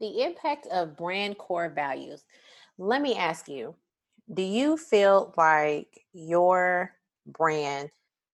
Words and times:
The 0.00 0.22
impact 0.22 0.66
of 0.66 0.96
brand 0.96 1.38
core 1.38 1.70
values. 1.70 2.24
Let 2.78 3.00
me 3.00 3.16
ask 3.16 3.48
you 3.48 3.74
do 4.32 4.42
you 4.42 4.76
feel 4.76 5.32
like 5.36 5.88
your 6.12 6.92
brand 7.26 7.90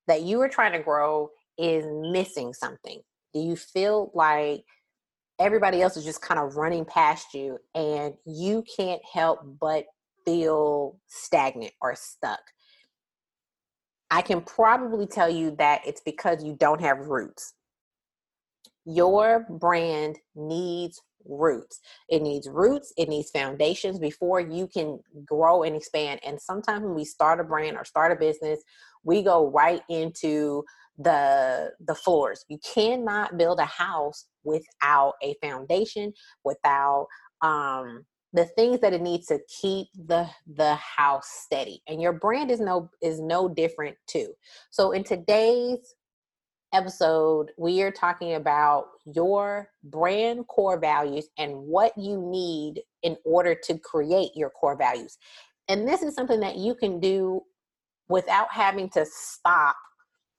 that 0.06 0.22
you 0.22 0.40
are 0.40 0.48
trying 0.48 0.72
to 0.72 0.78
grow 0.78 1.30
is 1.58 1.84
missing 2.10 2.54
something? 2.54 3.00
Do 3.34 3.40
you 3.40 3.56
feel 3.56 4.10
like 4.14 4.64
everybody 5.38 5.82
else 5.82 5.96
is 5.96 6.04
just 6.04 6.22
kind 6.22 6.40
of 6.40 6.56
running 6.56 6.84
past 6.84 7.34
you 7.34 7.58
and 7.74 8.14
you 8.24 8.64
can't 8.76 9.02
help 9.10 9.40
but 9.60 9.84
feel 10.24 10.98
stagnant 11.08 11.72
or 11.80 11.94
stuck? 11.94 12.40
I 14.10 14.22
can 14.22 14.42
probably 14.42 15.06
tell 15.06 15.30
you 15.30 15.56
that 15.56 15.82
it's 15.86 16.02
because 16.02 16.44
you 16.44 16.54
don't 16.58 16.80
have 16.80 16.98
roots. 16.98 17.54
Your 18.84 19.46
brand 19.48 20.18
needs 20.34 21.00
roots. 21.26 21.80
It 22.08 22.22
needs 22.22 22.48
roots, 22.48 22.92
it 22.96 23.08
needs 23.08 23.30
foundations 23.30 23.98
before 23.98 24.40
you 24.40 24.66
can 24.66 25.00
grow 25.24 25.62
and 25.62 25.76
expand. 25.76 26.20
And 26.24 26.40
sometimes 26.40 26.84
when 26.84 26.94
we 26.94 27.04
start 27.04 27.40
a 27.40 27.44
brand 27.44 27.76
or 27.76 27.84
start 27.84 28.12
a 28.12 28.16
business, 28.16 28.62
we 29.04 29.22
go 29.22 29.50
right 29.50 29.82
into 29.88 30.64
the 30.98 31.72
the 31.86 31.94
floors. 31.94 32.44
You 32.48 32.58
cannot 32.58 33.38
build 33.38 33.58
a 33.58 33.64
house 33.64 34.26
without 34.44 35.14
a 35.22 35.34
foundation, 35.42 36.12
without 36.44 37.06
um 37.40 38.04
the 38.32 38.46
things 38.56 38.80
that 38.80 38.92
it 38.92 39.02
needs 39.02 39.26
to 39.26 39.38
keep 39.60 39.88
the 40.06 40.28
the 40.54 40.74
house 40.76 41.28
steady 41.44 41.82
and 41.86 42.00
your 42.00 42.12
brand 42.12 42.50
is 42.50 42.60
no 42.60 42.88
is 43.02 43.20
no 43.20 43.48
different 43.48 43.96
too 44.06 44.32
so 44.70 44.92
in 44.92 45.04
today's 45.04 45.94
episode, 46.72 47.50
we 47.58 47.82
are 47.82 47.90
talking 47.90 48.34
about 48.34 48.86
your 49.04 49.68
brand 49.84 50.46
core 50.48 50.78
values 50.78 51.28
and 51.38 51.54
what 51.54 51.96
you 51.96 52.20
need 52.20 52.82
in 53.02 53.16
order 53.24 53.54
to 53.64 53.78
create 53.78 54.30
your 54.34 54.50
core 54.50 54.76
values. 54.76 55.18
And 55.68 55.86
this 55.86 56.02
is 56.02 56.14
something 56.14 56.40
that 56.40 56.56
you 56.56 56.74
can 56.74 57.00
do 57.00 57.42
without 58.08 58.48
having 58.50 58.88
to 58.90 59.06
stop 59.06 59.76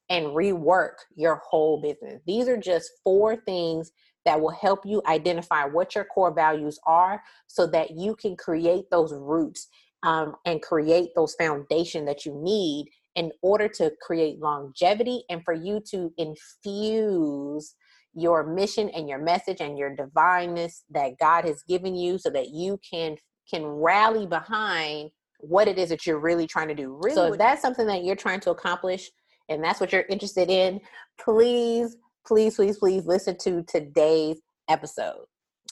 and 0.10 0.28
rework 0.28 0.96
your 1.16 1.42
whole 1.50 1.82
business. 1.82 2.22
These 2.28 2.48
are 2.48 2.58
just 2.58 2.92
four 3.04 3.36
things 3.36 3.92
that 4.26 4.40
will 4.40 4.52
help 4.52 4.86
you 4.86 5.02
identify 5.08 5.66
what 5.66 5.96
your 5.96 6.06
core 6.06 6.34
values 6.34 6.80
are 6.86 7.22
so 7.48 7.68
that 7.68 7.92
you 7.92 8.16
can 8.16 8.36
create 8.36 8.86
those 8.92 9.14
roots 9.14 9.68
um, 10.04 10.36
and 10.46 10.62
create 10.62 11.10
those 11.16 11.36
foundation 11.36 12.06
that 12.06 12.26
you 12.26 12.34
need 12.42 12.90
in 13.16 13.32
order 13.42 13.68
to 13.68 13.92
create 14.02 14.40
longevity 14.40 15.24
and 15.30 15.44
for 15.44 15.54
you 15.54 15.82
to 15.92 16.12
infuse 16.18 17.76
your 18.16 18.44
mission 18.46 18.90
and 18.90 19.10
your 19.10 19.20
message 19.20 19.60
and 19.60 19.78
your 19.78 19.96
divineness 19.96 20.84
that 20.92 21.18
God 21.20 21.46
has 21.46 21.64
given 21.68 21.96
you 21.96 22.18
so 22.18 22.30
that 22.30 22.50
you 22.50 22.80
can 22.90 23.18
can 23.52 23.66
rally 23.66 24.26
behind 24.26 25.10
what 25.40 25.68
it 25.68 25.78
is 25.78 25.90
that 25.90 26.06
you're 26.06 26.20
really 26.20 26.48
trying 26.48 26.70
to 26.70 26.76
do. 26.76 26.98
Really, 27.04 27.16
so 27.16 27.34
if 27.34 27.38
that's 27.38 27.62
something 27.62 27.86
that 27.88 28.04
you're 28.04 28.16
trying 28.16 28.40
to 28.42 28.52
accomplish 28.52 29.10
and 29.50 29.62
that's 29.62 29.82
what 29.82 29.92
you're 29.92 30.06
interested 30.10 30.50
in, 30.50 30.80
please, 31.20 31.98
please, 32.26 32.56
please, 32.56 32.78
please 32.78 33.06
listen 33.06 33.38
to 33.40 33.64
today's 33.64 34.40
episode. 34.70 35.26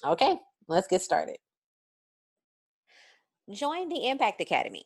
Okay, 0.06 0.38
let's 0.68 0.88
get 0.88 1.02
started. 1.02 1.38
Join 3.50 3.88
the 3.90 4.08
Impact 4.08 4.42
Academy. 4.42 4.86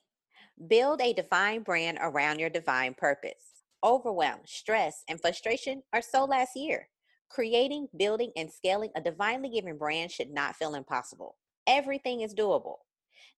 Build 0.69 1.01
a 1.01 1.11
divine 1.11 1.63
brand 1.63 1.97
around 2.01 2.39
your 2.39 2.49
divine 2.49 2.93
purpose. 2.93 3.63
Overwhelm, 3.83 4.39
stress, 4.45 5.03
and 5.09 5.19
frustration 5.19 5.83
are 5.91 6.01
so 6.01 6.23
last 6.23 6.55
year. 6.55 6.87
Creating, 7.29 7.89
building, 7.97 8.31
and 8.37 8.49
scaling 8.49 8.89
a 8.95 9.01
divinely 9.01 9.49
given 9.49 9.77
brand 9.77 10.11
should 10.11 10.31
not 10.31 10.55
feel 10.55 10.75
impossible. 10.75 11.35
Everything 11.67 12.21
is 12.21 12.33
doable. 12.33 12.75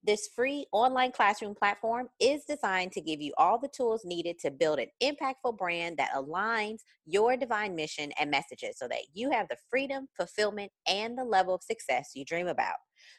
This 0.04 0.28
free 0.28 0.66
online 0.70 1.10
classroom 1.10 1.56
platform 1.56 2.08
is 2.20 2.44
designed 2.44 2.92
to 2.92 3.00
give 3.00 3.20
you 3.20 3.32
all 3.36 3.58
the 3.58 3.68
tools 3.76 4.04
needed 4.04 4.38
to 4.38 4.52
build 4.52 4.78
an 4.78 4.86
impactful 5.02 5.58
brand 5.58 5.96
that 5.96 6.12
aligns 6.14 6.82
your 7.04 7.36
divine 7.36 7.74
mission 7.74 8.12
and 8.20 8.30
messages 8.30 8.78
so 8.78 8.86
that 8.86 9.02
you 9.12 9.32
have 9.32 9.48
the 9.48 9.56
freedom, 9.68 10.06
fulfillment, 10.16 10.70
and 10.86 11.18
the 11.18 11.24
level 11.24 11.56
of 11.56 11.64
success 11.64 12.12
you 12.14 12.24
dream 12.24 12.46
about. 12.46 12.76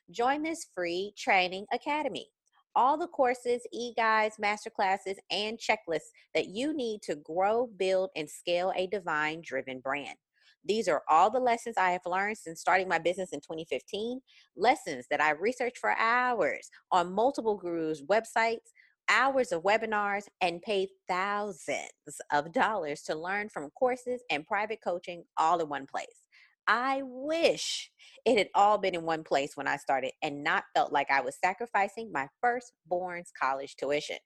Join 0.09 0.41
this 0.41 0.67
free 0.73 1.13
training 1.17 1.65
academy 1.73 2.29
all 2.75 2.97
the 2.97 3.07
courses, 3.07 3.61
e 3.71 3.93
guides, 3.95 4.37
masterclasses, 4.37 5.15
and 5.31 5.57
checklists 5.57 6.11
that 6.33 6.47
you 6.47 6.73
need 6.73 7.01
to 7.03 7.15
grow, 7.15 7.67
build, 7.77 8.09
and 8.15 8.29
scale 8.29 8.71
a 8.75 8.87
divine 8.87 9.41
driven 9.43 9.79
brand. 9.79 10.17
These 10.65 10.87
are 10.87 11.03
all 11.09 11.31
the 11.31 11.39
lessons 11.39 11.75
I 11.77 11.91
have 11.91 12.01
learned 12.05 12.37
since 12.37 12.59
starting 12.59 12.87
my 12.87 12.99
business 12.99 13.31
in 13.31 13.39
2015. 13.39 14.19
Lessons 14.57 15.05
that 15.09 15.21
I 15.21 15.31
researched 15.31 15.77
for 15.77 15.97
hours 15.97 16.69
on 16.91 17.13
multiple 17.13 17.55
gurus' 17.55 18.03
websites, 18.03 18.71
hours 19.07 19.51
of 19.51 19.63
webinars, 19.63 20.25
and 20.41 20.61
paid 20.61 20.89
thousands 21.07 21.89
of 22.31 22.51
dollars 22.51 23.01
to 23.03 23.15
learn 23.15 23.49
from 23.49 23.69
courses 23.71 24.21
and 24.29 24.45
private 24.45 24.79
coaching 24.83 25.23
all 25.37 25.59
in 25.59 25.69
one 25.69 25.87
place. 25.87 26.23
I 26.69 27.01
wish 27.03 27.89
it 28.25 28.37
had 28.37 28.49
all 28.53 28.77
been 28.77 28.93
in 28.93 29.01
one 29.01 29.23
place 29.23 29.57
when 29.57 29.67
I 29.67 29.77
started 29.77 30.11
and 30.21 30.43
not 30.43 30.65
felt 30.75 30.93
like 30.93 31.09
I 31.09 31.19
was 31.19 31.35
sacrificing 31.43 32.11
my 32.11 32.27
firstborn's 32.41 33.31
college 33.31 33.75
tuition. 33.75 34.17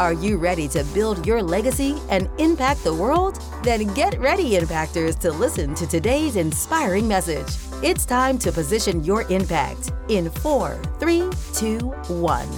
Are 0.00 0.14
you 0.14 0.38
ready 0.38 0.66
to 0.68 0.82
build 0.94 1.26
your 1.26 1.42
legacy 1.42 1.94
and 2.08 2.30
impact 2.38 2.84
the 2.84 2.94
world? 2.94 3.38
Then 3.62 3.92
get 3.92 4.18
ready, 4.18 4.52
Impactors, 4.52 5.18
to 5.18 5.30
listen 5.30 5.74
to 5.74 5.86
today's 5.86 6.36
inspiring 6.36 7.06
message. 7.06 7.58
It's 7.84 8.06
time 8.06 8.38
to 8.38 8.50
position 8.50 9.04
your 9.04 9.30
impact 9.30 9.92
in 10.08 10.30
four, 10.30 10.80
three, 10.98 11.28
two, 11.52 11.80
one. 12.08 12.48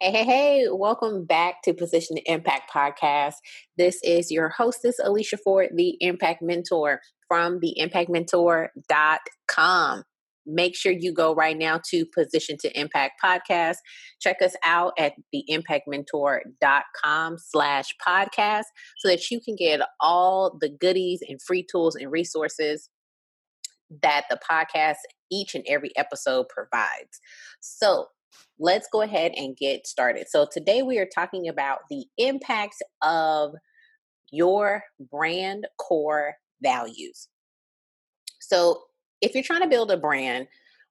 Hey, 0.00 0.10
hey, 0.10 0.24
hey, 0.24 0.66
welcome 0.72 1.24
back 1.24 1.62
to 1.62 1.72
Position 1.72 2.16
to 2.16 2.22
Impact 2.22 2.68
Podcast. 2.74 3.34
This 3.78 4.00
is 4.02 4.32
your 4.32 4.48
hostess, 4.48 4.96
Alicia 5.00 5.36
Ford, 5.36 5.68
the 5.76 5.96
Impact 6.00 6.42
Mentor 6.42 7.00
from 7.30 7.60
theimpactmentor.com. 7.60 10.02
Make 10.46 10.74
sure 10.74 10.90
you 10.90 11.12
go 11.14 11.34
right 11.34 11.56
now 11.56 11.80
to 11.90 12.04
Position 12.06 12.56
to 12.60 12.76
Impact 12.78 13.20
Podcast. 13.24 13.76
Check 14.20 14.42
us 14.42 14.56
out 14.64 14.94
at 14.98 15.12
theimpactmentor.com 15.32 17.36
slash 17.38 17.94
podcast 18.04 18.64
so 18.98 19.08
that 19.08 19.30
you 19.30 19.40
can 19.40 19.54
get 19.54 19.80
all 20.00 20.58
the 20.60 20.70
goodies 20.70 21.20
and 21.28 21.40
free 21.40 21.64
tools 21.70 21.94
and 21.94 22.10
resources 22.10 22.88
that 24.02 24.24
the 24.28 24.40
podcast 24.50 24.96
each 25.30 25.54
and 25.54 25.64
every 25.68 25.92
episode 25.96 26.48
provides. 26.48 27.20
So 27.60 28.06
let's 28.58 28.88
go 28.92 29.02
ahead 29.02 29.30
and 29.36 29.56
get 29.56 29.86
started. 29.86 30.26
So, 30.28 30.48
today 30.50 30.82
we 30.82 30.98
are 30.98 31.06
talking 31.12 31.48
about 31.48 31.80
the 31.90 32.06
impacts 32.18 32.78
of 33.02 33.54
your 34.32 34.82
brand 35.10 35.66
core 35.78 36.34
values. 36.62 37.28
So, 38.40 38.82
if 39.20 39.34
you're 39.34 39.44
trying 39.44 39.62
to 39.62 39.68
build 39.68 39.90
a 39.90 39.98
brand, 39.98 40.46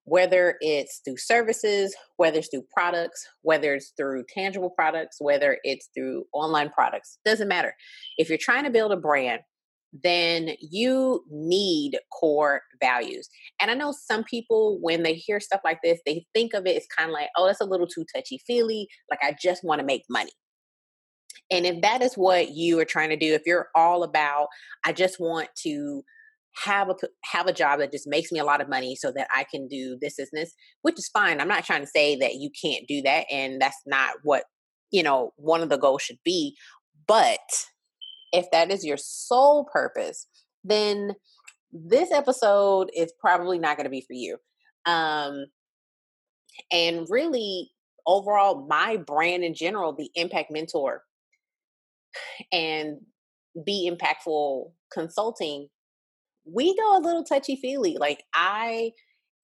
whether 0.10 0.57
it's 0.62 1.01
through 1.06 1.18
services, 1.18 1.95
whether 2.18 2.39
it's 2.39 2.50
through 2.50 2.66
products, 2.74 3.27
whether 3.42 3.75
it's 3.75 3.94
through 3.98 4.24
tangible 4.33 4.69
products, 4.71 5.18
whether 5.19 5.57
it's 5.63 5.89
through 5.95 6.25
online 6.33 6.69
products, 6.69 7.19
doesn't 7.25 7.48
matter. 7.48 7.74
If 8.18 8.30
you're 8.30 8.38
trying 8.39 8.63
to 8.63 8.71
build 8.71 8.92
a 8.92 8.98
brand, 8.98 9.42
then 10.04 10.51
you 10.60 11.24
need 11.31 11.98
core 12.12 12.62
values. 12.81 13.30
And 13.60 13.72
I 13.72 13.74
know 13.74 13.92
some 13.92 14.24
people, 14.24 14.80
when 14.81 15.04
they 15.04 15.13
hear 15.13 15.39
stuff 15.39 15.62
like 15.63 15.80
this, 15.83 16.00
they 16.06 16.25
think 16.33 16.54
of 16.54 16.65
it 16.65 16.77
as 16.77 16.86
kind 16.95 17.10
of 17.10 17.13
like, 17.13 17.30
oh, 17.38 17.48
that's 17.48 17.62
a 17.62 17.65
little 17.65 17.88
too 17.88 18.06
touchy 18.15 18.42
feely. 18.45 18.88
Like, 19.10 19.19
I 19.24 19.36
just 19.39 19.63
want 19.63 19.80
to 19.80 19.86
make 19.86 20.04
money. 20.10 20.31
And 21.51 21.66
if 21.66 21.81
that 21.81 22.01
is 22.01 22.16
what 22.16 22.51
you 22.51 22.80
are 22.80 22.86
trying 22.86 23.10
to 23.10 23.18
do, 23.18 23.34
if 23.34 23.42
you're 23.46 23.69
all 23.75 24.04
about, 24.04 24.48
I 24.86 24.94
just 24.94 25.19
want 25.19 25.50
to 25.63 26.04
have 26.63 26.90
a 26.90 26.96
have 27.24 27.48
a 27.48 27.54
job 27.54 27.80
that 27.80 27.92
just 27.92 28.07
makes 28.07 28.31
me 28.31 28.40
a 28.40 28.44
lot 28.44 28.62
of 28.62 28.69
money 28.69 28.96
so 28.96 29.12
that 29.12 29.28
I 29.34 29.46
can 29.50 29.68
do 29.68 29.98
this 30.01 30.16
business, 30.18 30.54
which 30.81 31.00
is 31.00 31.10
fine. 31.10 31.40
I'm 31.40 31.48
not 31.48 31.66
trying 31.66 31.81
to 31.81 31.88
say 31.88 32.16
that 32.18 32.36
you 32.36 32.50
can't 32.62 32.88
do 32.88 33.01
that 33.04 33.25
and 33.31 33.62
that's 33.62 33.81
not 33.86 34.16
what, 34.24 34.44
you 34.92 35.04
know, 35.04 35.31
one 35.38 35.62
of 35.62 35.69
the 35.69 35.78
goals 35.78 36.01
should 36.01 36.19
be, 36.25 36.56
but 37.07 37.40
if 38.31 38.46
that 38.51 38.72
is 38.72 38.86
your 38.86 38.98
sole 38.98 39.68
purpose, 39.72 40.28
then 40.63 41.13
this 41.72 42.12
episode 42.12 42.90
is 42.96 43.13
probably 43.19 43.60
not 43.60 43.78
going 43.78 43.86
to 43.86 43.92
be 43.92 44.01
for 44.01 44.13
you. 44.13 44.38
Um 44.86 45.46
and 46.72 47.07
really 47.10 47.72
overall 48.06 48.66
my 48.68 48.98
brand 48.98 49.44
in 49.44 49.54
general, 49.54 49.94
the 49.94 50.10
impact 50.16 50.51
mentor 50.51 51.04
and 52.52 52.98
be 53.66 53.90
impactful 53.90 54.72
consulting 54.92 55.68
we 56.52 56.76
go 56.76 56.98
a 56.98 57.02
little 57.02 57.24
touchy 57.24 57.56
feely. 57.56 57.98
Like 58.00 58.24
I 58.34 58.92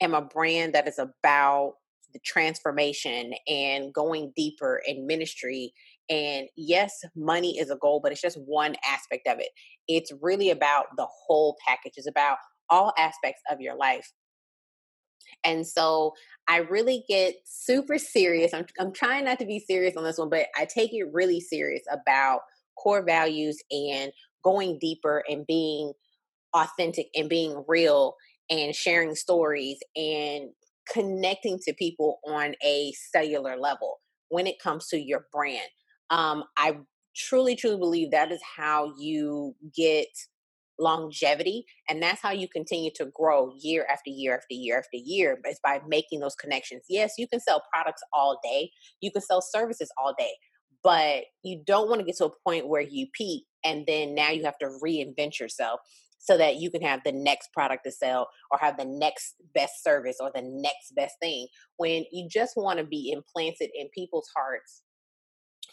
am 0.02 0.14
a 0.14 0.22
brand 0.22 0.74
that 0.74 0.88
is 0.88 1.00
about 1.00 1.74
the 2.14 2.20
transformation 2.26 3.34
and 3.48 3.94
going 3.94 4.32
deeper 4.36 4.82
in 4.86 5.08
ministry. 5.08 5.74
And 6.10 6.48
yes, 6.56 7.02
money 7.16 7.58
is 7.58 7.70
a 7.70 7.78
goal, 7.78 8.00
but 8.02 8.12
it's 8.12 8.22
just 8.22 8.40
one 8.46 8.76
aspect 8.86 9.28
of 9.28 9.40
it. 9.40 9.50
It's 9.88 10.12
really 10.22 10.50
about 10.50 10.86
the 10.98 11.08
whole 11.10 11.58
package. 11.68 11.94
It's 11.98 12.08
about 12.08 12.38
all 12.70 12.94
aspects 12.98 13.42
of 13.52 13.60
your 13.60 13.76
life. 13.76 14.12
And 15.44 15.66
so 15.66 16.14
I 16.48 16.58
really 16.58 17.04
get 17.10 17.36
super 17.46 17.98
serious. 17.98 18.54
I'm, 18.54 18.66
I'm 18.80 18.94
trying 18.94 19.26
not 19.26 19.40
to 19.40 19.46
be 19.46 19.60
serious 19.60 19.98
on 19.98 20.04
this 20.04 20.18
one, 20.18 20.30
but 20.30 20.48
I 20.56 20.66
take 20.66 20.94
it 20.94 21.12
really 21.12 21.40
serious 21.40 21.82
about 21.92 22.42
core 22.77 23.04
values 23.04 23.57
and 23.72 24.12
going 24.44 24.77
deeper 24.80 25.24
and 25.30 25.45
being 25.48 25.94
authentic 26.54 27.07
and 27.16 27.30
being 27.30 27.63
real 27.68 28.16
and 28.50 28.75
sharing 28.75 29.16
stories 29.16 29.77
and 29.95 30.50
connecting 30.92 31.60
to 31.60 31.74
people 31.74 32.19
on 32.27 32.56
a 32.63 32.94
cellular 33.12 33.57
level 33.57 34.00
when 34.30 34.48
it 34.48 34.60
comes 34.60 34.88
to 34.88 35.00
your 35.00 35.25
brand. 35.31 35.68
Um, 36.10 36.44
I 36.57 36.77
truly, 37.16 37.56
truly 37.56 37.77
believe 37.77 38.12
that 38.12 38.31
is 38.31 38.42
how 38.56 38.94
you 38.98 39.56
get 39.75 40.07
longevity 40.78 41.66
and 41.89 42.01
that's 42.01 42.21
how 42.21 42.31
you 42.31 42.48
continue 42.50 42.92
to 42.94 43.06
grow 43.16 43.54
year 43.62 43.88
after 43.89 44.10
year 44.10 44.36
after 44.36 44.54
year 44.54 44.78
after 44.78 44.98
year 44.98 45.39
is 45.50 45.60
by 45.63 45.80
making 45.88 46.19
those 46.19 46.36
connections 46.36 46.83
yes 46.89 47.13
you 47.18 47.28
can 47.30 47.39
sell 47.39 47.63
products 47.74 48.01
all 48.12 48.38
day 48.44 48.69
you 49.00 49.10
can 49.10 49.21
sell 49.21 49.42
services 49.42 49.89
all 49.98 50.13
day 50.18 50.33
but 50.86 51.24
you 51.42 51.64
don't 51.66 51.90
want 51.90 52.00
to 52.00 52.06
get 52.06 52.16
to 52.16 52.26
a 52.26 52.32
point 52.48 52.68
where 52.68 52.84
you 52.84 53.08
peak 53.12 53.46
and 53.64 53.88
then 53.88 54.14
now 54.14 54.30
you 54.30 54.44
have 54.44 54.60
to 54.60 54.70
reinvent 54.84 55.40
yourself 55.40 55.80
so 56.20 56.38
that 56.38 56.58
you 56.58 56.70
can 56.70 56.84
have 56.84 57.02
the 57.04 57.12
next 57.12 57.52
product 57.54 57.84
to 57.86 57.92
sell 57.92 58.30
or 58.52 58.60
have 58.60 58.78
the 58.78 58.86
next 58.86 59.34
best 59.56 59.84
service 59.84 60.18
or 60.20 60.32
the 60.36 60.44
next 60.44 60.94
best 60.96 61.16
thing 61.20 61.48
when 61.78 62.06
you 62.12 62.30
just 62.30 62.54
want 62.56 62.78
to 62.78 62.86
be 62.86 63.12
implanted 63.12 63.72
in 63.74 63.90
people's 63.96 64.30
hearts 64.36 64.84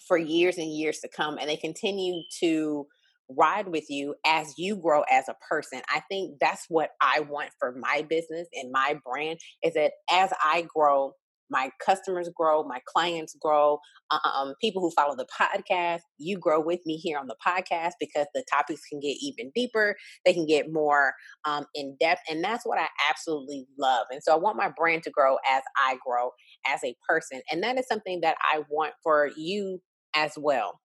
for 0.09 0.17
years 0.17 0.57
and 0.57 0.73
years 0.73 1.01
to 1.01 1.09
come 1.15 1.37
and 1.37 1.47
they 1.47 1.59
continue 1.59 2.23
to 2.41 2.87
ride 3.29 3.69
with 3.69 3.91
you 3.91 4.15
as 4.25 4.55
you 4.57 4.77
grow 4.77 5.03
as 5.11 5.29
a 5.29 5.37
person. 5.47 5.83
I 5.95 6.01
think 6.09 6.39
that's 6.41 6.65
what 6.71 6.91
I 7.03 7.21
want 7.21 7.51
for 7.59 7.75
my 7.79 8.07
business 8.09 8.49
and 8.55 8.73
my 8.73 8.99
brand 9.05 9.41
is 9.63 9.75
that 9.75 9.93
as 10.11 10.33
I 10.43 10.67
grow, 10.75 11.13
my 11.53 11.71
customers 11.85 12.31
grow, 12.35 12.65
my 12.65 12.81
clients 12.87 13.37
grow, 13.41 13.79
um, 14.11 14.55
people 14.61 14.81
who 14.81 14.91
follow 14.91 15.15
the 15.15 15.27
podcast, 15.39 16.01
you 16.19 16.39
grow 16.39 16.61
with 16.61 16.81
me 16.87 16.97
here 16.97 17.19
on 17.19 17.27
the 17.27 17.37
podcast 17.47 17.93
because 18.01 18.27
the 18.35 18.43
topics 18.51 18.81
can 18.89 19.01
get 19.01 19.17
even 19.21 19.53
deeper. 19.55 19.95
They 20.25 20.33
can 20.33 20.47
get 20.47 20.73
more 20.73 21.13
um, 21.45 21.67
in 21.75 21.97
depth. 22.01 22.23
And 22.29 22.43
that's 22.43 22.65
what 22.65 22.79
I 22.79 22.89
absolutely 23.09 23.67
love. 23.79 24.07
And 24.11 24.23
so 24.23 24.33
I 24.33 24.37
want 24.37 24.57
my 24.57 24.71
brand 24.75 25.03
to 25.05 25.11
grow 25.11 25.37
as 25.49 25.63
I 25.79 25.99
grow 26.05 26.31
as 26.67 26.81
a 26.83 26.97
person. 27.07 27.43
And 27.51 27.63
that 27.63 27.79
is 27.79 27.87
something 27.87 28.21
that 28.23 28.37
I 28.51 28.63
want 28.71 28.95
for 29.03 29.31
you 29.37 29.81
as 30.17 30.33
well. 30.39 30.81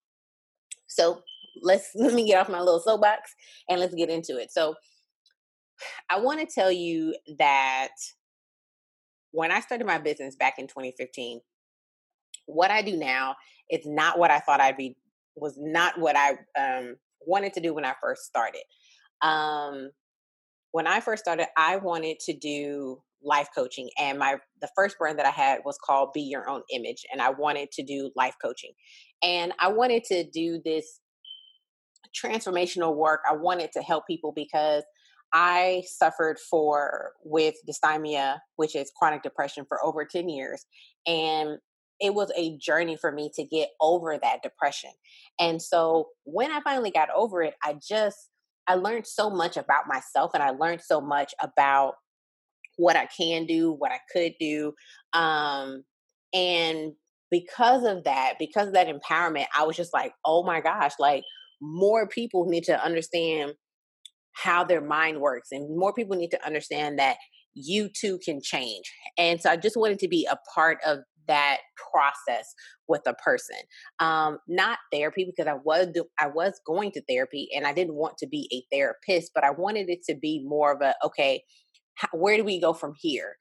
So 0.86 1.22
let's 1.62 1.90
let 1.94 2.12
me 2.12 2.26
get 2.26 2.38
off 2.38 2.50
my 2.50 2.60
little 2.60 2.80
soapbox 2.80 3.34
and 3.70 3.80
let's 3.80 3.94
get 3.94 4.10
into 4.10 4.38
it. 4.38 4.52
So 4.52 4.74
I 6.10 6.18
want 6.18 6.40
to 6.40 6.46
tell 6.46 6.72
you 6.72 7.14
that 7.38 7.90
when 9.32 9.50
I 9.50 9.60
started 9.60 9.86
my 9.86 9.98
business 9.98 10.36
back 10.36 10.54
in 10.58 10.66
2015, 10.66 11.40
what 12.46 12.70
I 12.70 12.82
do 12.82 12.96
now 12.96 13.36
is 13.70 13.84
not 13.84 14.18
what 14.18 14.30
I 14.30 14.38
thought 14.40 14.60
I'd 14.60 14.76
be, 14.76 14.96
was 15.36 15.54
not 15.58 15.98
what 15.98 16.16
I 16.16 16.38
um, 16.58 16.96
wanted 17.20 17.52
to 17.54 17.60
do 17.60 17.74
when 17.74 17.84
I 17.84 17.94
first 18.02 18.24
started. 18.24 18.62
Um, 19.22 19.90
when 20.72 20.86
I 20.86 21.00
first 21.00 21.24
started, 21.24 21.46
I 21.56 21.76
wanted 21.76 22.18
to 22.20 22.34
do 22.34 23.02
life 23.22 23.48
coaching 23.54 23.90
and 23.98 24.18
my 24.18 24.36
the 24.60 24.68
first 24.76 24.96
brand 24.96 25.18
that 25.18 25.26
I 25.26 25.30
had 25.30 25.60
was 25.64 25.76
called 25.84 26.10
Be 26.14 26.20
Your 26.20 26.48
Own 26.48 26.62
Image 26.72 27.04
and 27.12 27.20
I 27.20 27.30
wanted 27.30 27.72
to 27.72 27.82
do 27.82 28.10
life 28.14 28.34
coaching. 28.40 28.72
And 29.22 29.52
I 29.58 29.68
wanted 29.68 30.04
to 30.04 30.24
do 30.30 30.60
this 30.64 31.00
transformational 32.14 32.94
work. 32.94 33.20
I 33.28 33.34
wanted 33.34 33.72
to 33.72 33.82
help 33.82 34.06
people 34.06 34.32
because 34.34 34.84
I 35.32 35.82
suffered 35.86 36.38
for 36.38 37.12
with 37.22 37.56
dysthymia, 37.68 38.38
which 38.56 38.74
is 38.74 38.92
chronic 38.98 39.22
depression, 39.22 39.64
for 39.68 39.84
over 39.84 40.04
10 40.04 40.28
years. 40.28 40.64
And 41.06 41.58
it 42.00 42.14
was 42.14 42.30
a 42.36 42.56
journey 42.58 42.96
for 42.96 43.10
me 43.12 43.30
to 43.34 43.44
get 43.44 43.70
over 43.80 44.16
that 44.18 44.42
depression. 44.42 44.90
And 45.40 45.60
so 45.60 46.08
when 46.24 46.50
I 46.52 46.60
finally 46.60 46.90
got 46.90 47.10
over 47.14 47.42
it, 47.42 47.54
I 47.62 47.76
just, 47.86 48.30
I 48.66 48.74
learned 48.74 49.06
so 49.06 49.30
much 49.30 49.56
about 49.56 49.88
myself 49.88 50.32
and 50.34 50.42
I 50.42 50.50
learned 50.50 50.80
so 50.80 51.00
much 51.00 51.34
about 51.42 51.94
what 52.76 52.96
I 52.96 53.06
can 53.06 53.46
do, 53.46 53.72
what 53.72 53.90
I 53.90 53.98
could 54.12 54.34
do. 54.38 54.72
Um, 55.12 55.82
and 56.32 56.92
because 57.30 57.84
of 57.84 58.04
that, 58.04 58.34
because 58.38 58.68
of 58.68 58.74
that 58.74 58.88
empowerment, 58.88 59.46
I 59.56 59.64
was 59.64 59.76
just 59.76 59.92
like, 59.92 60.12
oh 60.24 60.44
my 60.44 60.60
gosh, 60.60 60.92
like 60.98 61.24
more 61.60 62.06
people 62.06 62.46
need 62.48 62.64
to 62.64 62.82
understand 62.82 63.54
how 64.38 64.64
their 64.64 64.80
mind 64.80 65.20
works 65.20 65.48
and 65.50 65.76
more 65.76 65.92
people 65.92 66.16
need 66.16 66.30
to 66.30 66.46
understand 66.46 66.98
that 66.98 67.16
you 67.54 67.88
too 67.88 68.18
can 68.24 68.40
change 68.42 68.84
and 69.16 69.40
so 69.40 69.50
i 69.50 69.56
just 69.56 69.76
wanted 69.76 69.98
to 69.98 70.08
be 70.08 70.26
a 70.30 70.38
part 70.54 70.78
of 70.86 70.98
that 71.26 71.58
process 71.90 72.54
with 72.86 73.02
a 73.06 73.14
person 73.14 73.56
um 74.00 74.38
not 74.48 74.78
therapy 74.92 75.24
because 75.24 75.46
i 75.50 75.56
was 75.64 75.88
i 76.18 76.26
was 76.26 76.60
going 76.66 76.90
to 76.90 77.02
therapy 77.08 77.48
and 77.54 77.66
i 77.66 77.72
didn't 77.72 77.94
want 77.94 78.16
to 78.16 78.26
be 78.26 78.48
a 78.52 78.74
therapist 78.74 79.32
but 79.34 79.44
i 79.44 79.50
wanted 79.50 79.88
it 79.90 80.02
to 80.02 80.14
be 80.14 80.44
more 80.46 80.72
of 80.72 80.80
a 80.80 80.94
okay 81.04 81.42
how, 81.96 82.08
where 82.12 82.36
do 82.36 82.44
we 82.44 82.60
go 82.60 82.72
from 82.72 82.94
here? 83.00 83.36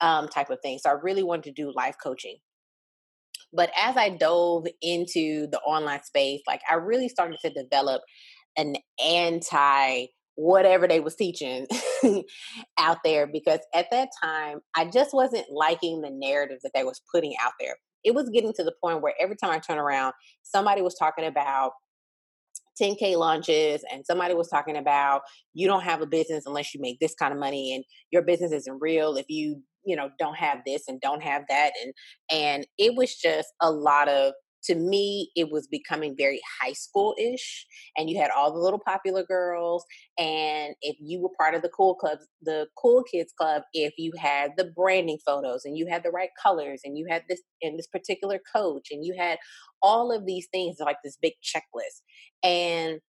um 0.00 0.28
type 0.28 0.50
of 0.50 0.58
thing 0.60 0.78
so 0.78 0.90
i 0.90 0.92
really 0.92 1.22
wanted 1.22 1.44
to 1.44 1.52
do 1.52 1.72
life 1.74 1.96
coaching. 2.02 2.36
But 3.54 3.70
as 3.80 3.96
i 3.96 4.08
dove 4.08 4.66
into 4.80 5.46
the 5.46 5.60
online 5.60 6.02
space 6.02 6.42
like 6.46 6.60
i 6.70 6.74
really 6.74 7.08
started 7.08 7.38
to 7.42 7.50
develop 7.50 8.02
an 8.56 8.76
anti 9.02 10.06
whatever 10.34 10.88
they 10.88 11.00
was 11.00 11.14
teaching 11.14 11.66
out 12.78 12.98
there 13.04 13.26
because 13.26 13.60
at 13.74 13.86
that 13.90 14.08
time 14.22 14.60
I 14.76 14.86
just 14.86 15.12
wasn't 15.12 15.46
liking 15.50 16.00
the 16.00 16.10
narrative 16.10 16.58
that 16.62 16.72
they 16.74 16.84
was 16.84 17.00
putting 17.12 17.34
out 17.42 17.52
there. 17.60 17.76
It 18.04 18.14
was 18.14 18.30
getting 18.30 18.52
to 18.54 18.64
the 18.64 18.74
point 18.82 19.02
where 19.02 19.14
every 19.20 19.36
time 19.36 19.50
I 19.50 19.58
turn 19.58 19.78
around, 19.78 20.14
somebody 20.42 20.82
was 20.82 20.96
talking 20.98 21.24
about 21.24 21.72
10k 22.80 23.16
launches 23.16 23.84
and 23.92 24.04
somebody 24.06 24.34
was 24.34 24.48
talking 24.48 24.76
about 24.76 25.22
you 25.52 25.66
don't 25.66 25.82
have 25.82 26.00
a 26.00 26.06
business 26.06 26.46
unless 26.46 26.74
you 26.74 26.80
make 26.80 26.98
this 27.00 27.14
kind 27.14 27.32
of 27.32 27.38
money 27.38 27.74
and 27.74 27.84
your 28.10 28.22
business 28.22 28.52
isn't 28.52 28.80
real 28.80 29.16
if 29.16 29.26
you 29.28 29.62
you 29.84 29.94
know 29.94 30.08
don't 30.18 30.36
have 30.36 30.58
this 30.66 30.84
and 30.88 31.00
don't 31.00 31.22
have 31.22 31.42
that 31.48 31.72
and 31.82 31.92
and 32.30 32.66
it 32.78 32.94
was 32.96 33.14
just 33.14 33.48
a 33.60 33.70
lot 33.70 34.08
of 34.08 34.32
to 34.64 34.74
me 34.74 35.30
it 35.36 35.50
was 35.50 35.66
becoming 35.66 36.14
very 36.16 36.40
high 36.60 36.72
school-ish 36.72 37.66
and 37.96 38.08
you 38.08 38.20
had 38.20 38.30
all 38.30 38.52
the 38.52 38.58
little 38.58 38.78
popular 38.78 39.24
girls 39.24 39.84
and 40.18 40.74
if 40.82 40.96
you 41.00 41.20
were 41.20 41.30
part 41.38 41.54
of 41.54 41.62
the 41.62 41.68
cool 41.68 41.94
club, 41.94 42.18
the 42.42 42.66
cool 42.76 43.02
kids 43.02 43.32
club 43.36 43.62
if 43.72 43.94
you 43.98 44.12
had 44.18 44.52
the 44.56 44.72
branding 44.76 45.18
photos 45.24 45.64
and 45.64 45.76
you 45.76 45.86
had 45.86 46.02
the 46.02 46.10
right 46.10 46.30
colors 46.42 46.80
and 46.84 46.96
you 46.96 47.06
had 47.08 47.22
this 47.28 47.40
and 47.62 47.78
this 47.78 47.86
particular 47.86 48.40
coach 48.54 48.88
and 48.90 49.04
you 49.04 49.14
had 49.18 49.38
all 49.80 50.12
of 50.12 50.26
these 50.26 50.48
things 50.52 50.76
like 50.80 50.96
this 51.02 51.18
big 51.20 51.32
checklist. 51.42 52.02
And 52.42 53.00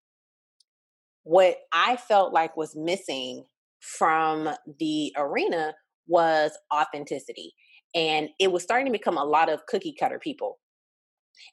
what 1.24 1.58
i 1.72 1.96
felt 1.96 2.34
like 2.34 2.56
was 2.58 2.76
missing 2.76 3.46
from 3.80 4.50
the 4.80 5.14
arena 5.18 5.74
was 6.08 6.52
authenticity 6.74 7.54
and 7.96 8.30
it 8.40 8.52
was 8.52 8.64
starting 8.64 8.86
to 8.86 8.92
become 8.92 9.18
a 9.18 9.24
lot 9.24 9.50
of 9.50 9.66
cookie 9.68 9.96
cutter 9.98 10.20
people 10.20 10.60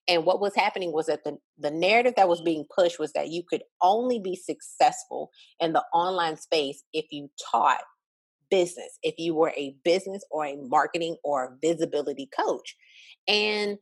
and 0.08 0.24
what 0.24 0.40
was 0.40 0.54
happening 0.54 0.92
was 0.92 1.06
that 1.06 1.24
the, 1.24 1.38
the 1.58 1.70
narrative 1.70 2.14
that 2.16 2.28
was 2.28 2.40
being 2.40 2.64
pushed 2.74 2.98
was 2.98 3.12
that 3.12 3.28
you 3.28 3.42
could 3.48 3.62
only 3.82 4.18
be 4.18 4.36
successful 4.36 5.30
in 5.58 5.72
the 5.72 5.84
online 5.92 6.36
space 6.36 6.82
if 6.92 7.06
you 7.10 7.30
taught 7.50 7.80
business, 8.50 8.98
if 9.02 9.14
you 9.18 9.34
were 9.34 9.52
a 9.56 9.76
business 9.84 10.24
or 10.30 10.44
a 10.44 10.56
marketing 10.56 11.16
or 11.24 11.44
a 11.44 11.66
visibility 11.66 12.28
coach. 12.36 12.76
And 13.28 13.78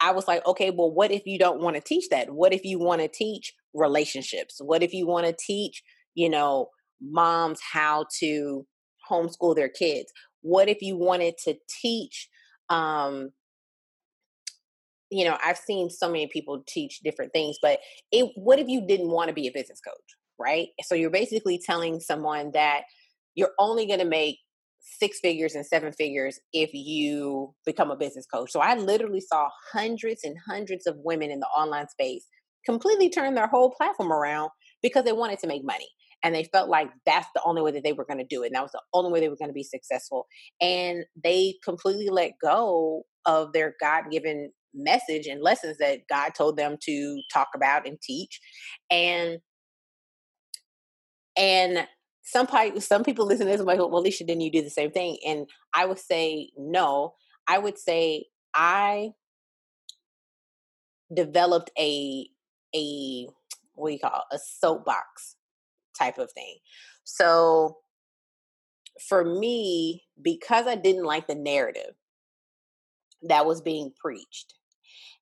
I 0.00 0.12
was 0.12 0.28
like, 0.28 0.46
okay, 0.46 0.70
well, 0.70 0.92
what 0.92 1.10
if 1.10 1.26
you 1.26 1.38
don't 1.38 1.60
want 1.60 1.76
to 1.76 1.82
teach 1.82 2.08
that? 2.10 2.30
What 2.30 2.52
if 2.52 2.64
you 2.64 2.78
want 2.78 3.02
to 3.02 3.08
teach 3.08 3.52
relationships? 3.74 4.60
What 4.60 4.82
if 4.82 4.94
you 4.94 5.06
want 5.06 5.26
to 5.26 5.34
teach, 5.38 5.82
you 6.14 6.30
know, 6.30 6.68
moms 7.00 7.58
how 7.72 8.06
to 8.20 8.66
homeschool 9.10 9.56
their 9.56 9.68
kids? 9.68 10.12
What 10.42 10.68
if 10.68 10.78
you 10.80 10.96
wanted 10.96 11.34
to 11.44 11.56
teach 11.82 12.28
um, 12.68 13.30
you 15.10 15.24
know, 15.24 15.38
I've 15.44 15.58
seen 15.58 15.90
so 15.90 16.08
many 16.08 16.26
people 16.26 16.62
teach 16.66 17.00
different 17.00 17.32
things, 17.32 17.56
but 17.62 17.78
it 18.12 18.30
what 18.36 18.58
if 18.58 18.68
you 18.68 18.86
didn't 18.86 19.10
want 19.10 19.28
to 19.28 19.34
be 19.34 19.46
a 19.46 19.52
business 19.52 19.80
coach, 19.80 20.16
right? 20.38 20.68
So 20.82 20.94
you're 20.94 21.10
basically 21.10 21.58
telling 21.58 22.00
someone 22.00 22.52
that 22.52 22.82
you're 23.34 23.52
only 23.58 23.86
going 23.86 24.00
to 24.00 24.04
make 24.04 24.38
six 24.80 25.18
figures 25.20 25.54
and 25.54 25.66
seven 25.66 25.92
figures 25.92 26.38
if 26.52 26.70
you 26.72 27.54
become 27.66 27.90
a 27.90 27.96
business 27.96 28.26
coach. 28.26 28.50
So 28.50 28.60
I 28.60 28.74
literally 28.74 29.20
saw 29.20 29.48
hundreds 29.72 30.24
and 30.24 30.36
hundreds 30.46 30.86
of 30.86 30.96
women 30.98 31.30
in 31.30 31.40
the 31.40 31.46
online 31.46 31.88
space 31.88 32.26
completely 32.64 33.10
turn 33.10 33.34
their 33.34 33.46
whole 33.46 33.70
platform 33.70 34.12
around 34.12 34.50
because 34.82 35.04
they 35.04 35.12
wanted 35.12 35.38
to 35.40 35.46
make 35.46 35.64
money 35.64 35.88
and 36.22 36.34
they 36.34 36.44
felt 36.44 36.68
like 36.68 36.90
that's 37.06 37.28
the 37.34 37.42
only 37.44 37.62
way 37.62 37.70
that 37.70 37.84
they 37.84 37.92
were 37.92 38.04
going 38.04 38.18
to 38.18 38.24
do 38.24 38.42
it 38.42 38.46
and 38.46 38.54
that 38.54 38.62
was 38.62 38.72
the 38.72 38.82
only 38.92 39.10
way 39.10 39.20
they 39.20 39.28
were 39.28 39.36
going 39.36 39.48
to 39.48 39.54
be 39.54 39.62
successful 39.62 40.26
and 40.60 41.04
they 41.22 41.54
completely 41.64 42.08
let 42.08 42.32
go 42.42 43.04
of 43.26 43.52
their 43.52 43.74
god-given 43.80 44.50
message 44.74 45.26
and 45.26 45.42
lessons 45.42 45.78
that 45.78 46.00
God 46.08 46.34
told 46.36 46.56
them 46.56 46.76
to 46.82 47.22
talk 47.32 47.48
about 47.54 47.86
and 47.86 48.00
teach. 48.00 48.40
And 48.90 49.38
and 51.36 51.86
some 52.22 52.46
people 52.46 52.80
some 52.80 53.04
people 53.04 53.26
listen 53.26 53.46
to 53.46 53.52
this 53.52 53.60
like, 53.62 53.78
well, 53.78 53.94
Alicia, 53.94 54.24
didn't 54.24 54.42
you 54.42 54.52
do 54.52 54.62
the 54.62 54.70
same 54.70 54.90
thing? 54.90 55.18
And 55.26 55.46
I 55.74 55.86
would 55.86 55.98
say 55.98 56.50
no. 56.56 57.14
I 57.48 57.58
would 57.58 57.78
say 57.78 58.26
I 58.54 59.10
developed 61.14 61.70
a 61.78 62.28
a 62.74 63.26
what 63.74 63.88
do 63.88 63.92
you 63.94 63.98
call 63.98 64.24
it? 64.30 64.36
a 64.36 64.38
soapbox 64.38 65.36
type 65.98 66.18
of 66.18 66.30
thing. 66.32 66.56
So 67.04 67.78
for 69.08 69.24
me, 69.24 70.04
because 70.20 70.66
I 70.66 70.74
didn't 70.74 71.04
like 71.04 71.26
the 71.26 71.34
narrative 71.34 71.94
that 73.22 73.46
was 73.46 73.60
being 73.60 73.92
preached, 74.00 74.54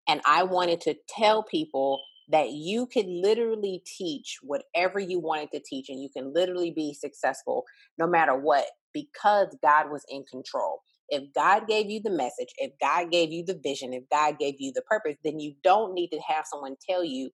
and 0.08 0.20
I 0.24 0.42
wanted 0.44 0.80
to 0.82 0.94
tell 1.08 1.42
people 1.42 2.00
that 2.28 2.50
you 2.50 2.86
could 2.86 3.06
literally 3.06 3.82
teach 3.86 4.38
whatever 4.42 4.98
you 4.98 5.20
wanted 5.20 5.50
to 5.52 5.60
teach 5.60 5.88
and 5.88 6.02
you 6.02 6.08
can 6.08 6.32
literally 6.34 6.72
be 6.72 6.92
successful 6.92 7.64
no 7.98 8.06
matter 8.06 8.36
what 8.36 8.64
because 8.92 9.56
God 9.62 9.90
was 9.90 10.04
in 10.08 10.24
control. 10.24 10.80
If 11.08 11.32
God 11.34 11.68
gave 11.68 11.88
you 11.88 12.00
the 12.02 12.10
message, 12.10 12.48
if 12.58 12.72
God 12.80 13.12
gave 13.12 13.30
you 13.30 13.44
the 13.44 13.58
vision, 13.62 13.94
if 13.94 14.04
God 14.10 14.38
gave 14.40 14.56
you 14.58 14.72
the 14.74 14.82
purpose, 14.82 15.16
then 15.22 15.38
you 15.38 15.54
don't 15.62 15.94
need 15.94 16.08
to 16.08 16.20
have 16.26 16.46
someone 16.50 16.74
tell 16.88 17.04
you 17.04 17.30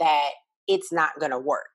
that 0.00 0.30
it's 0.66 0.92
not 0.92 1.18
going 1.20 1.30
to 1.30 1.38
work. 1.38 1.66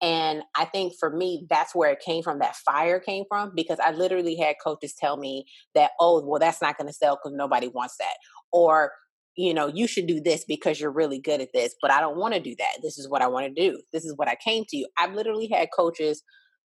And 0.00 0.42
I 0.54 0.66
think 0.66 0.94
for 0.98 1.10
me, 1.10 1.46
that's 1.50 1.74
where 1.74 1.90
it 1.90 2.00
came 2.00 2.22
from. 2.22 2.38
That 2.38 2.56
fire 2.56 3.00
came 3.00 3.24
from 3.28 3.52
because 3.54 3.78
I 3.84 3.92
literally 3.92 4.36
had 4.36 4.56
coaches 4.62 4.94
tell 4.98 5.16
me 5.16 5.46
that, 5.74 5.92
oh, 6.00 6.24
well, 6.24 6.38
that's 6.38 6.62
not 6.62 6.78
going 6.78 6.88
to 6.88 6.94
sell 6.94 7.16
because 7.16 7.36
nobody 7.36 7.68
wants 7.68 7.96
that. 7.98 8.14
Or 8.52 8.92
you 9.36 9.52
know, 9.52 9.66
you 9.66 9.86
should 9.86 10.06
do 10.06 10.20
this 10.20 10.44
because 10.46 10.80
you're 10.80 10.90
really 10.90 11.20
good 11.20 11.40
at 11.40 11.52
this, 11.52 11.74
but 11.82 11.90
I 11.90 12.00
don't 12.00 12.16
want 12.16 12.34
to 12.34 12.40
do 12.40 12.54
that. 12.58 12.78
This 12.82 12.98
is 12.98 13.08
what 13.08 13.22
I 13.22 13.28
want 13.28 13.46
to 13.46 13.52
do. 13.52 13.80
This 13.92 14.04
is 14.04 14.14
what 14.16 14.28
I 14.28 14.34
came 14.34 14.64
to 14.68 14.76
you. 14.76 14.88
I've 14.98 15.14
literally 15.14 15.48
had 15.52 15.68
coaches 15.76 16.22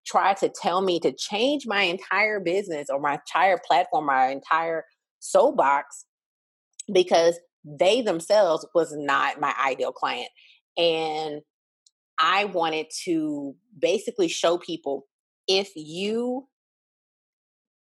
try 0.06 0.34
to 0.34 0.48
tell 0.48 0.80
me 0.80 1.00
to 1.00 1.12
change 1.12 1.64
my 1.66 1.82
entire 1.82 2.40
business 2.40 2.88
or 2.90 3.00
my 3.00 3.14
entire 3.14 3.58
platform, 3.66 4.06
my 4.06 4.28
entire 4.28 4.84
soapbox 5.18 6.04
because 6.92 7.38
they 7.64 8.00
themselves 8.02 8.66
was 8.74 8.94
not 8.96 9.40
my 9.40 9.54
ideal 9.66 9.92
client. 9.92 10.28
And 10.76 11.40
I 12.18 12.44
wanted 12.46 12.86
to 13.04 13.54
basically 13.78 14.28
show 14.28 14.58
people 14.58 15.06
if 15.46 15.70
you 15.74 16.48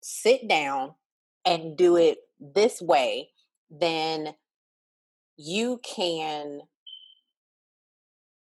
sit 0.01 0.47
down 0.47 0.95
and 1.45 1.77
do 1.77 1.97
it 1.97 2.17
this 2.39 2.81
way, 2.81 3.29
then 3.69 4.33
you 5.41 5.79
can 5.85 6.59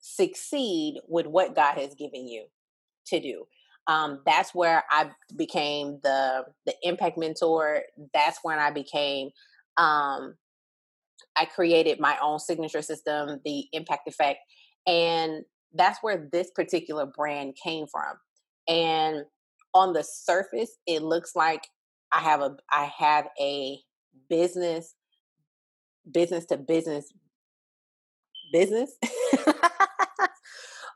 succeed 0.00 1.00
with 1.08 1.26
what 1.26 1.56
God 1.56 1.78
has 1.78 1.94
given 1.94 2.28
you 2.28 2.44
to 3.06 3.20
do. 3.20 3.44
Um, 3.86 4.20
that's 4.26 4.54
where 4.54 4.84
I 4.90 5.10
became 5.34 5.98
the 6.02 6.44
the 6.66 6.74
impact 6.82 7.16
mentor. 7.16 7.80
That's 8.12 8.38
when 8.42 8.58
I 8.58 8.70
became. 8.70 9.30
Um, 9.78 10.34
I 11.36 11.46
created 11.46 12.00
my 12.00 12.18
own 12.22 12.38
signature 12.38 12.82
system, 12.82 13.40
the 13.44 13.66
Impact 13.72 14.06
Effect, 14.06 14.40
and 14.86 15.42
that's 15.74 15.98
where 16.02 16.28
this 16.30 16.50
particular 16.54 17.06
brand 17.06 17.56
came 17.62 17.86
from. 17.86 18.14
And 18.68 19.24
on 19.72 19.94
the 19.94 20.04
surface, 20.04 20.76
it 20.86 21.02
looks 21.02 21.34
like 21.34 21.66
I 22.12 22.20
have 22.20 22.42
a 22.42 22.56
I 22.70 22.92
have 22.98 23.28
a 23.40 23.78
business 24.28 24.94
business 26.10 26.46
to 26.46 26.56
business 26.56 27.12
business. 28.52 28.96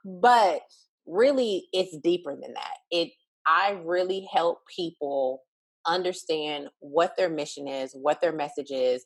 but 0.05 0.61
really 1.07 1.69
it's 1.73 1.97
deeper 2.03 2.37
than 2.41 2.55
that. 2.55 2.77
It 2.91 3.11
I 3.47 3.81
really 3.85 4.29
help 4.33 4.59
people 4.75 5.43
understand 5.87 6.69
what 6.81 7.15
their 7.17 7.31
mission 7.31 7.67
is, 7.67 7.93
what 7.93 8.21
their 8.21 8.33
message 8.33 8.71
is, 8.71 9.05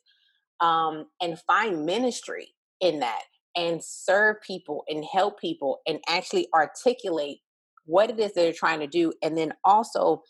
um, 0.59 1.05
and 1.21 1.39
find 1.47 1.85
ministry 1.85 2.49
in 2.81 2.99
that 2.99 3.23
and 3.55 3.81
serve 3.83 4.37
people 4.45 4.83
and 4.87 5.05
help 5.11 5.39
people 5.39 5.79
and 5.87 5.99
actually 6.07 6.47
articulate 6.53 7.37
what 7.85 8.09
it 8.09 8.19
is 8.19 8.33
they're 8.33 8.53
trying 8.53 8.79
to 8.79 8.87
do 8.87 9.13
and 9.21 9.37
then 9.37 9.53
also 9.63 10.21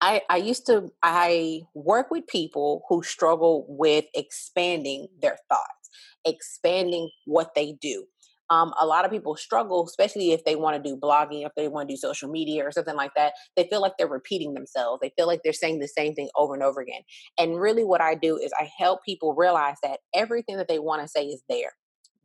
I, 0.00 0.22
I 0.30 0.36
used 0.36 0.66
to 0.66 0.90
I 1.02 1.62
work 1.74 2.10
with 2.10 2.26
people 2.26 2.82
who 2.88 3.02
struggle 3.02 3.66
with 3.68 4.06
expanding 4.14 5.08
their 5.20 5.36
thoughts, 5.48 5.90
expanding 6.24 7.10
what 7.26 7.54
they 7.54 7.76
do. 7.80 8.06
Um, 8.48 8.74
a 8.80 8.86
lot 8.86 9.04
of 9.04 9.12
people 9.12 9.36
struggle, 9.36 9.84
especially 9.84 10.32
if 10.32 10.44
they 10.44 10.56
want 10.56 10.82
to 10.82 10.82
do 10.82 10.96
blogging, 10.96 11.46
if 11.46 11.52
they 11.56 11.68
want 11.68 11.88
to 11.88 11.94
do 11.94 11.96
social 11.96 12.28
media 12.28 12.66
or 12.66 12.72
something 12.72 12.96
like 12.96 13.12
that. 13.14 13.34
They 13.56 13.68
feel 13.68 13.80
like 13.80 13.92
they're 13.96 14.08
repeating 14.08 14.54
themselves. 14.54 15.00
They 15.00 15.12
feel 15.16 15.28
like 15.28 15.42
they're 15.44 15.52
saying 15.52 15.78
the 15.78 15.86
same 15.86 16.14
thing 16.14 16.28
over 16.34 16.54
and 16.54 16.62
over 16.62 16.80
again. 16.80 17.02
And 17.38 17.60
really, 17.60 17.84
what 17.84 18.00
I 18.00 18.16
do 18.16 18.36
is 18.38 18.52
I 18.58 18.68
help 18.76 19.04
people 19.04 19.34
realize 19.34 19.76
that 19.84 20.00
everything 20.14 20.56
that 20.56 20.66
they 20.66 20.80
want 20.80 21.02
to 21.02 21.08
say 21.08 21.26
is 21.26 21.42
there. 21.48 21.74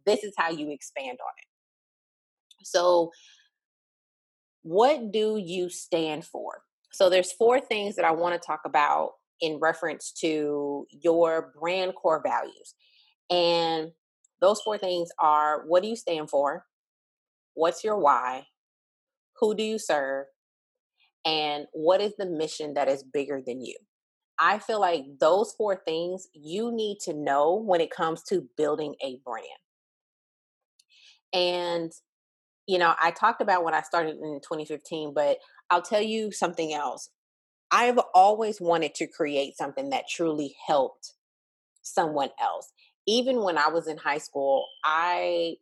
This 0.08 0.24
is 0.24 0.34
how 0.36 0.50
you 0.50 0.72
expand 0.72 1.20
on 1.22 1.34
it. 1.38 2.66
So, 2.66 3.12
what 4.64 5.12
do 5.12 5.38
you 5.38 5.70
stand 5.70 6.26
for? 6.26 6.64
So 6.96 7.10
there's 7.10 7.34
four 7.34 7.60
things 7.60 7.98
that 7.98 8.06
I 8.06 8.12
want 8.12 8.42
to 8.42 8.48
talk 8.48 8.62
about 8.64 9.16
in 9.42 9.60
reference 9.60 10.14
to 10.22 10.88
your 10.90 11.52
brand 11.60 11.94
core 11.94 12.24
values. 12.26 12.74
And 13.30 13.92
those 14.40 14.62
four 14.62 14.78
things 14.78 15.10
are 15.20 15.66
what 15.68 15.84
do 15.84 15.90
you 15.90 15.98
stand 15.98 16.30
for? 16.30 16.64
What's 17.54 17.84
your 17.84 17.98
why? 17.98 18.48
Who 19.42 19.56
do 19.56 19.64
you 19.64 19.78
serve? 19.78 20.28
And 21.26 21.66
what 21.74 22.00
is 22.00 22.14
the 22.18 22.28
mission 22.28 22.76
that 22.76 22.88
is 22.88 23.04
bigger 23.04 23.42
than 23.46 23.60
you? 23.60 23.76
I 24.40 24.60
feel 24.60 24.80
like 24.80 25.04
those 25.20 25.54
four 25.58 25.76
things 25.76 26.30
you 26.34 26.72
need 26.72 27.00
to 27.02 27.14
know 27.14 27.56
when 27.56 27.82
it 27.82 27.92
comes 27.92 28.24
to 28.30 28.48
building 28.56 28.96
a 29.04 29.20
brand. 29.26 29.48
And, 31.34 31.92
you 32.68 32.78
know, 32.78 32.96
I 33.02 33.12
talked 33.12 33.42
about 33.42 33.66
when 33.66 33.74
I 33.74 33.82
started 33.82 34.16
in 34.16 34.40
2015, 34.42 35.14
but 35.14 35.40
I'll 35.70 35.82
tell 35.82 36.02
you 36.02 36.32
something 36.32 36.74
else. 36.74 37.10
I've 37.72 38.00
always 38.14 38.62
wanted 38.62 38.96
to 38.96 39.08
create 39.08 39.58
something 39.58 39.90
that 39.90 40.08
truly 40.10 40.56
helped 40.68 41.14
someone 41.82 42.30
else. 42.42 42.72
even 43.08 43.44
when 43.44 43.58
I 43.58 43.68
was 43.68 43.88
in 43.88 43.98
high 43.98 44.18
school, 44.18 44.66
I 44.84 45.58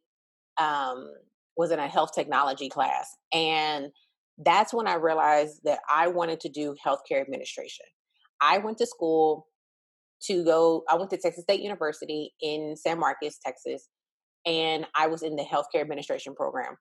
um, 0.57 1.11
was 1.57 1.71
in 1.71 1.79
a 1.79 1.87
health 1.87 2.11
technology 2.15 2.69
class. 2.69 3.17
And 3.33 3.91
that's 4.37 4.73
when 4.73 4.87
I 4.87 4.95
realized 4.95 5.61
that 5.65 5.79
I 5.89 6.07
wanted 6.07 6.39
to 6.41 6.49
do 6.49 6.75
healthcare 6.85 7.21
administration. 7.21 7.85
I 8.41 8.59
went 8.59 8.77
to 8.79 8.87
school 8.87 9.47
to 10.27 10.43
go, 10.43 10.83
I 10.89 10.95
went 10.95 11.09
to 11.11 11.17
Texas 11.17 11.43
State 11.43 11.61
University 11.61 12.33
in 12.41 12.75
San 12.77 12.99
Marcos, 12.99 13.37
Texas, 13.43 13.89
and 14.45 14.85
I 14.95 15.07
was 15.07 15.21
in 15.21 15.35
the 15.35 15.43
healthcare 15.43 15.81
administration 15.81 16.33
program. 16.35 16.77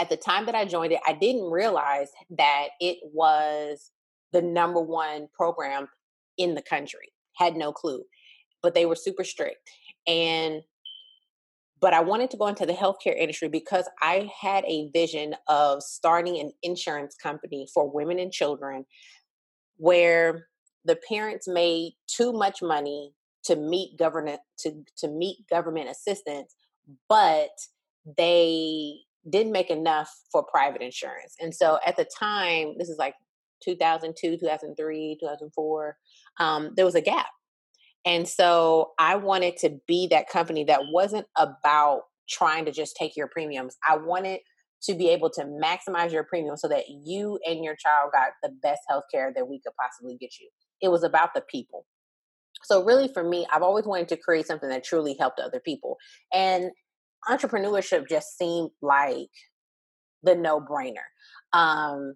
At 0.00 0.08
the 0.08 0.16
time 0.16 0.46
that 0.46 0.54
I 0.54 0.64
joined 0.64 0.92
it, 0.92 1.00
I 1.06 1.12
didn't 1.12 1.50
realize 1.50 2.08
that 2.30 2.68
it 2.80 2.98
was 3.12 3.90
the 4.32 4.40
number 4.40 4.80
one 4.80 5.28
program 5.34 5.88
in 6.38 6.54
the 6.54 6.62
country. 6.62 7.12
Had 7.34 7.54
no 7.54 7.70
clue. 7.70 8.04
But 8.62 8.74
they 8.74 8.86
were 8.86 8.96
super 8.96 9.24
strict. 9.24 9.70
And 10.06 10.62
but 11.80 11.92
I 11.92 12.00
wanted 12.00 12.30
to 12.30 12.36
go 12.36 12.46
into 12.46 12.66
the 12.66 12.72
healthcare 12.72 13.16
industry 13.16 13.48
because 13.48 13.88
I 14.00 14.30
had 14.38 14.64
a 14.66 14.90
vision 14.92 15.34
of 15.48 15.82
starting 15.82 16.38
an 16.38 16.52
insurance 16.62 17.14
company 17.14 17.66
for 17.72 17.90
women 17.90 18.18
and 18.18 18.32
children 18.32 18.84
where 19.76 20.46
the 20.84 20.98
parents 21.08 21.46
made 21.46 21.92
too 22.06 22.32
much 22.32 22.62
money 22.62 23.12
to 23.44 23.56
meet 23.56 23.98
government 23.98 24.40
to, 24.60 24.82
to 24.98 25.08
meet 25.08 25.38
government 25.48 25.88
assistance, 25.90 26.54
but 27.08 27.50
they 28.16 29.00
didn't 29.28 29.52
make 29.52 29.70
enough 29.70 30.10
for 30.32 30.44
private 30.44 30.82
insurance. 30.82 31.34
And 31.40 31.54
so 31.54 31.78
at 31.86 31.96
the 31.96 32.06
time, 32.18 32.74
this 32.78 32.88
is 32.88 32.98
like 32.98 33.14
2002, 33.64 34.38
2003, 34.38 35.18
2004, 35.20 35.96
um, 36.38 36.72
there 36.76 36.84
was 36.84 36.94
a 36.94 37.00
gap. 37.00 37.26
And 38.04 38.26
so 38.26 38.92
I 38.98 39.16
wanted 39.16 39.58
to 39.58 39.78
be 39.86 40.06
that 40.10 40.28
company 40.28 40.64
that 40.64 40.80
wasn't 40.90 41.26
about 41.36 42.02
trying 42.28 42.64
to 42.64 42.72
just 42.72 42.96
take 42.96 43.16
your 43.16 43.28
premiums. 43.28 43.76
I 43.86 43.96
wanted 43.96 44.40
to 44.84 44.94
be 44.94 45.10
able 45.10 45.28
to 45.28 45.42
maximize 45.44 46.10
your 46.10 46.24
premium 46.24 46.56
so 46.56 46.68
that 46.68 46.84
you 46.88 47.38
and 47.46 47.62
your 47.62 47.76
child 47.76 48.12
got 48.12 48.30
the 48.42 48.48
best 48.62 48.80
health 48.88 49.04
care 49.12 49.32
that 49.34 49.46
we 49.46 49.60
could 49.60 49.74
possibly 49.78 50.16
get 50.18 50.38
you. 50.40 50.48
It 50.80 50.88
was 50.88 51.02
about 51.02 51.34
the 51.34 51.42
people. 51.42 51.84
So, 52.62 52.82
really, 52.84 53.08
for 53.08 53.22
me, 53.22 53.46
I've 53.52 53.62
always 53.62 53.84
wanted 53.84 54.08
to 54.08 54.16
create 54.16 54.46
something 54.46 54.68
that 54.68 54.84
truly 54.84 55.16
helped 55.18 55.40
other 55.40 55.60
people. 55.60 55.96
And 56.32 56.70
entrepreneurship 57.28 58.08
just 58.08 58.36
seemed 58.38 58.70
like 58.82 59.30
the 60.22 60.34
no 60.34 60.60
brainer. 60.60 61.06
Um, 61.52 62.14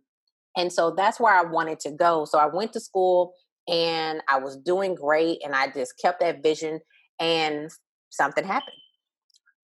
and 0.57 0.73
so 0.73 0.95
that's 0.97 1.19
where 1.19 1.35
I 1.35 1.43
wanted 1.43 1.81
to 1.81 1.91
go. 1.91 2.25
So, 2.25 2.39
I 2.39 2.47
went 2.47 2.73
to 2.75 2.81
school 2.81 3.35
and 3.69 4.21
I 4.29 4.39
was 4.39 4.57
doing 4.57 4.95
great, 4.95 5.39
and 5.45 5.55
I 5.55 5.69
just 5.69 5.95
kept 6.01 6.21
that 6.21 6.43
vision, 6.43 6.81
and 7.19 7.71
something 8.11 8.45
happened. 8.45 8.77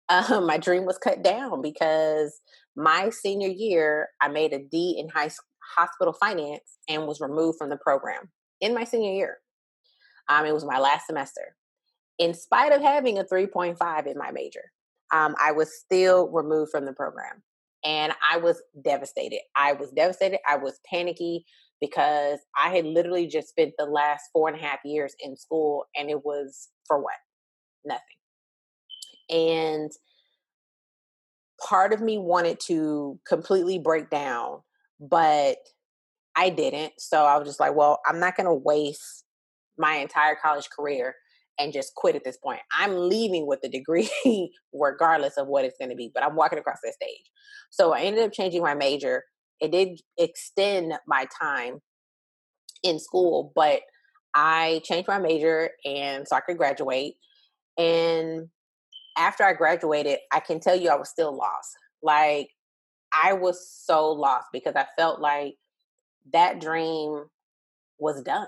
Um, 0.08 0.46
my 0.46 0.58
dream 0.58 0.84
was 0.84 0.98
cut 0.98 1.22
down 1.22 1.62
because 1.62 2.40
my 2.76 3.10
senior 3.10 3.48
year, 3.48 4.08
I 4.20 4.28
made 4.28 4.52
a 4.52 4.58
D 4.58 4.96
in 4.98 5.08
high 5.08 5.30
hospital 5.76 6.12
finance 6.12 6.78
and 6.88 7.06
was 7.06 7.20
removed 7.20 7.58
from 7.58 7.70
the 7.70 7.78
program 7.78 8.30
in 8.60 8.74
my 8.74 8.84
senior 8.84 9.12
year. 9.12 9.38
Um, 10.28 10.44
it 10.44 10.52
was 10.52 10.64
my 10.64 10.78
last 10.78 11.06
semester. 11.06 11.56
In 12.18 12.34
spite 12.34 12.72
of 12.72 12.82
having 12.82 13.18
a 13.18 13.24
3.5 13.24 14.06
in 14.06 14.18
my 14.18 14.30
major, 14.30 14.72
um, 15.12 15.34
I 15.40 15.52
was 15.52 15.78
still 15.78 16.28
removed 16.28 16.70
from 16.70 16.84
the 16.84 16.92
program. 16.92 17.42
And 17.84 18.12
I 18.28 18.38
was 18.38 18.60
devastated. 18.84 19.40
I 19.54 19.72
was 19.72 19.92
devastated. 19.92 20.40
I 20.46 20.56
was 20.56 20.80
panicky 20.90 21.44
because 21.80 22.40
I 22.58 22.74
had 22.74 22.84
literally 22.84 23.26
just 23.26 23.48
spent 23.48 23.74
the 23.78 23.84
last 23.84 24.24
four 24.32 24.48
and 24.48 24.58
a 24.58 24.62
half 24.62 24.80
years 24.84 25.14
in 25.20 25.36
school 25.36 25.84
and 25.94 26.10
it 26.10 26.24
was 26.24 26.68
for 26.86 27.00
what? 27.00 27.14
Nothing. 27.84 28.00
And 29.28 29.92
part 31.60 31.92
of 31.92 32.00
me 32.00 32.18
wanted 32.18 32.60
to 32.60 33.20
completely 33.26 33.78
break 33.78 34.10
down, 34.10 34.62
but 34.98 35.58
I 36.34 36.50
didn't. 36.50 36.94
So 36.98 37.24
I 37.24 37.38
was 37.38 37.46
just 37.46 37.60
like, 37.60 37.74
well, 37.74 38.00
I'm 38.06 38.20
not 38.20 38.36
going 38.36 38.46
to 38.46 38.54
waste 38.54 39.24
my 39.78 39.96
entire 39.96 40.34
college 40.34 40.68
career 40.70 41.14
and 41.58 41.72
just 41.72 41.94
quit 41.94 42.16
at 42.16 42.24
this 42.24 42.36
point. 42.36 42.60
I'm 42.72 43.08
leaving 43.08 43.46
with 43.46 43.60
a 43.64 43.68
degree 43.68 44.10
regardless 44.72 45.36
of 45.36 45.46
what 45.46 45.64
it's 45.64 45.78
going 45.78 45.90
to 45.90 45.96
be, 45.96 46.10
but 46.12 46.22
I'm 46.22 46.36
walking 46.36 46.58
across 46.58 46.78
that 46.84 46.94
stage. 46.94 47.30
So 47.70 47.92
I 47.92 48.00
ended 48.00 48.24
up 48.24 48.32
changing 48.32 48.62
my 48.62 48.74
major. 48.74 49.24
It 49.60 49.72
did 49.72 50.00
extend 50.18 50.94
my 51.06 51.26
time 51.40 51.80
in 52.82 52.98
school, 52.98 53.52
but 53.54 53.80
I 54.34 54.82
changed 54.84 55.08
my 55.08 55.18
major 55.18 55.70
and 55.84 56.28
so 56.28 56.36
I 56.36 56.40
could 56.40 56.58
graduate. 56.58 57.14
And 57.78 58.48
after 59.16 59.44
I 59.44 59.54
graduated, 59.54 60.18
I 60.32 60.40
can 60.40 60.60
tell 60.60 60.76
you 60.76 60.90
I 60.90 60.96
was 60.96 61.08
still 61.08 61.34
lost. 61.34 61.70
Like 62.02 62.50
I 63.12 63.32
was 63.32 63.66
so 63.84 64.12
lost 64.12 64.48
because 64.52 64.74
I 64.76 64.86
felt 64.98 65.20
like 65.20 65.54
that 66.32 66.60
dream 66.60 67.24
was 67.98 68.22
done. 68.22 68.46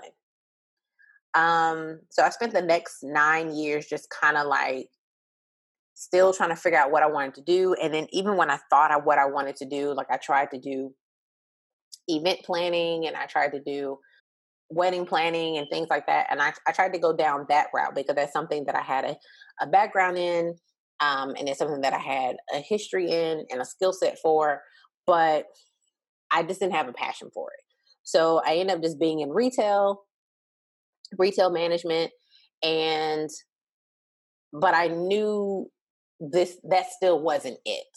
Um, 1.35 1.99
so 2.09 2.23
I 2.23 2.29
spent 2.29 2.53
the 2.53 2.61
next 2.61 3.03
nine 3.03 3.53
years 3.53 3.85
just 3.87 4.07
kind 4.09 4.37
of 4.37 4.47
like 4.47 4.87
still 5.93 6.33
trying 6.33 6.49
to 6.49 6.55
figure 6.55 6.79
out 6.79 6.91
what 6.91 7.03
I 7.03 7.07
wanted 7.07 7.35
to 7.35 7.41
do. 7.41 7.75
And 7.75 7.93
then 7.93 8.07
even 8.11 8.37
when 8.37 8.49
I 8.49 8.57
thought 8.69 8.91
of 8.91 9.03
what 9.03 9.19
I 9.19 9.25
wanted 9.25 9.57
to 9.57 9.65
do, 9.65 9.93
like 9.93 10.07
I 10.09 10.17
tried 10.17 10.49
to 10.51 10.59
do 10.59 10.93
event 12.07 12.39
planning 12.43 13.05
and 13.05 13.15
I 13.15 13.25
tried 13.25 13.51
to 13.51 13.61
do 13.61 13.99
wedding 14.69 15.05
planning 15.05 15.57
and 15.57 15.67
things 15.69 15.87
like 15.89 16.05
that. 16.07 16.27
And 16.29 16.41
I, 16.41 16.53
I 16.67 16.71
tried 16.71 16.93
to 16.93 16.99
go 16.99 17.15
down 17.15 17.45
that 17.49 17.67
route 17.73 17.95
because 17.95 18.15
that's 18.15 18.33
something 18.33 18.65
that 18.65 18.75
I 18.75 18.81
had 18.81 19.05
a, 19.05 19.15
a 19.61 19.67
background 19.67 20.17
in. 20.17 20.55
Um, 21.01 21.33
and 21.37 21.47
it's 21.47 21.59
something 21.59 21.81
that 21.81 21.93
I 21.93 21.99
had 21.99 22.37
a 22.53 22.59
history 22.59 23.09
in 23.09 23.45
and 23.49 23.61
a 23.61 23.65
skill 23.65 23.93
set 23.93 24.19
for, 24.21 24.61
but 25.07 25.45
I 26.31 26.43
just 26.43 26.59
didn't 26.59 26.75
have 26.75 26.87
a 26.87 26.93
passion 26.93 27.29
for 27.33 27.49
it. 27.51 27.63
So 28.03 28.41
I 28.45 28.55
ended 28.55 28.77
up 28.77 28.83
just 28.83 28.99
being 28.99 29.19
in 29.19 29.29
retail, 29.29 30.01
retail 31.17 31.49
management, 31.49 32.11
and 32.63 33.29
but 34.53 34.73
I 34.73 34.87
knew 34.87 35.69
this 36.19 36.57
that 36.69 36.91
still 36.91 37.21
wasn't 37.21 37.57
it. 37.65 37.87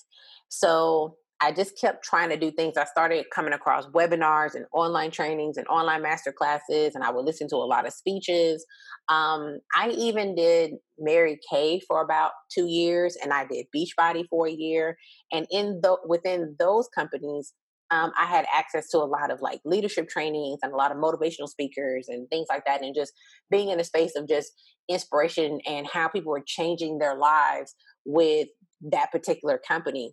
So 0.49 1.17
I 1.43 1.51
just 1.51 1.77
kept 1.77 2.05
trying 2.05 2.29
to 2.29 2.37
do 2.37 2.53
things. 2.53 2.77
I 2.77 2.85
started 2.85 3.27
coming 3.35 3.53
across 3.53 3.87
webinars 3.87 4.55
and 4.55 4.65
online 4.73 5.11
trainings 5.11 5.57
and 5.57 5.67
online 5.67 6.01
master 6.01 6.33
classes, 6.33 6.95
and 6.95 7.03
I 7.03 7.11
would 7.11 7.25
listen 7.25 7.49
to 7.49 7.57
a 7.57 7.67
lot 7.67 7.85
of 7.85 7.93
speeches. 7.93 8.65
Um, 9.09 9.59
I 9.75 9.89
even 9.91 10.37
did 10.37 10.75
Mary 11.01 11.41
Kay 11.51 11.81
for 11.81 12.01
about 12.01 12.31
two 12.55 12.67
years, 12.69 13.17
and 13.21 13.33
I 13.33 13.45
did 13.45 13.67
Beachbody 13.75 14.25
for 14.31 14.47
a 14.47 14.53
year. 14.53 14.97
And 15.33 15.47
in 15.51 15.81
the 15.83 15.97
within 16.07 16.55
those 16.61 16.89
companies, 16.95 17.53
um, 17.93 18.13
I 18.19 18.27
had 18.27 18.47
access 18.53 18.89
to 18.91 18.99
a 18.99 19.05
lot 19.07 19.31
of 19.31 19.41
like 19.41 19.61
leadership 19.65 20.09
trainings 20.09 20.61
and 20.63 20.73
a 20.73 20.77
lot 20.77 20.91
of 20.91 20.99
motivational 20.99 21.49
speakers 21.49 22.09
and 22.09 22.29
things 22.31 22.47
like 22.49 22.65
that, 22.67 22.83
and 22.83 22.95
just 22.95 23.13
being 23.51 23.69
in 23.69 23.79
a 23.79 23.85
space 23.85 24.17
of 24.17 24.29
just 24.29 24.53
inspiration 24.89 25.61
and 25.67 25.87
how 25.87 26.09
people 26.09 26.33
were 26.33 26.43
changing 26.45 26.99
their 26.99 27.17
lives 27.17 27.75
with 28.05 28.49
that 28.83 29.13
particular 29.13 29.61
company 29.67 30.13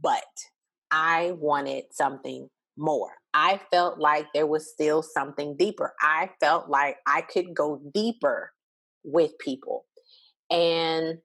but 0.00 0.24
I 0.90 1.32
wanted 1.38 1.84
something 1.92 2.48
more. 2.76 3.10
I 3.34 3.60
felt 3.70 3.98
like 3.98 4.26
there 4.34 4.46
was 4.46 4.70
still 4.70 5.02
something 5.02 5.56
deeper. 5.56 5.94
I 6.00 6.30
felt 6.40 6.68
like 6.68 6.96
I 7.06 7.22
could 7.22 7.54
go 7.54 7.80
deeper 7.94 8.50
with 9.04 9.32
people. 9.38 9.86
And 10.50 11.18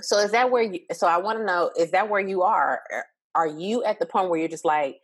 so 0.00 0.18
is 0.18 0.32
that 0.32 0.50
where 0.50 0.62
you 0.62 0.80
so 0.92 1.06
I 1.06 1.18
want 1.18 1.38
to 1.38 1.44
know 1.44 1.70
is 1.78 1.92
that 1.92 2.10
where 2.10 2.20
you 2.20 2.42
are? 2.42 2.82
Are 3.34 3.46
you 3.46 3.84
at 3.84 3.98
the 3.98 4.06
point 4.06 4.30
where 4.30 4.38
you're 4.38 4.48
just 4.48 4.64
like 4.64 4.96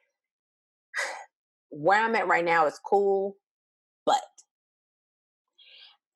where 1.70 2.02
I'm 2.02 2.14
at 2.14 2.28
right 2.28 2.44
now 2.44 2.66
is 2.66 2.78
cool, 2.84 3.36
but 4.06 4.22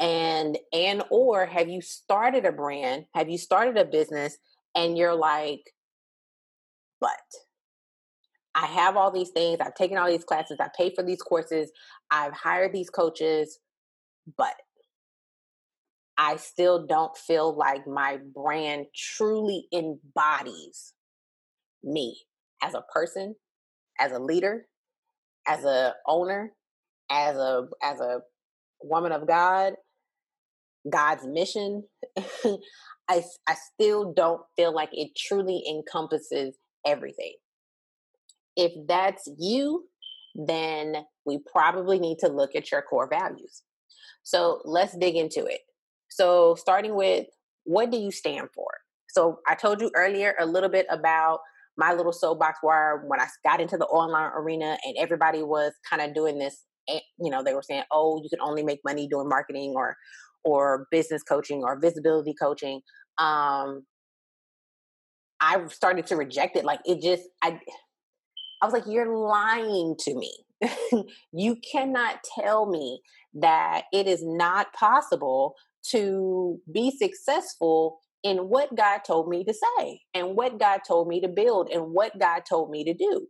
and 0.00 0.58
and 0.72 1.02
or 1.10 1.46
have 1.46 1.68
you 1.68 1.80
started 1.80 2.44
a 2.44 2.52
brand? 2.52 3.06
Have 3.14 3.28
you 3.28 3.38
started 3.38 3.76
a 3.76 3.84
business 3.84 4.36
and 4.74 4.98
you're 4.98 5.14
like 5.14 5.60
but 7.00 7.20
I 8.54 8.66
have 8.66 8.96
all 8.96 9.10
these 9.10 9.30
things, 9.30 9.58
I've 9.60 9.74
taken 9.74 9.98
all 9.98 10.08
these 10.08 10.24
classes, 10.24 10.58
I 10.58 10.68
paid 10.76 10.92
for 10.94 11.04
these 11.04 11.20
courses, 11.20 11.70
I've 12.10 12.32
hired 12.32 12.72
these 12.72 12.88
coaches, 12.88 13.58
but 14.38 14.54
I 16.16 16.36
still 16.36 16.86
don't 16.86 17.14
feel 17.16 17.54
like 17.54 17.86
my 17.86 18.18
brand 18.34 18.86
truly 18.96 19.66
embodies 19.72 20.94
me 21.84 22.16
as 22.62 22.74
a 22.74 22.84
person, 22.92 23.34
as 23.98 24.12
a 24.12 24.18
leader, 24.18 24.66
as 25.46 25.64
a 25.64 25.94
owner, 26.06 26.52
as 27.10 27.36
a 27.36 27.66
as 27.82 28.00
a 28.00 28.20
woman 28.82 29.12
of 29.12 29.26
God, 29.26 29.74
God's 30.90 31.26
mission. 31.26 31.84
I 32.16 33.22
I 33.46 33.54
still 33.72 34.12
don't 34.12 34.42
feel 34.56 34.74
like 34.74 34.90
it 34.92 35.10
truly 35.16 35.62
encompasses 35.68 36.56
everything. 36.86 37.34
If 38.56 38.72
that's 38.86 39.28
you, 39.38 39.84
then 40.34 41.04
we 41.24 41.38
probably 41.50 41.98
need 41.98 42.18
to 42.20 42.28
look 42.28 42.54
at 42.54 42.70
your 42.70 42.82
core 42.82 43.08
values. 43.08 43.62
So 44.22 44.62
let's 44.64 44.96
dig 44.96 45.16
into 45.16 45.44
it. 45.44 45.60
So, 46.08 46.54
starting 46.54 46.94
with 46.94 47.26
what 47.64 47.90
do 47.90 47.98
you 47.98 48.10
stand 48.10 48.48
for? 48.54 48.68
So, 49.08 49.40
I 49.46 49.54
told 49.54 49.80
you 49.80 49.90
earlier 49.94 50.34
a 50.38 50.46
little 50.46 50.68
bit 50.68 50.86
about 50.90 51.40
my 51.76 51.92
little 51.92 52.12
soapbox 52.12 52.58
where 52.62 53.04
when 53.06 53.20
I 53.20 53.26
got 53.44 53.60
into 53.60 53.76
the 53.76 53.86
online 53.86 54.30
arena 54.34 54.78
and 54.84 54.96
everybody 54.98 55.42
was 55.42 55.72
kind 55.88 56.02
of 56.02 56.14
doing 56.14 56.38
this, 56.38 56.64
eh, 56.88 57.00
you 57.18 57.30
know, 57.30 57.42
they 57.42 57.54
were 57.54 57.62
saying, 57.62 57.84
"Oh, 57.90 58.20
you 58.22 58.28
can 58.28 58.40
only 58.40 58.62
make 58.62 58.80
money 58.84 59.08
doing 59.08 59.28
marketing 59.28 59.74
or 59.76 59.96
or 60.44 60.86
business 60.90 61.22
coaching 61.22 61.62
or 61.64 61.78
visibility 61.80 62.34
coaching." 62.40 62.80
Um, 63.18 63.86
I 65.40 65.66
started 65.68 66.06
to 66.06 66.16
reject 66.16 66.56
it. 66.56 66.64
Like 66.64 66.80
it 66.84 67.02
just, 67.02 67.24
I, 67.42 67.60
I 68.62 68.66
was 68.66 68.72
like, 68.72 68.86
"You're 68.86 69.16
lying 69.16 69.96
to 70.00 70.14
me. 70.14 70.32
you 71.32 71.56
cannot 71.70 72.20
tell 72.38 72.66
me 72.66 73.00
that 73.34 73.84
it 73.92 74.06
is 74.06 74.22
not 74.24 74.72
possible 74.72 75.54
to 75.90 76.60
be 76.72 76.90
successful 76.96 77.98
in 78.24 78.38
what 78.48 78.74
God 78.74 79.00
told 79.06 79.28
me 79.28 79.44
to 79.44 79.54
say 79.54 80.00
and 80.14 80.34
what 80.34 80.58
God 80.58 80.80
told 80.88 81.08
me 81.08 81.20
to 81.20 81.28
build 81.28 81.68
and 81.70 81.92
what 81.92 82.18
God 82.18 82.42
told 82.48 82.70
me 82.70 82.82
to 82.84 82.94
do. 82.94 83.28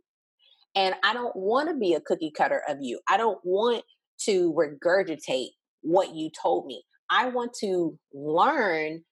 And 0.73 0.95
I 1.03 1.13
don't 1.13 1.35
want 1.35 1.69
to 1.69 1.75
be 1.75 1.93
a 1.93 2.01
cookie 2.01 2.31
cutter 2.35 2.61
of 2.67 2.77
you. 2.81 2.99
I 3.07 3.17
don't 3.17 3.39
want 3.43 3.83
to 4.21 4.53
regurgitate 4.53 5.49
what 5.81 6.15
you 6.15 6.31
told 6.41 6.65
me. 6.65 6.83
I 7.09 7.27
want 7.29 7.53
to 7.59 7.99
learn 8.13 9.03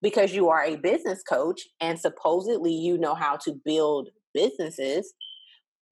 because 0.00 0.34
you 0.34 0.48
are 0.48 0.64
a 0.64 0.76
business 0.76 1.22
coach 1.22 1.60
and 1.80 1.98
supposedly 1.98 2.72
you 2.72 2.98
know 2.98 3.14
how 3.14 3.36
to 3.44 3.54
build 3.64 4.08
businesses 4.34 5.14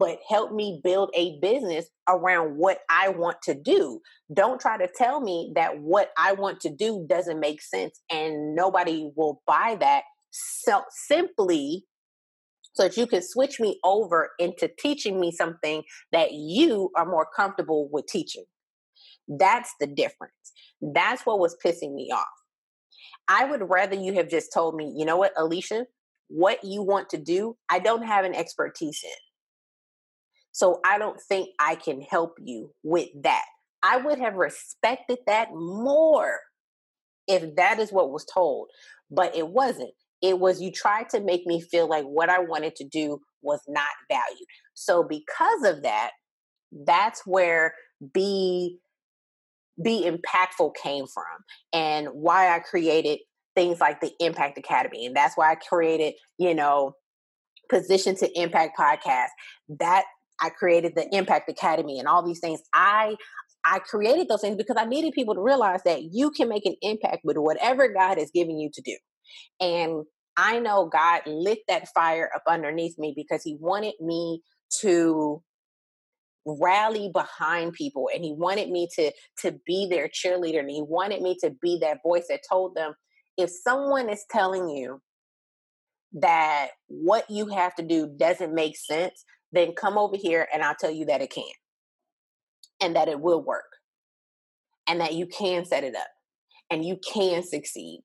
but 0.00 0.18
help 0.26 0.50
me 0.50 0.80
build 0.82 1.10
a 1.14 1.38
business 1.40 1.86
around 2.08 2.56
what 2.56 2.78
I 2.88 3.10
want 3.10 3.36
to 3.42 3.54
do. 3.54 4.00
Don't 4.34 4.58
try 4.58 4.78
to 4.78 4.88
tell 4.96 5.20
me 5.20 5.52
that 5.54 5.78
what 5.78 6.10
I 6.16 6.32
want 6.32 6.60
to 6.60 6.74
do 6.74 7.06
doesn't 7.08 7.38
make 7.38 7.60
sense 7.60 8.00
and 8.10 8.54
nobody 8.56 9.10
will 9.14 9.42
buy 9.46 9.76
that 9.78 10.04
so 10.30 10.82
simply 11.06 11.84
so 12.72 12.84
that 12.84 12.96
you 12.96 13.06
can 13.06 13.20
switch 13.22 13.60
me 13.60 13.78
over 13.84 14.30
into 14.38 14.70
teaching 14.78 15.20
me 15.20 15.32
something 15.32 15.82
that 16.12 16.32
you 16.32 16.90
are 16.96 17.04
more 17.04 17.26
comfortable 17.36 17.90
with 17.92 18.06
teaching. 18.06 18.44
That's 19.28 19.74
the 19.80 19.86
difference. 19.86 20.32
That's 20.80 21.26
what 21.26 21.40
was 21.40 21.56
pissing 21.62 21.94
me 21.94 22.10
off. 22.10 22.26
I 23.28 23.44
would 23.44 23.68
rather 23.68 23.96
you 23.96 24.14
have 24.14 24.30
just 24.30 24.50
told 24.54 24.76
me, 24.76 24.94
you 24.96 25.04
know 25.04 25.18
what, 25.18 25.32
Alicia, 25.36 25.84
what 26.28 26.64
you 26.64 26.82
want 26.82 27.10
to 27.10 27.18
do, 27.18 27.56
I 27.68 27.80
don't 27.80 28.04
have 28.04 28.24
an 28.24 28.34
expertise 28.34 29.02
in. 29.04 29.29
So 30.52 30.80
I 30.84 30.98
don't 30.98 31.20
think 31.28 31.50
I 31.58 31.74
can 31.74 32.00
help 32.00 32.34
you 32.40 32.72
with 32.82 33.08
that. 33.22 33.44
I 33.82 33.96
would 33.96 34.18
have 34.18 34.34
respected 34.34 35.18
that 35.26 35.48
more 35.52 36.38
if 37.26 37.56
that 37.56 37.78
is 37.78 37.92
what 37.92 38.10
was 38.10 38.24
told, 38.24 38.68
but 39.10 39.36
it 39.36 39.48
wasn't. 39.48 39.92
It 40.22 40.38
was 40.38 40.60
you 40.60 40.70
tried 40.70 41.08
to 41.10 41.20
make 41.20 41.46
me 41.46 41.60
feel 41.60 41.88
like 41.88 42.04
what 42.04 42.28
I 42.28 42.40
wanted 42.40 42.76
to 42.76 42.84
do 42.86 43.20
was 43.42 43.60
not 43.68 43.86
valued. 44.10 44.46
So 44.74 45.02
because 45.02 45.64
of 45.64 45.82
that, 45.82 46.10
that's 46.86 47.22
where 47.24 47.74
be 48.12 48.78
be 49.82 50.04
impactful 50.06 50.74
came 50.82 51.06
from 51.06 51.24
and 51.72 52.08
why 52.08 52.54
I 52.54 52.58
created 52.58 53.18
things 53.54 53.80
like 53.80 54.00
the 54.00 54.12
Impact 54.20 54.58
Academy. 54.58 55.06
And 55.06 55.16
that's 55.16 55.36
why 55.36 55.52
I 55.52 55.54
created, 55.54 56.14
you 56.38 56.54
know, 56.54 56.92
Position 57.70 58.14
to 58.16 58.40
Impact 58.40 58.78
podcast. 58.78 59.28
That 59.78 60.04
I 60.40 60.50
created 60.50 60.94
the 60.94 61.08
Impact 61.14 61.50
Academy 61.50 61.98
and 61.98 62.08
all 62.08 62.24
these 62.24 62.40
things. 62.40 62.60
I 62.72 63.16
I 63.64 63.78
created 63.78 64.28
those 64.28 64.40
things 64.40 64.56
because 64.56 64.76
I 64.78 64.86
needed 64.86 65.12
people 65.12 65.34
to 65.34 65.42
realize 65.42 65.82
that 65.84 66.02
you 66.02 66.30
can 66.30 66.48
make 66.48 66.64
an 66.64 66.76
impact 66.80 67.20
with 67.24 67.36
whatever 67.36 67.88
God 67.92 68.18
has 68.18 68.30
given 68.30 68.58
you 68.58 68.70
to 68.72 68.82
do. 68.82 68.96
And 69.60 70.04
I 70.36 70.58
know 70.60 70.88
God 70.90 71.22
lit 71.26 71.58
that 71.68 71.88
fire 71.94 72.30
up 72.34 72.42
underneath 72.48 72.98
me 72.98 73.12
because 73.14 73.42
he 73.42 73.56
wanted 73.60 73.94
me 74.00 74.40
to 74.80 75.42
rally 76.46 77.10
behind 77.12 77.74
people 77.74 78.08
and 78.14 78.24
he 78.24 78.32
wanted 78.32 78.70
me 78.70 78.88
to 78.96 79.12
to 79.38 79.60
be 79.66 79.86
their 79.90 80.08
cheerleader 80.08 80.60
and 80.60 80.70
he 80.70 80.82
wanted 80.82 81.20
me 81.20 81.36
to 81.38 81.50
be 81.60 81.78
that 81.80 81.98
voice 82.02 82.24
that 82.30 82.40
told 82.48 82.74
them 82.74 82.94
if 83.36 83.50
someone 83.50 84.08
is 84.08 84.24
telling 84.30 84.68
you 84.68 85.00
that 86.14 86.68
what 86.88 87.28
you 87.28 87.46
have 87.48 87.74
to 87.74 87.82
do 87.82 88.10
doesn't 88.18 88.54
make 88.54 88.76
sense 88.76 89.22
then 89.52 89.72
come 89.72 89.98
over 89.98 90.16
here 90.16 90.46
and 90.52 90.62
I'll 90.62 90.74
tell 90.74 90.90
you 90.90 91.06
that 91.06 91.22
it 91.22 91.30
can 91.30 91.44
and 92.80 92.96
that 92.96 93.08
it 93.08 93.20
will 93.20 93.42
work 93.42 93.64
and 94.86 95.00
that 95.00 95.14
you 95.14 95.26
can 95.26 95.64
set 95.64 95.84
it 95.84 95.94
up 95.94 96.08
and 96.70 96.84
you 96.84 96.98
can 97.12 97.42
succeed 97.42 98.00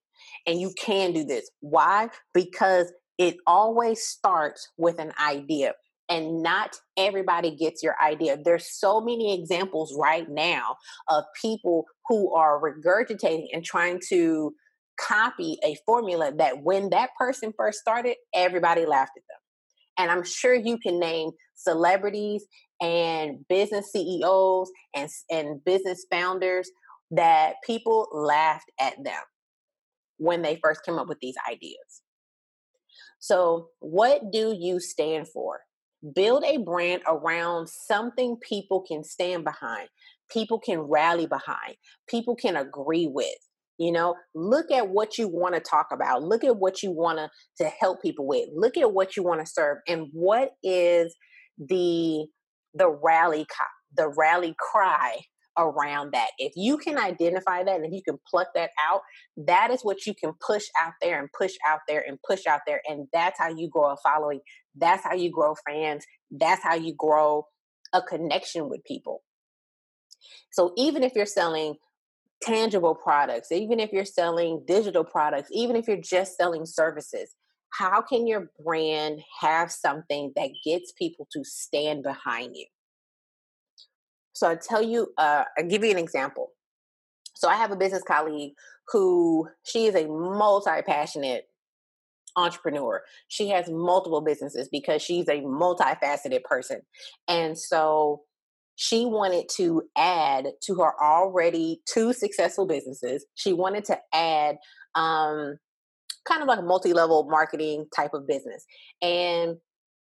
and 0.45 0.59
you 0.59 0.73
can 0.79 1.13
do 1.13 1.23
this. 1.23 1.49
Why? 1.61 2.09
Because 2.33 2.91
it 3.17 3.37
always 3.47 4.05
starts 4.05 4.69
with 4.77 4.99
an 4.99 5.11
idea 5.23 5.73
and 6.09 6.43
not 6.43 6.77
everybody 6.97 7.55
gets 7.55 7.81
your 7.81 7.95
idea. 8.03 8.37
There's 8.43 8.69
so 8.71 9.01
many 9.01 9.39
examples 9.39 9.95
right 9.97 10.29
now 10.29 10.75
of 11.07 11.23
people 11.41 11.85
who 12.07 12.33
are 12.35 12.61
regurgitating 12.61 13.47
and 13.53 13.63
trying 13.63 13.99
to 14.09 14.53
copy 14.99 15.57
a 15.63 15.75
formula 15.85 16.31
that 16.37 16.61
when 16.61 16.89
that 16.91 17.09
person 17.17 17.53
first 17.57 17.79
started, 17.79 18.15
everybody 18.33 18.85
laughed 18.85 19.13
at 19.17 19.23
them. 19.27 19.44
And 19.97 20.11
I'm 20.11 20.23
sure 20.23 20.53
you 20.53 20.77
can 20.77 20.99
name 20.99 21.31
celebrities 21.55 22.45
and 22.81 23.47
business 23.47 23.91
CEOs 23.91 24.69
and, 24.93 25.09
and 25.29 25.63
business 25.63 26.05
founders 26.11 26.69
that 27.11 27.55
people 27.65 28.07
laughed 28.11 28.69
at 28.79 28.95
them 29.03 29.21
when 30.17 30.41
they 30.41 30.59
first 30.63 30.83
came 30.83 30.97
up 30.97 31.07
with 31.07 31.19
these 31.21 31.35
ideas. 31.49 32.01
So, 33.19 33.69
what 33.79 34.31
do 34.31 34.55
you 34.57 34.79
stand 34.79 35.27
for? 35.27 35.61
Build 36.13 36.43
a 36.43 36.57
brand 36.57 37.01
around 37.07 37.67
something 37.67 38.37
people 38.37 38.81
can 38.81 39.03
stand 39.03 39.43
behind, 39.43 39.89
people 40.29 40.59
can 40.59 40.79
rally 40.79 41.25
behind, 41.25 41.75
people 42.07 42.35
can 42.35 42.55
agree 42.55 43.07
with. 43.07 43.27
You 43.77 43.91
know, 43.91 44.15
look 44.33 44.71
at 44.71 44.89
what 44.89 45.17
you 45.17 45.27
want 45.27 45.55
to 45.55 45.61
talk 45.61 45.87
about. 45.91 46.23
Look 46.23 46.43
at 46.43 46.57
what 46.57 46.81
you 46.81 46.91
want 46.91 47.19
to 47.19 47.29
to 47.63 47.69
help 47.69 48.01
people 48.01 48.27
with. 48.27 48.49
Look 48.55 48.77
at 48.77 48.93
what 48.93 49.17
you 49.17 49.23
want 49.23 49.41
to 49.41 49.51
serve 49.51 49.77
and 49.87 50.07
what 50.13 50.51
is 50.63 51.15
the 51.57 52.25
the 52.73 52.89
rally 52.89 53.45
the 53.95 54.11
rally 54.17 54.55
cry 54.59 55.17
around 55.57 56.11
that. 56.13 56.27
If 56.37 56.53
you 56.55 56.77
can 56.77 56.97
identify 56.97 57.63
that 57.63 57.75
and 57.75 57.85
if 57.85 57.91
you 57.91 58.01
can 58.05 58.19
pluck 58.29 58.47
that 58.55 58.71
out, 58.85 59.01
that 59.47 59.71
is 59.71 59.81
what 59.83 60.05
you 60.05 60.13
can 60.13 60.33
push 60.45 60.65
out 60.81 60.93
there 61.01 61.19
and 61.19 61.29
push 61.37 61.53
out 61.67 61.79
there 61.87 62.03
and 62.05 62.17
push 62.27 62.45
out 62.45 62.61
there. 62.67 62.81
And 62.87 63.07
that's 63.13 63.39
how 63.39 63.49
you 63.49 63.69
grow 63.69 63.93
a 63.93 63.97
following. 64.03 64.41
That's 64.75 65.03
how 65.03 65.13
you 65.13 65.31
grow 65.31 65.55
fans. 65.67 66.03
That's 66.31 66.63
how 66.63 66.75
you 66.75 66.93
grow 66.97 67.45
a 67.93 68.01
connection 68.01 68.69
with 68.69 68.83
people. 68.85 69.21
So 70.51 70.73
even 70.77 71.03
if 71.03 71.13
you're 71.15 71.25
selling 71.25 71.75
tangible 72.45 72.95
products, 72.95 73.51
even 73.51 73.79
if 73.79 73.91
you're 73.91 74.05
selling 74.05 74.63
digital 74.67 75.03
products, 75.03 75.49
even 75.51 75.75
if 75.75 75.87
you're 75.87 75.97
just 75.97 76.37
selling 76.37 76.65
services, 76.65 77.35
how 77.71 78.01
can 78.01 78.27
your 78.27 78.51
brand 78.63 79.21
have 79.41 79.71
something 79.71 80.31
that 80.35 80.49
gets 80.63 80.93
people 80.93 81.27
to 81.33 81.43
stand 81.43 82.03
behind 82.03 82.55
you? 82.55 82.65
So 84.33 84.49
I 84.49 84.55
tell 84.55 84.81
you, 84.81 85.13
uh, 85.17 85.43
I'll 85.57 85.67
give 85.67 85.83
you 85.83 85.91
an 85.91 85.97
example. 85.97 86.51
So 87.35 87.49
I 87.49 87.55
have 87.55 87.71
a 87.71 87.75
business 87.75 88.03
colleague 88.03 88.53
who 88.89 89.49
she 89.63 89.85
is 89.87 89.95
a 89.95 90.07
multi-passionate 90.07 91.45
entrepreneur. 92.37 93.01
She 93.27 93.49
has 93.49 93.69
multiple 93.69 94.21
businesses 94.21 94.69
because 94.69 95.01
she's 95.01 95.27
a 95.27 95.41
multifaceted 95.41 96.43
person. 96.43 96.81
And 97.27 97.57
so 97.57 98.23
she 98.75 99.05
wanted 99.05 99.47
to 99.55 99.83
add 99.97 100.47
to 100.61 100.75
her 100.75 101.01
already 101.01 101.81
two 101.85 102.13
successful 102.13 102.65
businesses. 102.65 103.25
She 103.35 103.53
wanted 103.53 103.85
to 103.85 103.97
add 104.13 104.57
um, 104.95 105.57
kind 106.25 106.41
of 106.41 106.47
like 106.47 106.59
a 106.59 106.63
multi 106.63 106.93
level 106.93 107.27
marketing 107.29 107.85
type 107.95 108.13
of 108.13 108.27
business. 108.27 108.65
And 109.01 109.57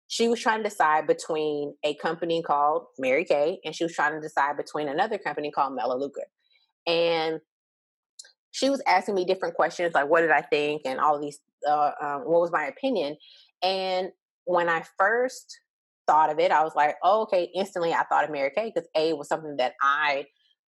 she 0.08 0.28
was 0.28 0.40
trying 0.40 0.62
to 0.62 0.68
decide 0.68 1.06
between 1.06 1.74
a 1.84 1.94
company 1.94 2.42
called 2.42 2.86
Mary 2.98 3.24
Kay 3.24 3.60
and 3.64 3.74
she 3.74 3.84
was 3.84 3.94
trying 3.94 4.14
to 4.14 4.20
decide 4.20 4.56
between 4.56 4.88
another 4.88 5.18
company 5.18 5.50
called 5.50 5.74
Melaleuca. 5.74 6.22
And 6.86 7.40
she 8.50 8.70
was 8.70 8.82
asking 8.86 9.14
me 9.14 9.24
different 9.24 9.54
questions 9.54 9.94
like, 9.94 10.08
what 10.08 10.22
did 10.22 10.30
I 10.30 10.40
think? 10.40 10.82
And 10.86 10.98
all 10.98 11.20
these, 11.20 11.40
uh, 11.68 11.90
um, 12.00 12.22
what 12.22 12.40
was 12.40 12.50
my 12.50 12.64
opinion? 12.64 13.16
And 13.62 14.10
when 14.44 14.68
I 14.68 14.82
first 14.96 15.60
thought 16.08 16.30
of 16.30 16.38
it, 16.38 16.50
I 16.50 16.64
was 16.64 16.72
like, 16.74 16.96
oh, 17.04 17.22
okay, 17.22 17.50
instantly 17.54 17.92
I 17.92 18.04
thought 18.04 18.24
of 18.24 18.30
Mary 18.30 18.50
Kay 18.56 18.72
because 18.74 18.88
A 18.96 19.12
was 19.12 19.28
something 19.28 19.56
that 19.58 19.74
I 19.82 20.24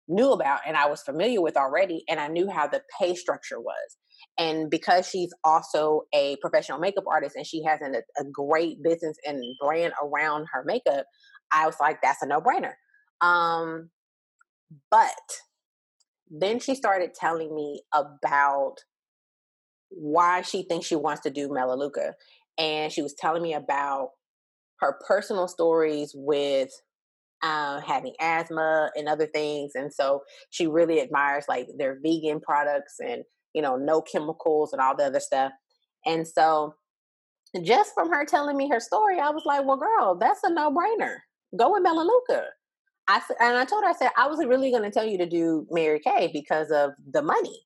knew 0.09 0.33
about 0.33 0.61
and 0.67 0.77
I 0.77 0.89
was 0.89 1.03
familiar 1.03 1.41
with 1.41 1.57
already, 1.57 2.05
and 2.09 2.21
I 2.21 2.29
knew 2.29 2.49
how 2.51 2.69
the 2.69 2.83
pay 3.01 3.15
structure 3.15 3.61
was. 3.61 3.97
And 4.39 4.71
because 4.71 5.09
she's 5.09 5.33
also 5.45 6.03
a 6.15 6.37
professional 6.41 6.79
makeup 6.79 7.05
artist 7.11 7.37
and 7.37 7.47
she 7.47 7.65
has 7.65 7.81
an, 7.81 7.95
a 7.95 8.25
great 8.33 8.83
business 8.83 9.17
and 9.25 9.43
brand 9.61 9.93
around 10.03 10.47
her 10.53 10.63
makeup, 10.65 11.07
I 11.51 11.67
was 11.67 11.77
like, 11.81 11.99
that's 12.03 12.23
a 12.23 12.27
no 12.27 12.41
brainer. 12.41 12.73
Um, 13.21 13.91
but 14.91 15.11
then 16.31 16.61
she 16.61 16.75
started 16.75 17.15
telling 17.15 17.55
me 17.55 17.83
about 17.93 18.77
why 19.91 20.43
she 20.43 20.63
thinks 20.63 20.87
she 20.87 20.97
wants 20.97 21.23
to 21.23 21.31
do 21.31 21.53
Melaleuca. 21.53 22.15
And 22.59 22.93
she 22.93 23.03
was 23.03 23.15
telling 23.15 23.43
me 23.43 23.55
about 23.55 24.11
her 24.83 24.99
personal 25.07 25.49
stories 25.49 26.13
with 26.15 26.71
uh, 27.43 27.81
having 27.81 28.15
asthma 28.21 28.91
and 28.95 29.09
other 29.09 29.27
things. 29.27 29.73
And 29.75 29.93
so 29.93 30.23
she 30.51 30.67
really 30.67 31.01
admires 31.01 31.45
like 31.49 31.69
their 31.79 31.99
vegan 32.03 32.41
products 32.41 32.97
and, 33.01 33.23
you 33.55 33.63
know, 33.63 33.77
no 33.77 34.03
chemicals 34.03 34.73
and 34.73 34.83
all 34.83 34.97
the 34.97 35.05
other 35.05 35.21
stuff. 35.21 35.53
And 36.05 36.27
so 36.27 36.75
just 37.63 37.93
from 37.95 38.11
her 38.11 38.25
telling 38.25 38.57
me 38.57 38.69
her 38.69 38.81
story, 38.81 39.19
I 39.19 39.31
was 39.31 39.45
like, 39.45 39.65
well, 39.65 39.77
girl, 39.77 40.17
that's 40.19 40.41
a 40.45 40.51
no 40.51 40.71
brainer. 40.71 41.17
Go 41.57 41.73
with 41.73 41.83
Melaleuca. 41.83 42.45
I 43.09 43.21
and 43.41 43.57
I 43.57 43.65
told 43.65 43.85
her, 43.85 43.91
I 43.91 43.95
said, 43.95 44.11
I 44.17 44.29
wasn't 44.29 44.49
really 44.49 44.71
going 44.71 44.85
to 44.85 44.91
tell 44.91 45.05
you 45.07 45.19
to 45.19 45.27
do 45.29 45.67
Mary 45.71 46.01
Kay 46.01 46.31
because 46.33 46.71
of 46.71 46.93
the 47.13 47.23
money 47.23 47.61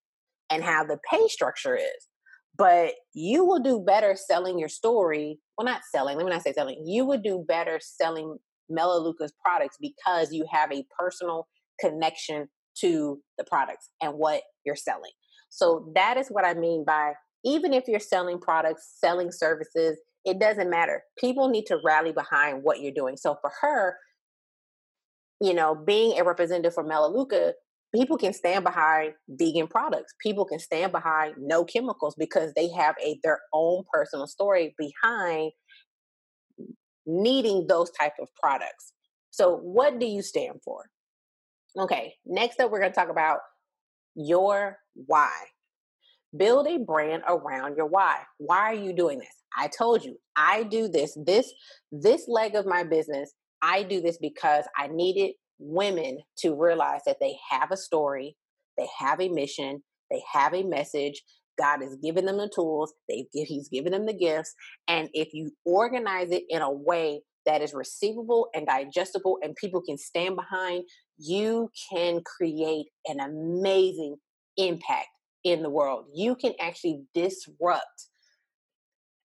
and 0.50 0.64
how 0.64 0.84
the 0.84 0.98
pay 1.10 1.28
structure 1.28 1.76
is. 1.76 2.08
But 2.56 2.92
you 3.12 3.44
will 3.44 3.60
do 3.60 3.80
better 3.80 4.16
selling 4.16 4.58
your 4.58 4.68
story. 4.68 5.38
Well, 5.56 5.64
not 5.64 5.82
selling. 5.92 6.16
Let 6.16 6.26
me 6.26 6.32
not 6.32 6.42
say 6.42 6.52
selling. 6.52 6.82
You 6.86 7.04
would 7.04 7.22
do 7.22 7.44
better 7.46 7.80
selling 7.82 8.38
Melaleuca's 8.68 9.32
products 9.44 9.76
because 9.80 10.32
you 10.32 10.44
have 10.50 10.72
a 10.72 10.84
personal 10.98 11.48
connection 11.80 12.48
to 12.80 13.20
the 13.38 13.44
products 13.44 13.90
and 14.02 14.14
what 14.14 14.42
you're 14.64 14.76
selling. 14.76 15.12
So 15.48 15.90
that 15.94 16.16
is 16.16 16.28
what 16.28 16.44
I 16.44 16.54
mean 16.54 16.84
by 16.86 17.12
even 17.44 17.72
if 17.72 17.84
you're 17.86 18.00
selling 18.00 18.40
products, 18.40 18.96
selling 18.98 19.30
services, 19.30 19.98
it 20.24 20.40
doesn't 20.40 20.68
matter. 20.68 21.02
People 21.18 21.48
need 21.48 21.66
to 21.66 21.78
rally 21.84 22.12
behind 22.12 22.62
what 22.62 22.80
you're 22.80 22.92
doing. 22.92 23.16
So 23.16 23.36
for 23.40 23.50
her, 23.62 23.96
you 25.40 25.54
know, 25.54 25.74
being 25.74 26.18
a 26.18 26.24
representative 26.24 26.74
for 26.74 26.82
Melaleuca, 26.82 27.52
people 27.94 28.16
can 28.18 28.32
stand 28.32 28.64
behind 28.64 29.14
vegan 29.28 29.66
products. 29.66 30.14
People 30.20 30.44
can 30.44 30.58
stand 30.58 30.92
behind 30.92 31.34
no 31.38 31.64
chemicals 31.64 32.14
because 32.18 32.52
they 32.54 32.68
have 32.70 32.94
a 33.02 33.18
their 33.22 33.40
own 33.52 33.84
personal 33.92 34.26
story 34.26 34.74
behind 34.78 35.52
needing 37.06 37.66
those 37.66 37.90
type 37.90 38.14
of 38.20 38.28
products. 38.40 38.92
So 39.30 39.56
what 39.56 39.98
do 39.98 40.06
you 40.06 40.22
stand 40.22 40.60
for? 40.64 40.84
Okay, 41.78 42.14
next 42.24 42.58
up 42.60 42.70
we're 42.70 42.80
going 42.80 42.92
to 42.92 42.96
talk 42.96 43.10
about 43.10 43.38
your 44.14 44.78
why. 44.94 45.32
Build 46.36 46.66
a 46.66 46.78
brand 46.78 47.22
around 47.28 47.76
your 47.76 47.86
why. 47.86 48.22
Why 48.38 48.58
are 48.58 48.74
you 48.74 48.92
doing 48.92 49.18
this? 49.18 49.28
I 49.56 49.68
told 49.68 50.04
you, 50.04 50.16
I 50.36 50.64
do 50.64 50.88
this 50.88 51.16
this 51.24 51.52
this 51.92 52.26
leg 52.28 52.54
of 52.56 52.66
my 52.66 52.82
business. 52.82 53.32
I 53.62 53.82
do 53.82 54.00
this 54.00 54.18
because 54.18 54.64
I 54.76 54.88
needed 54.88 55.32
women 55.58 56.18
to 56.38 56.54
realize 56.54 57.00
that 57.06 57.18
they 57.20 57.36
have 57.50 57.70
a 57.70 57.76
story, 57.76 58.36
they 58.78 58.88
have 58.98 59.20
a 59.20 59.28
mission, 59.28 59.82
they 60.10 60.22
have 60.32 60.54
a 60.54 60.62
message, 60.62 61.22
God 61.58 61.80
has 61.82 61.96
given 61.96 62.26
them 62.26 62.36
the 62.36 62.50
tools, 62.54 62.92
they 63.08 63.26
He's 63.32 63.68
given 63.68 63.92
them 63.92 64.06
the 64.06 64.12
gifts. 64.12 64.54
And 64.88 65.08
if 65.12 65.28
you 65.32 65.52
organize 65.64 66.30
it 66.30 66.44
in 66.48 66.62
a 66.62 66.70
way 66.70 67.22
that 67.46 67.62
is 67.62 67.72
receivable 67.72 68.48
and 68.54 68.66
digestible 68.66 69.38
and 69.42 69.56
people 69.56 69.80
can 69.80 69.96
stand 69.96 70.36
behind, 70.36 70.84
you 71.18 71.70
can 71.92 72.20
create 72.38 72.86
an 73.06 73.20
amazing 73.20 74.16
impact 74.56 75.08
in 75.44 75.62
the 75.62 75.70
world. 75.70 76.06
You 76.12 76.34
can 76.34 76.52
actually 76.60 77.02
disrupt 77.14 78.08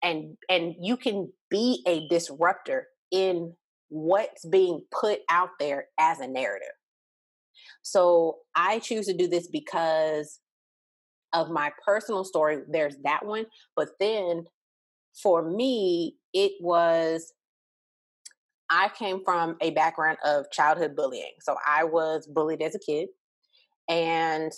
and 0.03 0.35
and 0.49 0.75
you 0.81 0.97
can 0.97 1.31
be 1.49 1.83
a 1.87 2.07
disruptor 2.07 2.87
in 3.11 3.53
what's 3.91 4.45
being 4.45 4.81
put 4.89 5.19
out 5.29 5.49
there 5.59 5.87
as 5.99 6.19
a 6.21 6.27
narrative. 6.27 6.69
So 7.81 8.37
I 8.55 8.79
choose 8.79 9.05
to 9.07 9.13
do 9.13 9.27
this 9.27 9.47
because 9.47 10.39
of 11.33 11.49
my 11.49 11.71
personal 11.85 12.23
story, 12.23 12.59
there's 12.69 12.95
that 13.03 13.25
one. 13.25 13.45
But 13.75 13.89
then 13.99 14.45
for 15.21 15.43
me, 15.43 16.15
it 16.33 16.53
was 16.61 17.33
I 18.69 18.89
came 18.97 19.21
from 19.25 19.57
a 19.59 19.71
background 19.71 20.17
of 20.23 20.49
childhood 20.51 20.95
bullying. 20.95 21.33
So 21.41 21.57
I 21.67 21.83
was 21.83 22.25
bullied 22.25 22.61
as 22.61 22.73
a 22.73 22.79
kid. 22.79 23.09
And, 23.89 24.51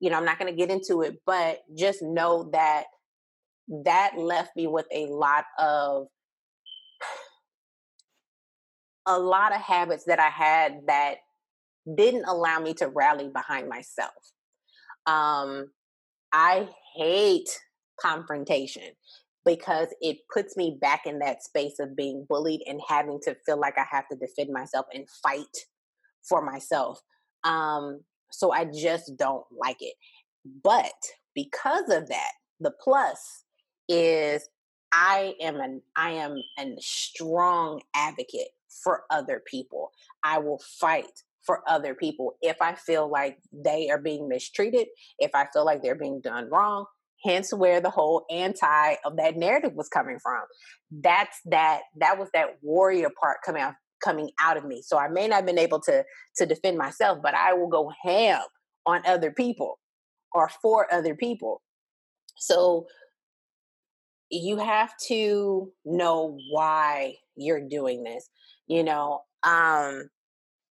you 0.00 0.10
know, 0.10 0.18
I'm 0.18 0.26
not 0.26 0.38
going 0.38 0.52
to 0.52 0.56
get 0.56 0.70
into 0.70 1.00
it, 1.00 1.16
but 1.24 1.60
just 1.76 2.02
know 2.02 2.50
that 2.52 2.84
that 3.84 4.18
left 4.18 4.54
me 4.56 4.66
with 4.66 4.84
a 4.92 5.06
lot 5.06 5.44
of 5.58 6.08
a 9.10 9.18
lot 9.18 9.52
of 9.52 9.60
habits 9.60 10.04
that 10.04 10.20
I 10.20 10.28
had 10.28 10.82
that 10.86 11.16
didn't 11.96 12.26
allow 12.26 12.60
me 12.60 12.74
to 12.74 12.86
rally 12.86 13.28
behind 13.28 13.68
myself. 13.68 14.14
Um, 15.06 15.72
I 16.32 16.68
hate 16.94 17.48
confrontation 18.00 18.92
because 19.44 19.88
it 20.00 20.18
puts 20.32 20.56
me 20.56 20.78
back 20.80 21.06
in 21.06 21.18
that 21.18 21.42
space 21.42 21.80
of 21.80 21.96
being 21.96 22.24
bullied 22.28 22.62
and 22.66 22.80
having 22.88 23.18
to 23.24 23.36
feel 23.44 23.58
like 23.58 23.74
I 23.78 23.86
have 23.90 24.04
to 24.12 24.16
defend 24.16 24.52
myself 24.52 24.86
and 24.94 25.08
fight 25.24 25.56
for 26.28 26.40
myself. 26.40 27.00
Um, 27.42 28.02
so 28.30 28.52
I 28.52 28.66
just 28.66 29.16
don't 29.16 29.44
like 29.50 29.78
it. 29.80 29.94
But 30.62 30.92
because 31.34 31.88
of 31.90 32.08
that, 32.08 32.30
the 32.60 32.72
plus 32.80 33.44
is 33.88 34.48
I 34.92 35.34
am 35.40 35.56
an 35.56 35.82
I 35.96 36.12
am 36.12 36.36
a 36.58 36.76
strong 36.78 37.80
advocate 37.94 38.50
for 38.82 39.02
other 39.10 39.42
people. 39.46 39.90
I 40.24 40.38
will 40.38 40.60
fight 40.80 41.06
for 41.44 41.62
other 41.66 41.94
people 41.94 42.34
if 42.42 42.56
I 42.60 42.74
feel 42.74 43.10
like 43.10 43.38
they 43.52 43.88
are 43.90 44.00
being 44.00 44.28
mistreated, 44.28 44.88
if 45.18 45.30
I 45.34 45.46
feel 45.52 45.64
like 45.64 45.82
they're 45.82 45.94
being 45.94 46.20
done 46.22 46.48
wrong. 46.50 46.86
Hence 47.24 47.52
where 47.52 47.82
the 47.82 47.90
whole 47.90 48.24
anti 48.30 48.94
of 49.04 49.16
that 49.18 49.36
narrative 49.36 49.72
was 49.74 49.88
coming 49.88 50.18
from. 50.22 50.42
That's 50.90 51.38
that 51.46 51.80
that 51.98 52.18
was 52.18 52.28
that 52.32 52.56
warrior 52.62 53.10
part 53.20 53.38
coming 53.44 53.60
out 53.60 53.74
coming 54.02 54.30
out 54.40 54.56
of 54.56 54.64
me. 54.64 54.82
So 54.82 54.96
I 54.98 55.08
may 55.08 55.28
not 55.28 55.36
have 55.36 55.46
been 55.46 55.58
able 55.58 55.80
to 55.82 56.02
to 56.36 56.46
defend 56.46 56.78
myself, 56.78 57.18
but 57.22 57.34
I 57.34 57.52
will 57.52 57.68
go 57.68 57.92
ham 58.02 58.40
on 58.86 59.02
other 59.06 59.30
people 59.32 59.78
or 60.32 60.48
for 60.62 60.92
other 60.92 61.14
people. 61.14 61.60
So 62.38 62.86
you 64.30 64.58
have 64.58 64.92
to 65.08 65.72
know 65.84 66.38
why 66.50 67.16
you're 67.36 67.68
doing 67.68 68.02
this. 68.04 68.28
You 68.70 68.84
know, 68.84 69.22
um 69.42 70.08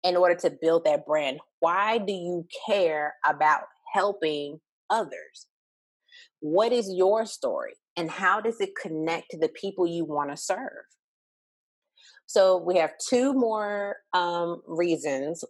in 0.04 0.16
order 0.16 0.36
to 0.36 0.50
build 0.62 0.86
that 0.86 1.06
brand? 1.06 1.40
Why 1.60 1.98
do 1.98 2.14
you 2.14 2.48
care 2.66 3.16
about 3.26 3.64
helping 3.94 4.62
others? 4.90 5.48
What 6.40 6.72
is 6.72 6.90
your 6.90 7.26
story 7.26 7.74
and 7.98 8.10
how 8.10 8.40
does 8.40 8.62
it 8.62 8.70
connect 8.82 9.32
to 9.32 9.38
the 9.38 9.50
people 9.50 9.86
you 9.86 10.06
want 10.06 10.32
to 10.32 10.38
serve? 10.38 10.86
So 12.26 12.58
we 12.58 12.78
have 12.78 12.94
two 13.10 13.34
more 13.34 13.98
um, 14.14 14.62
reasons 14.66 15.44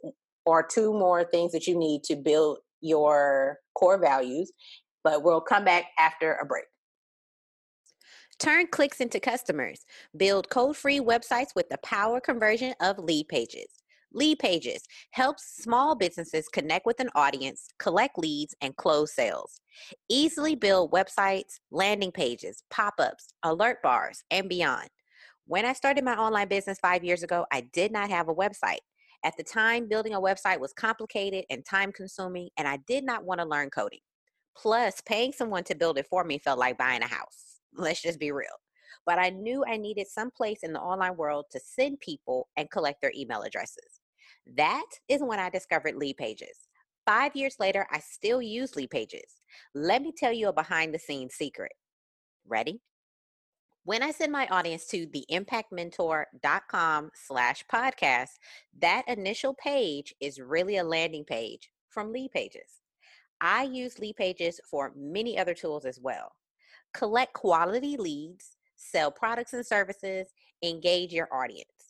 or 0.44 0.66
two 0.66 0.92
more 0.92 1.24
things 1.24 1.52
that 1.52 1.68
you 1.68 1.78
need 1.78 2.04
to 2.06 2.16
build 2.16 2.58
your 2.82 3.60
core 3.78 4.00
values, 4.00 4.52
but 5.04 5.24
we'll 5.24 5.42
come 5.42 5.64
back 5.64 5.86
after 6.00 6.34
a 6.42 6.46
break. 6.46 6.66
Turn 8.39 8.67
clicks 8.67 9.02
into 9.02 9.19
customers. 9.19 9.86
Build 10.15 10.49
code 10.49 10.78
free 10.78 11.02
websites 11.02 11.54
with 11.56 11.67
the 11.67 11.78
power 11.80 12.21
conversion 12.21 12.73
of 12.80 12.95
Leadpages. 12.95 13.67
Lead 14.13 14.39
pages 14.39 14.82
helps 15.12 15.62
small 15.62 15.93
businesses 15.93 16.47
connect 16.47 16.86
with 16.86 17.02
an 17.02 17.10
audience, 17.15 17.67
collect 17.80 18.17
leads, 18.17 18.56
and 18.62 18.78
close 18.78 19.13
sales. 19.13 19.60
Easily 20.10 20.56
build 20.56 20.91
websites, 20.91 21.60
landing 21.69 22.13
pages, 22.13 22.63
pop 22.71 22.93
ups, 22.97 23.34
alert 23.43 23.82
bars, 23.84 24.23
and 24.32 24.47
beyond. 24.47 24.88
When 25.45 25.65
I 25.65 25.73
started 25.73 26.06
my 26.06 26.15
online 26.15 26.47
business 26.47 26.80
five 26.80 27.04
years 27.04 27.23
ago, 27.23 27.45
I 27.52 27.62
did 27.73 27.91
not 27.91 28.10
have 28.10 28.30
a 28.30 28.36
website. 28.36 28.80
At 29.25 29.36
the 29.36 29.43
time, 29.43 29.89
building 29.89 30.13
a 30.13 30.21
website 30.21 30.62
was 30.62 30.71
complicated 30.71 31.43
and 31.49 31.65
time 31.65 31.91
consuming, 31.91 32.49
and 32.58 32.69
I 32.69 32.78
did 32.88 33.04
not 33.04 33.25
want 33.25 33.41
to 33.41 33.45
learn 33.45 33.69
coding. 33.69 33.99
Plus, 34.56 35.02
paying 35.06 35.34
someone 35.34 35.65
to 35.65 35.75
build 35.75 35.97
it 35.97 36.08
for 36.10 36.23
me 36.23 36.39
felt 36.39 36.58
like 36.58 36.78
buying 36.78 37.04
a 37.04 37.08
house. 37.08 37.49
Let's 37.76 38.02
just 38.02 38.20
be 38.20 38.32
real. 38.32 38.48
But 39.06 39.20
I 39.20 39.30
knew 39.30 39.64
I 39.66 39.78
needed 39.78 40.08
some 40.08 40.32
place 40.32 40.60
in 40.64 40.74
the 40.74 40.80
online 40.80 41.16
world 41.16 41.46
to 41.52 41.60
send 41.60 42.00
people 42.00 42.48
and 42.58 42.70
collect 42.70 43.02
their 43.02 43.14
email 43.16 43.42
addresses. 43.42 44.02
That 44.56 44.86
is 45.08 45.22
when 45.22 45.40
I 45.40 45.50
discovered 45.50 45.96
Leadpages. 45.96 46.68
Five 47.06 47.36
years 47.36 47.56
later, 47.60 47.88
I 47.92 48.00
still 48.00 48.42
use 48.42 48.74
Leadpages. 48.74 49.42
Let 49.74 50.02
me 50.02 50.14
tell 50.16 50.34
you 50.34 50.50
a 50.50 50.54
behind 50.54 50.94
the 50.94 51.00
scenes 51.00 51.36
secret. 51.36 51.72
Ready? 52.48 52.82
When 53.84 54.04
I 54.04 54.12
send 54.12 54.32
my 54.32 54.46
audience 54.48 54.86
to 54.88 55.08
the 55.12 55.26
impactmentor.com 55.32 57.12
slash 57.16 57.64
podcast, 57.74 58.30
that 58.80 59.08
initial 59.08 59.56
page 59.56 60.14
is 60.20 60.40
really 60.40 60.78
a 60.78 60.84
landing 60.84 61.26
page 61.26 61.72
from 61.90 62.14
Leadpages. 62.14 62.82
I 63.42 63.64
use 63.64 63.96
Leadpages 63.96 64.58
for 64.70 64.92
many 64.96 65.40
other 65.40 65.54
tools 65.54 65.86
as 65.86 66.00
well. 66.00 66.34
Collect 66.93 67.34
quality 67.34 67.97
leads, 67.97 68.58
sell 68.75 69.12
products 69.12 69.54
and 69.54 69.65
services, 69.65 70.28
engage 70.63 71.13
your 71.13 71.34
audience 71.34 71.89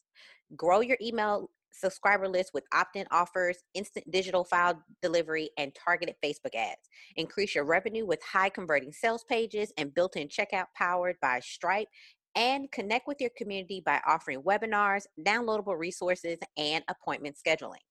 grow 0.55 0.79
your 0.81 0.97
email 1.01 1.49
subscriber 1.71 2.27
list 2.27 2.53
with 2.53 2.65
opt 2.73 2.97
in 2.97 3.07
offers, 3.11 3.57
instant 3.73 4.11
digital 4.11 4.43
file 4.43 4.83
delivery, 5.01 5.49
and 5.57 5.73
targeted 5.75 6.13
Facebook 6.23 6.53
ads. 6.55 6.89
Increase 7.15 7.55
your 7.55 7.63
revenue 7.63 8.05
with 8.05 8.21
high 8.23 8.49
converting 8.49 8.91
sales 8.91 9.23
pages 9.23 9.71
and 9.77 9.93
built 9.93 10.17
in 10.17 10.27
checkout 10.27 10.65
powered 10.75 11.15
by 11.21 11.39
Stripe. 11.39 11.87
And 12.35 12.71
connect 12.71 13.07
with 13.07 13.19
your 13.19 13.31
community 13.35 13.81
by 13.83 13.99
offering 14.05 14.43
webinars, 14.43 15.05
downloadable 15.25 15.79
resources, 15.79 16.37
and 16.57 16.83
appointment 16.87 17.35
scheduling. 17.35 17.81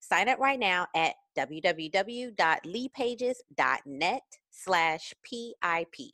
Sign 0.00 0.28
up 0.28 0.38
right 0.38 0.60
now 0.60 0.86
at 0.94 1.14
www.leadpages.net 1.36 4.22
slash 4.50 5.14
PIP. 5.24 6.12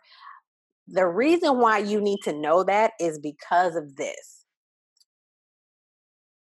The 0.88 1.06
reason 1.06 1.60
why 1.60 1.80
you 1.80 2.02
need 2.02 2.20
to 2.24 2.34
know 2.34 2.64
that 2.64 2.94
is 3.00 3.20
because 3.20 3.76
of 3.76 3.96
this. 3.96 4.46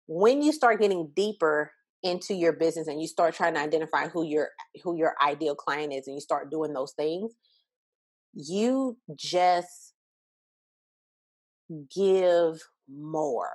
When 0.07 0.41
you 0.41 0.53
start 0.53 0.81
getting 0.81 1.11
deeper 1.15 1.73
into 2.03 2.35
your 2.35 2.53
business 2.53 2.87
and 2.87 3.01
you 3.01 3.09
start 3.09 3.35
trying 3.35 3.55
to 3.55 3.61
identify 3.61 4.09
who 4.09 4.25
your 4.25 4.49
who 4.85 4.97
your 4.97 5.15
ideal 5.25 5.55
client 5.55 5.93
is 5.93 6.07
and 6.07 6.15
you 6.15 6.21
start 6.21 6.51
doing 6.51 6.73
those 6.73 6.93
things 6.93 7.35
you 8.35 8.97
just 9.17 9.95
give 11.95 12.61
more. 12.89 13.51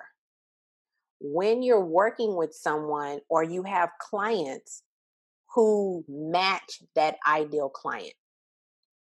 When 1.20 1.64
you're 1.64 1.84
working 1.84 2.36
with 2.36 2.54
someone 2.54 3.20
or 3.30 3.44
you 3.44 3.64
have 3.64 3.90
clients 4.00 4.84
who 5.56 6.04
match 6.08 6.82
that 6.96 7.16
ideal 7.28 7.70
client 7.70 8.14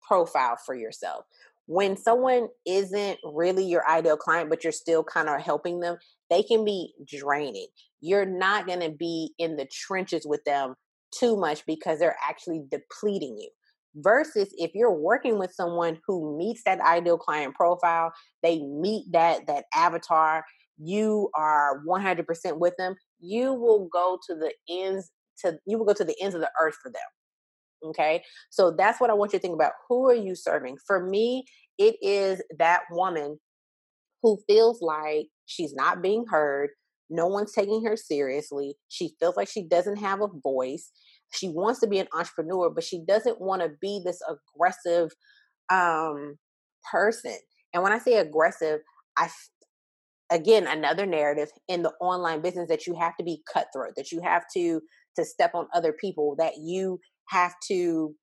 profile 0.02 0.56
for 0.64 0.74
yourself 0.74 1.24
when 1.70 1.96
someone 1.96 2.48
isn't 2.66 3.16
really 3.22 3.64
your 3.64 3.88
ideal 3.88 4.16
client 4.16 4.50
but 4.50 4.64
you're 4.64 4.72
still 4.72 5.04
kind 5.04 5.28
of 5.28 5.40
helping 5.40 5.78
them 5.78 5.96
they 6.28 6.42
can 6.42 6.64
be 6.64 6.94
draining. 7.06 7.68
You're 8.00 8.26
not 8.26 8.66
going 8.66 8.80
to 8.80 8.90
be 8.90 9.34
in 9.38 9.56
the 9.56 9.66
trenches 9.70 10.24
with 10.26 10.42
them 10.44 10.74
too 11.16 11.36
much 11.36 11.64
because 11.66 12.00
they're 12.00 12.16
actually 12.28 12.62
depleting 12.70 13.36
you. 13.38 13.50
Versus 13.96 14.48
if 14.56 14.72
you're 14.74 14.94
working 14.94 15.38
with 15.38 15.52
someone 15.52 15.98
who 16.06 16.36
meets 16.36 16.62
that 16.64 16.80
ideal 16.80 17.18
client 17.18 17.54
profile 17.56 18.12
they 18.40 18.60
meet 18.62 19.04
that 19.10 19.48
that 19.48 19.64
avatar 19.74 20.44
you 20.78 21.28
are 21.36 21.82
100% 21.88 22.24
with 22.60 22.74
them 22.78 22.94
you 23.18 23.52
will 23.52 23.88
go 23.92 24.16
to 24.28 24.36
the 24.36 24.52
ends 24.70 25.10
to 25.40 25.58
you 25.66 25.76
will 25.76 25.86
go 25.86 25.92
to 25.92 26.04
the 26.04 26.14
ends 26.22 26.36
of 26.36 26.40
the 26.40 26.50
earth 26.62 26.76
for 26.80 26.92
them 26.92 27.02
okay 27.84 28.22
so 28.50 28.70
that's 28.70 29.00
what 29.00 29.10
i 29.10 29.14
want 29.14 29.32
you 29.32 29.38
to 29.38 29.42
think 29.42 29.54
about 29.54 29.72
who 29.88 30.08
are 30.08 30.14
you 30.14 30.34
serving 30.34 30.76
for 30.86 31.04
me 31.06 31.44
it 31.78 31.96
is 32.02 32.42
that 32.58 32.82
woman 32.90 33.38
who 34.22 34.38
feels 34.46 34.82
like 34.82 35.26
she's 35.46 35.74
not 35.74 36.02
being 36.02 36.24
heard 36.30 36.70
no 37.10 37.26
one's 37.26 37.52
taking 37.52 37.84
her 37.84 37.96
seriously. 37.96 38.76
She 38.88 39.10
feels 39.18 39.36
like 39.36 39.48
she 39.48 39.64
doesn't 39.64 39.96
have 39.96 40.22
a 40.22 40.28
voice. 40.42 40.92
She 41.32 41.48
wants 41.48 41.80
to 41.80 41.88
be 41.88 41.98
an 41.98 42.06
entrepreneur, 42.14 42.70
but 42.70 42.84
she 42.84 43.02
doesn't 43.06 43.40
want 43.40 43.62
to 43.62 43.70
be 43.80 44.00
this 44.04 44.20
aggressive 44.28 45.10
um, 45.70 46.38
person. 46.90 47.36
And 47.74 47.82
when 47.82 47.92
I 47.92 47.98
say 47.98 48.14
aggressive, 48.14 48.80
I 49.18 49.28
again 50.32 50.68
another 50.68 51.06
narrative 51.06 51.48
in 51.66 51.82
the 51.82 51.92
online 52.00 52.40
business 52.40 52.68
that 52.68 52.86
you 52.86 52.94
have 52.94 53.16
to 53.16 53.24
be 53.24 53.42
cutthroat, 53.52 53.94
that 53.96 54.12
you 54.12 54.20
have 54.22 54.44
to 54.54 54.80
to 55.16 55.24
step 55.24 55.54
on 55.54 55.66
other 55.74 55.92
people, 55.92 56.36
that 56.38 56.54
you 56.58 57.00
have 57.30 57.54
to 57.68 58.14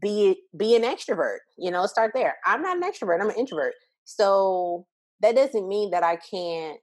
be 0.00 0.36
be 0.56 0.74
an 0.76 0.82
extrovert. 0.82 1.38
You 1.58 1.70
know, 1.70 1.86
start 1.86 2.12
there. 2.14 2.36
I'm 2.46 2.62
not 2.62 2.76
an 2.76 2.82
extrovert. 2.82 3.20
I'm 3.20 3.30
an 3.30 3.36
introvert. 3.36 3.74
So 4.04 4.86
that 5.20 5.36
doesn't 5.36 5.68
mean 5.68 5.90
that 5.90 6.02
I 6.02 6.16
can't 6.16 6.78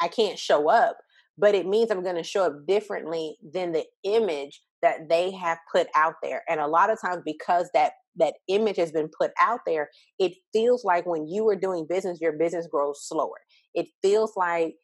I 0.00 0.08
can't 0.08 0.38
show 0.38 0.70
up, 0.70 0.98
but 1.38 1.54
it 1.54 1.66
means 1.66 1.90
I'm 1.90 2.02
going 2.02 2.16
to 2.16 2.22
show 2.22 2.44
up 2.44 2.66
differently 2.66 3.36
than 3.52 3.72
the 3.72 3.84
image 4.04 4.60
that 4.82 5.08
they 5.08 5.30
have 5.32 5.58
put 5.74 5.86
out 5.94 6.14
there. 6.22 6.42
And 6.48 6.60
a 6.60 6.66
lot 6.66 6.90
of 6.90 7.00
times 7.00 7.22
because 7.24 7.70
that 7.74 7.92
that 8.18 8.34
image 8.48 8.76
has 8.76 8.92
been 8.92 9.10
put 9.18 9.30
out 9.40 9.60
there, 9.66 9.90
it 10.18 10.32
feels 10.52 10.84
like 10.84 11.04
when 11.06 11.28
you 11.28 11.46
are 11.48 11.56
doing 11.56 11.86
business, 11.88 12.18
your 12.20 12.32
business 12.32 12.66
grows 12.70 13.06
slower. 13.06 13.36
It 13.74 13.88
feels 14.02 14.32
like 14.36 14.74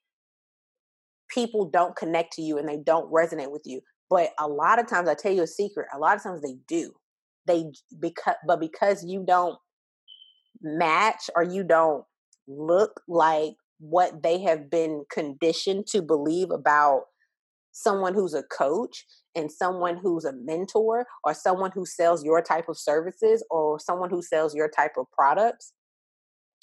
people 1.33 1.71
don't 1.71 1.97
connect 1.97 2.35
to 2.35 2.43
you 2.43 2.59
and 2.59 2.69
they 2.69 2.79
don't 2.85 3.11
resonate 3.11 3.51
with 3.51 3.63
you. 3.65 3.81
But 4.13 4.33
a 4.39 4.47
lot 4.47 4.79
of 4.79 4.87
times 4.87 5.09
I 5.09 5.15
tell 5.15 5.33
you 5.33 5.43
a 5.43 5.47
secret, 5.47 5.89
a 5.95 5.99
lot 5.99 6.15
of 6.15 6.23
times 6.23 6.43
they 6.43 6.57
do. 6.69 6.93
They 7.47 7.73
because 7.99 8.35
but 8.47 8.61
because 8.61 9.03
you 9.03 9.25
don't 9.27 9.57
match 10.61 11.31
or 11.35 11.43
you 11.43 11.65
don't 11.65 12.05
look 12.47 13.01
like 13.09 13.55
what 13.79 14.23
they 14.23 14.43
have 14.43 14.69
been 14.69 15.05
conditioned 15.11 15.87
to 15.93 16.03
believe 16.03 16.51
about 16.51 17.05
someone 17.73 18.13
who's 18.13 18.35
a 18.35 18.43
coach 18.43 19.07
and 19.35 19.51
someone 19.51 19.97
who's 19.97 20.27
a 20.27 20.35
mentor 20.35 21.07
or 21.25 21.33
someone 21.33 21.71
who 21.75 21.87
sells 21.87 22.23
your 22.23 22.43
type 22.43 22.69
of 22.69 22.77
services 22.77 23.43
or 23.51 23.81
someone 23.81 24.11
who 24.11 24.21
sells 24.21 24.55
your 24.55 24.69
type 24.69 24.93
of 24.99 25.07
products 25.11 25.73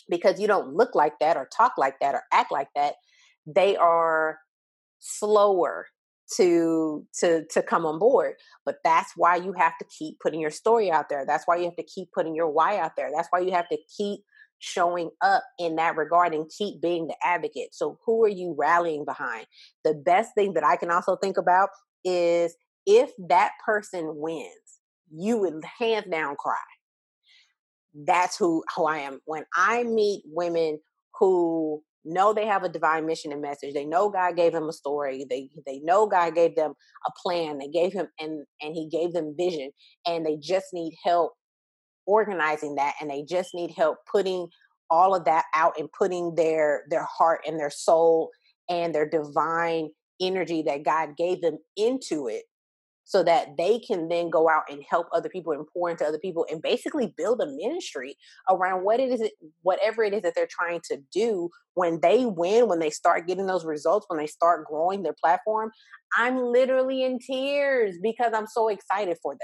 because 0.07 0.39
you 0.39 0.45
don't 0.45 0.75
look 0.75 0.93
like 0.93 1.13
that 1.19 1.35
or 1.35 1.49
talk 1.57 1.73
like 1.79 1.95
that 1.99 2.13
or 2.13 2.21
act 2.31 2.51
like 2.51 2.69
that 2.75 2.93
they 3.47 3.75
are 3.75 4.37
slower 4.99 5.87
to 6.35 7.05
to 7.19 7.43
to 7.49 7.61
come 7.61 7.85
on 7.85 7.97
board 7.97 8.35
but 8.65 8.77
that's 8.83 9.13
why 9.15 9.35
you 9.35 9.53
have 9.53 9.77
to 9.79 9.85
keep 9.97 10.19
putting 10.19 10.39
your 10.39 10.51
story 10.51 10.91
out 10.91 11.09
there 11.09 11.25
that's 11.25 11.45
why 11.45 11.55
you 11.55 11.65
have 11.65 11.75
to 11.75 11.83
keep 11.83 12.09
putting 12.13 12.35
your 12.35 12.49
why 12.49 12.77
out 12.77 12.91
there 12.95 13.09
that's 13.13 13.27
why 13.31 13.39
you 13.39 13.51
have 13.51 13.67
to 13.69 13.77
keep 13.97 14.21
showing 14.59 15.09
up 15.21 15.43
in 15.57 15.77
that 15.77 15.95
regard 15.95 16.33
and 16.33 16.51
keep 16.55 16.81
being 16.81 17.07
the 17.07 17.15
advocate. 17.23 17.69
So, 17.73 17.97
who 18.05 18.23
are 18.23 18.29
you 18.29 18.55
rallying 18.57 19.05
behind? 19.05 19.47
The 19.83 19.93
best 19.93 20.35
thing 20.35 20.53
that 20.53 20.63
I 20.63 20.75
can 20.75 20.91
also 20.91 21.15
think 21.15 21.37
about 21.37 21.69
is 22.03 22.55
if 22.85 23.11
that 23.29 23.51
person 23.65 24.15
wins, 24.15 24.49
you 25.11 25.37
would 25.37 25.63
hands 25.79 26.07
down 26.11 26.35
cry. 26.35 26.55
That's 27.93 28.37
who, 28.37 28.63
who 28.75 28.85
I 28.85 28.99
am. 28.99 29.19
When 29.25 29.45
I 29.55 29.83
meet 29.83 30.23
women 30.25 30.79
who 31.19 31.81
know 32.09 32.33
they 32.33 32.45
have 32.45 32.63
a 32.63 32.69
divine 32.69 33.05
mission 33.05 33.31
and 33.31 33.41
message. 33.41 33.73
They 33.73 33.85
know 33.85 34.09
God 34.09 34.35
gave 34.35 34.53
them 34.53 34.69
a 34.69 34.73
story. 34.73 35.25
They 35.29 35.49
they 35.65 35.79
know 35.79 36.07
God 36.07 36.35
gave 36.35 36.55
them 36.55 36.73
a 37.07 37.11
plan. 37.21 37.57
They 37.57 37.67
gave 37.67 37.93
him 37.93 38.07
and 38.19 38.45
and 38.61 38.75
he 38.75 38.87
gave 38.89 39.13
them 39.13 39.35
vision 39.37 39.71
and 40.05 40.25
they 40.25 40.37
just 40.37 40.67
need 40.73 40.95
help 41.03 41.33
organizing 42.05 42.75
that 42.75 42.95
and 42.99 43.09
they 43.09 43.23
just 43.23 43.53
need 43.53 43.71
help 43.71 43.99
putting 44.11 44.47
all 44.89 45.13
of 45.13 45.25
that 45.25 45.45
out 45.53 45.73
and 45.79 45.91
putting 45.91 46.35
their 46.35 46.83
their 46.89 47.05
heart 47.05 47.41
and 47.47 47.59
their 47.59 47.69
soul 47.69 48.31
and 48.69 48.93
their 48.93 49.07
divine 49.07 49.89
energy 50.19 50.63
that 50.63 50.83
God 50.83 51.15
gave 51.15 51.41
them 51.41 51.57
into 51.77 52.27
it 52.27 52.43
so 53.09 53.23
that 53.23 53.57
they 53.57 53.79
can 53.79 54.07
then 54.07 54.29
go 54.29 54.47
out 54.47 54.61
and 54.69 54.83
help 54.87 55.07
other 55.11 55.29
people 55.29 55.51
and 55.51 55.65
pour 55.73 55.89
into 55.89 56.05
other 56.05 56.19
people 56.19 56.45
and 56.51 56.61
basically 56.61 57.11
build 57.17 57.41
a 57.41 57.47
ministry 57.47 58.15
around 58.51 58.83
what 58.83 58.99
it 58.99 59.09
is 59.11 59.27
whatever 59.63 60.03
it 60.03 60.13
is 60.13 60.21
that 60.21 60.35
they're 60.35 60.47
trying 60.47 60.79
to 60.87 60.97
do 61.11 61.49
when 61.73 61.99
they 62.01 62.25
win 62.25 62.67
when 62.67 62.77
they 62.77 62.91
start 62.91 63.25
getting 63.25 63.47
those 63.47 63.65
results 63.65 64.05
when 64.09 64.19
they 64.19 64.27
start 64.27 64.67
growing 64.67 65.01
their 65.01 65.15
platform 65.19 65.71
i'm 66.17 66.37
literally 66.37 67.03
in 67.03 67.17
tears 67.17 67.97
because 68.01 68.31
i'm 68.35 68.47
so 68.47 68.69
excited 68.69 69.17
for 69.23 69.33
them. 69.33 69.39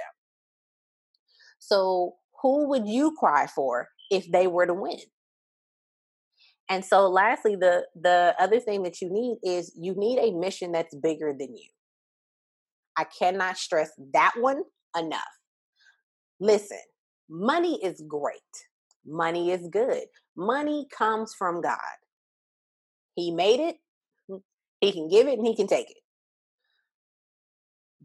So 1.59 2.13
who 2.41 2.69
would 2.69 2.87
you 2.87 3.15
cry 3.17 3.47
for 3.47 3.89
if 4.11 4.31
they 4.31 4.47
were 4.47 4.67
to 4.67 4.73
win? 4.73 4.99
And 6.69 6.83
so 6.83 7.07
lastly 7.07 7.55
the 7.55 7.85
the 7.99 8.35
other 8.39 8.59
thing 8.59 8.83
that 8.83 9.01
you 9.01 9.09
need 9.11 9.37
is 9.43 9.73
you 9.75 9.93
need 9.95 10.19
a 10.19 10.31
mission 10.31 10.71
that's 10.71 10.95
bigger 10.95 11.33
than 11.37 11.55
you 11.55 11.69
i 12.97 13.03
cannot 13.03 13.57
stress 13.57 13.91
that 14.13 14.33
one 14.39 14.63
enough. 14.97 15.21
Listen 16.39 16.79
money 17.29 17.79
is 17.83 18.03
great. 18.07 18.39
Money 19.05 19.51
is 19.51 19.67
good. 19.69 20.03
Money 20.35 20.87
comes 20.95 21.33
from 21.37 21.61
god. 21.61 21.79
He 23.15 23.31
made 23.31 23.59
it. 23.59 23.77
Hmm, 24.27 24.37
he 24.81 24.91
can 24.91 25.09
give 25.09 25.27
it 25.27 25.37
and 25.37 25.47
he 25.47 25.55
can 25.55 25.67
take 25.67 25.89
it. 25.89 25.97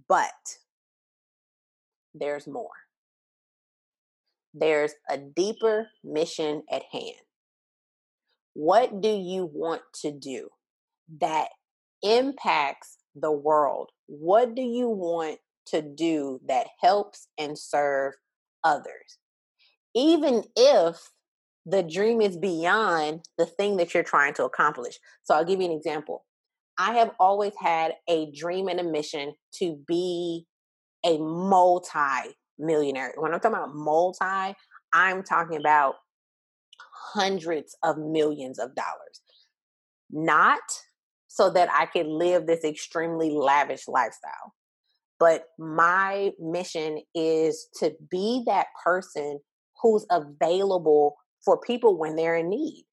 But 0.09 0.59
there's 2.15 2.47
more. 2.47 2.69
There's 4.53 4.93
a 5.09 5.17
deeper 5.17 5.89
mission 6.03 6.63
at 6.71 6.83
hand. 6.91 7.17
What 8.55 9.01
do 9.01 9.09
you 9.09 9.49
want 9.53 9.83
to 10.03 10.11
do 10.13 10.49
that 11.21 11.49
impacts 12.03 12.99
the 13.15 13.33
world? 13.33 13.91
What 14.07 14.55
do 14.55 14.63
you 14.63 14.89
want 14.89 15.39
to 15.67 15.83
do 15.83 16.41
that 16.49 16.69
helps 16.81 17.29
and 17.39 17.59
serve 17.59 18.15
others? 18.65 19.19
Even 19.95 20.45
if 20.57 21.11
the 21.67 21.83
dream 21.83 22.21
is 22.21 22.37
beyond 22.37 23.25
the 23.39 23.47
thing 23.47 23.77
that 23.77 23.93
you're 23.95 24.03
trying 24.03 24.35
to 24.35 24.45
accomplish. 24.45 24.99
So 25.23 25.35
I'll 25.35 25.45
give 25.45 25.61
you 25.61 25.67
an 25.67 25.77
example. 25.77 26.25
I 26.79 26.95
have 26.95 27.11
always 27.21 27.53
had 27.61 27.93
a 28.09 28.31
dream 28.33 28.69
and 28.69 28.81
a 28.81 28.85
mission 28.85 29.35
to 29.57 29.79
be 29.87 30.47
a 31.05 31.19
multi 31.19 32.35
millionaire. 32.59 33.13
When 33.17 33.35
I'm 33.35 33.41
talking 33.41 33.57
about 33.57 33.75
multi, 33.75 34.57
I'm 34.93 35.23
talking 35.23 35.59
about 35.59 35.97
hundreds 37.13 37.77
of 37.83 37.99
millions 37.99 38.59
of 38.59 38.75
dollars. 38.75 39.21
Not 40.11 40.61
so 41.33 41.49
that 41.49 41.69
I 41.73 41.87
could 41.87 42.09
live 42.09 42.47
this 42.47 42.65
extremely 42.65 43.31
lavish 43.31 43.87
lifestyle, 43.87 44.53
but 45.21 45.45
my 45.61 46.33
mission 46.41 46.99
is 47.15 47.69
to 47.79 47.95
be 48.11 48.43
that 48.47 48.67
person 48.85 49.39
who's 49.81 50.05
available 50.11 51.15
for 51.45 51.61
people 51.61 51.97
when 51.97 52.17
they're 52.17 52.35
in 52.35 52.49
need. 52.49 52.85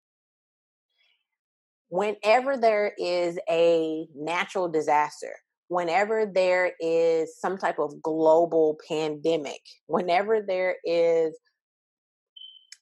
Whenever 1.89 2.55
there 2.57 2.93
is 2.99 3.39
a 3.49 4.05
natural 4.15 4.69
disaster, 4.69 5.33
whenever 5.69 6.27
there 6.27 6.73
is 6.79 7.39
some 7.39 7.57
type 7.57 7.79
of 7.79 8.03
global 8.03 8.77
pandemic, 8.87 9.61
whenever 9.87 10.43
there 10.47 10.75
is 10.85 11.35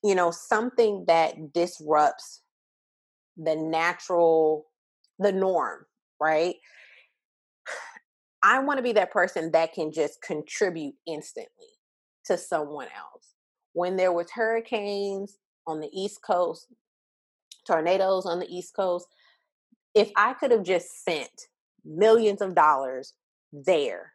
you 0.04 0.16
know 0.16 0.32
something 0.32 1.06
that 1.08 1.54
disrupts 1.54 2.42
the 3.38 3.56
natural 3.56 4.66
the 5.20 5.32
norm 5.32 5.86
right? 6.20 6.56
I 8.44 8.60
want 8.60 8.78
to 8.78 8.84
be 8.84 8.94
that 8.94 9.12
person 9.12 9.52
that 9.52 9.74
can 9.74 9.92
just 9.92 10.22
contribute 10.22 10.96
instantly 11.08 11.50
to 12.26 12.38
someone 12.38 12.88
else. 12.96 13.34
When 13.74 13.96
there 13.96 14.14
was 14.14 14.32
hurricanes 14.32 15.38
on 15.68 15.80
the 15.80 15.90
east 15.92 16.20
coast 16.26 16.68
tornadoes 17.66 18.28
on 18.28 18.40
the 18.40 18.48
east 18.48 18.76
coast 18.76 19.08
if 19.96 20.12
i 20.16 20.34
could 20.34 20.52
have 20.52 20.62
just 20.62 21.04
sent 21.04 21.48
millions 21.84 22.40
of 22.40 22.54
dollars 22.54 23.14
there 23.52 24.14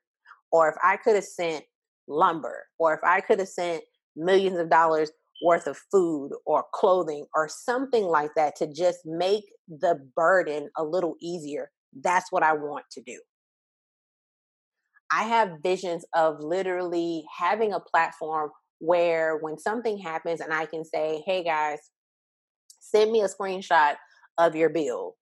or 0.53 0.69
if 0.69 0.77
i 0.85 0.97
could 0.97 1.17
have 1.17 1.25
sent 1.25 1.65
lumber 2.07 2.67
or 2.79 2.95
if 2.95 3.01
i 3.03 3.21
could 3.21 3.41
have 3.41 3.49
sent 3.49 3.83
millions 4.15 4.57
of 4.57 4.71
dollars 4.71 5.11
worth 5.43 5.67
of 5.67 5.79
food 5.91 6.33
or 6.45 6.65
clothing 6.73 7.27
or 7.35 7.49
something 7.49 8.05
like 8.05 8.31
that 8.37 8.57
to 8.57 8.73
just 8.73 9.01
make 9.05 9.45
the 9.69 9.99
burden 10.17 10.69
a 10.77 10.85
little 10.85 11.17
easier. 11.21 11.71
That's 11.99 12.31
what 12.31 12.43
I 12.43 12.53
want 12.53 12.85
to 12.93 13.03
do. 13.03 13.21
I 15.13 15.25
have 15.25 15.59
visions 15.63 16.05
of 16.15 16.41
literally 16.41 17.25
having 17.37 17.73
a 17.73 17.81
platform 17.81 18.51
where 18.79 19.39
when 19.39 19.59
something 19.59 19.99
happens 19.99 20.41
and 20.41 20.53
I 20.53 20.67
can 20.67 20.85
say, 20.85 21.23
hey 21.27 21.43
guys, 21.43 21.79
send 22.81 23.11
me 23.11 23.23
a 23.23 23.29
screenshot 23.29 23.97
of 24.39 24.55
your 24.55 24.71
bill, 24.71 25.17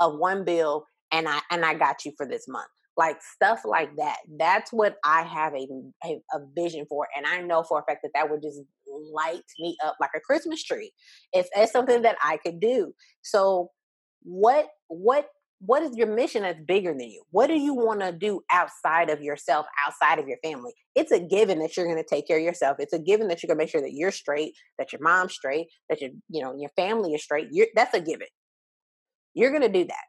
of 0.00 0.18
one 0.18 0.44
bill, 0.44 0.86
and 1.10 1.28
I 1.28 1.40
and 1.50 1.64
I 1.64 1.74
got 1.74 2.04
you 2.04 2.12
for 2.16 2.26
this 2.26 2.46
month 2.46 2.68
like 2.96 3.16
stuff 3.22 3.62
like 3.64 3.94
that 3.96 4.18
that's 4.38 4.72
what 4.72 4.96
i 5.04 5.22
have 5.22 5.54
a, 5.54 5.66
a, 6.04 6.20
a, 6.34 6.40
vision 6.54 6.84
for 6.88 7.06
and 7.16 7.26
i 7.26 7.40
know 7.40 7.62
for 7.62 7.78
a 7.78 7.84
fact 7.84 8.00
that 8.02 8.10
that 8.14 8.30
would 8.30 8.42
just 8.42 8.60
light 9.12 9.42
me 9.58 9.76
up 9.84 9.96
like 10.00 10.10
a 10.14 10.20
christmas 10.20 10.62
tree 10.62 10.92
it's, 11.32 11.48
it's 11.56 11.72
something 11.72 12.02
that 12.02 12.16
i 12.22 12.36
could 12.36 12.60
do. 12.60 12.92
So 13.22 13.70
what 14.22 14.68
what 14.88 15.26
what 15.64 15.82
is 15.84 15.96
your 15.96 16.08
mission 16.08 16.42
that's 16.42 16.58
bigger 16.66 16.90
than 16.90 17.08
you? 17.08 17.22
What 17.30 17.46
do 17.46 17.54
you 17.54 17.72
want 17.72 18.00
to 18.00 18.10
do 18.10 18.40
outside 18.50 19.10
of 19.10 19.22
yourself 19.22 19.64
outside 19.86 20.18
of 20.18 20.26
your 20.26 20.38
family? 20.42 20.72
It's 20.96 21.12
a 21.12 21.20
given 21.20 21.60
that 21.60 21.76
you're 21.76 21.86
going 21.86 22.02
to 22.02 22.08
take 22.08 22.26
care 22.26 22.38
of 22.38 22.42
yourself. 22.42 22.78
It's 22.80 22.92
a 22.92 22.98
given 22.98 23.28
that 23.28 23.42
you're 23.42 23.48
going 23.48 23.58
to 23.58 23.62
make 23.62 23.70
sure 23.70 23.80
that 23.80 23.92
you're 23.92 24.10
straight 24.10 24.54
that 24.78 24.92
your 24.92 25.00
mom's 25.02 25.34
straight 25.34 25.68
that 25.88 26.00
your 26.00 26.10
you 26.28 26.42
know 26.42 26.54
your 26.58 26.70
family 26.76 27.14
is 27.14 27.22
straight. 27.22 27.48
You're, 27.50 27.68
that's 27.74 27.94
a 27.94 28.00
given. 28.00 28.28
You're 29.34 29.50
going 29.50 29.62
to 29.62 29.68
do 29.68 29.84
that. 29.84 30.04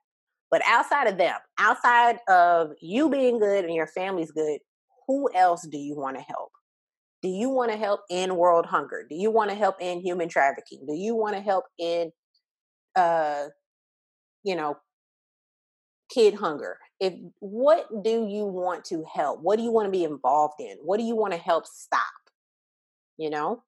But 0.51 0.61
outside 0.67 1.07
of 1.07 1.17
them, 1.17 1.35
outside 1.57 2.17
of 2.29 2.71
you 2.79 3.09
being 3.09 3.39
good 3.39 3.65
and 3.65 3.73
your 3.73 3.87
family's 3.87 4.31
good, 4.31 4.59
who 5.07 5.29
else 5.33 5.65
do 5.67 5.77
you 5.77 5.95
want 5.95 6.17
to 6.17 6.21
help? 6.21 6.49
Do 7.23 7.29
you 7.29 7.49
want 7.49 7.71
to 7.71 7.77
help 7.77 8.01
end 8.11 8.35
world 8.35 8.65
hunger? 8.65 9.05
Do 9.09 9.15
you 9.15 9.31
want 9.31 9.49
to 9.49 9.55
help 9.55 9.77
end 9.79 10.01
human 10.01 10.29
trafficking? 10.29 10.85
Do 10.87 10.93
you 10.95 11.15
want 11.15 11.35
to 11.35 11.41
help 11.41 11.65
end, 11.79 12.11
uh 12.95 13.45
you 14.43 14.55
know 14.55 14.77
kid 16.13 16.35
hunger? 16.35 16.77
If 16.99 17.13
what 17.39 17.87
do 18.03 18.27
you 18.27 18.45
want 18.45 18.85
to 18.85 19.03
help? 19.13 19.39
What 19.41 19.57
do 19.57 19.63
you 19.63 19.71
want 19.71 19.87
to 19.87 19.91
be 19.91 20.03
involved 20.03 20.55
in? 20.59 20.77
What 20.83 20.97
do 20.97 21.03
you 21.03 21.15
want 21.15 21.33
to 21.33 21.39
help 21.39 21.65
stop? 21.65 22.01
You 23.17 23.29
know? 23.29 23.63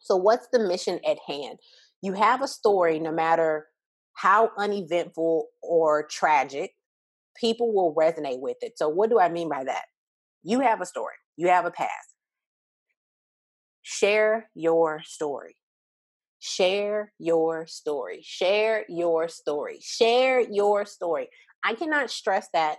So 0.00 0.16
what's 0.16 0.48
the 0.52 0.58
mission 0.58 1.00
at 1.08 1.18
hand? 1.26 1.58
You 2.02 2.14
have 2.14 2.42
a 2.42 2.48
story 2.48 2.98
no 2.98 3.12
matter 3.12 3.66
how 4.14 4.50
uneventful 4.58 5.46
or 5.62 6.06
tragic, 6.10 6.72
people 7.36 7.72
will 7.72 7.94
resonate 7.94 8.40
with 8.40 8.56
it. 8.60 8.74
So, 8.76 8.88
what 8.88 9.10
do 9.10 9.18
I 9.20 9.28
mean 9.28 9.48
by 9.48 9.64
that? 9.64 9.84
You 10.42 10.60
have 10.60 10.80
a 10.80 10.86
story, 10.86 11.14
you 11.36 11.48
have 11.48 11.64
a 11.64 11.70
past. 11.70 12.11
Share 13.82 14.48
your 14.54 15.02
story. 15.04 15.56
Share 16.38 17.12
your 17.18 17.66
story. 17.66 18.20
Share 18.22 18.84
your 18.88 19.28
story. 19.28 19.78
Share 19.80 20.40
your 20.40 20.84
story. 20.86 21.28
I 21.64 21.74
cannot 21.74 22.10
stress 22.10 22.48
that 22.52 22.78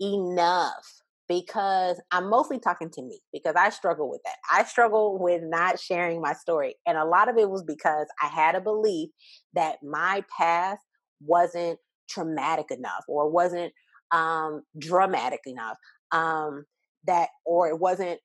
enough 0.00 1.02
because 1.28 2.00
I'm 2.10 2.28
mostly 2.28 2.58
talking 2.58 2.90
to 2.90 3.02
me 3.02 3.20
because 3.32 3.54
I 3.56 3.70
struggle 3.70 4.10
with 4.10 4.22
that. 4.24 4.36
I 4.50 4.64
struggle 4.64 5.18
with 5.18 5.42
not 5.42 5.78
sharing 5.78 6.20
my 6.20 6.32
story. 6.32 6.74
And 6.86 6.98
a 6.98 7.04
lot 7.04 7.28
of 7.28 7.36
it 7.36 7.48
was 7.50 7.62
because 7.62 8.06
I 8.22 8.26
had 8.26 8.54
a 8.54 8.60
belief 8.60 9.10
that 9.54 9.76
my 9.82 10.24
past 10.36 10.82
wasn't 11.20 11.78
traumatic 12.08 12.70
enough 12.70 13.04
or 13.08 13.30
wasn't 13.30 13.72
um, 14.10 14.62
dramatic 14.78 15.40
enough. 15.46 15.76
Um, 16.12 16.64
that 17.04 17.30
or 17.44 17.68
it 17.68 17.78
wasn't 17.78 18.20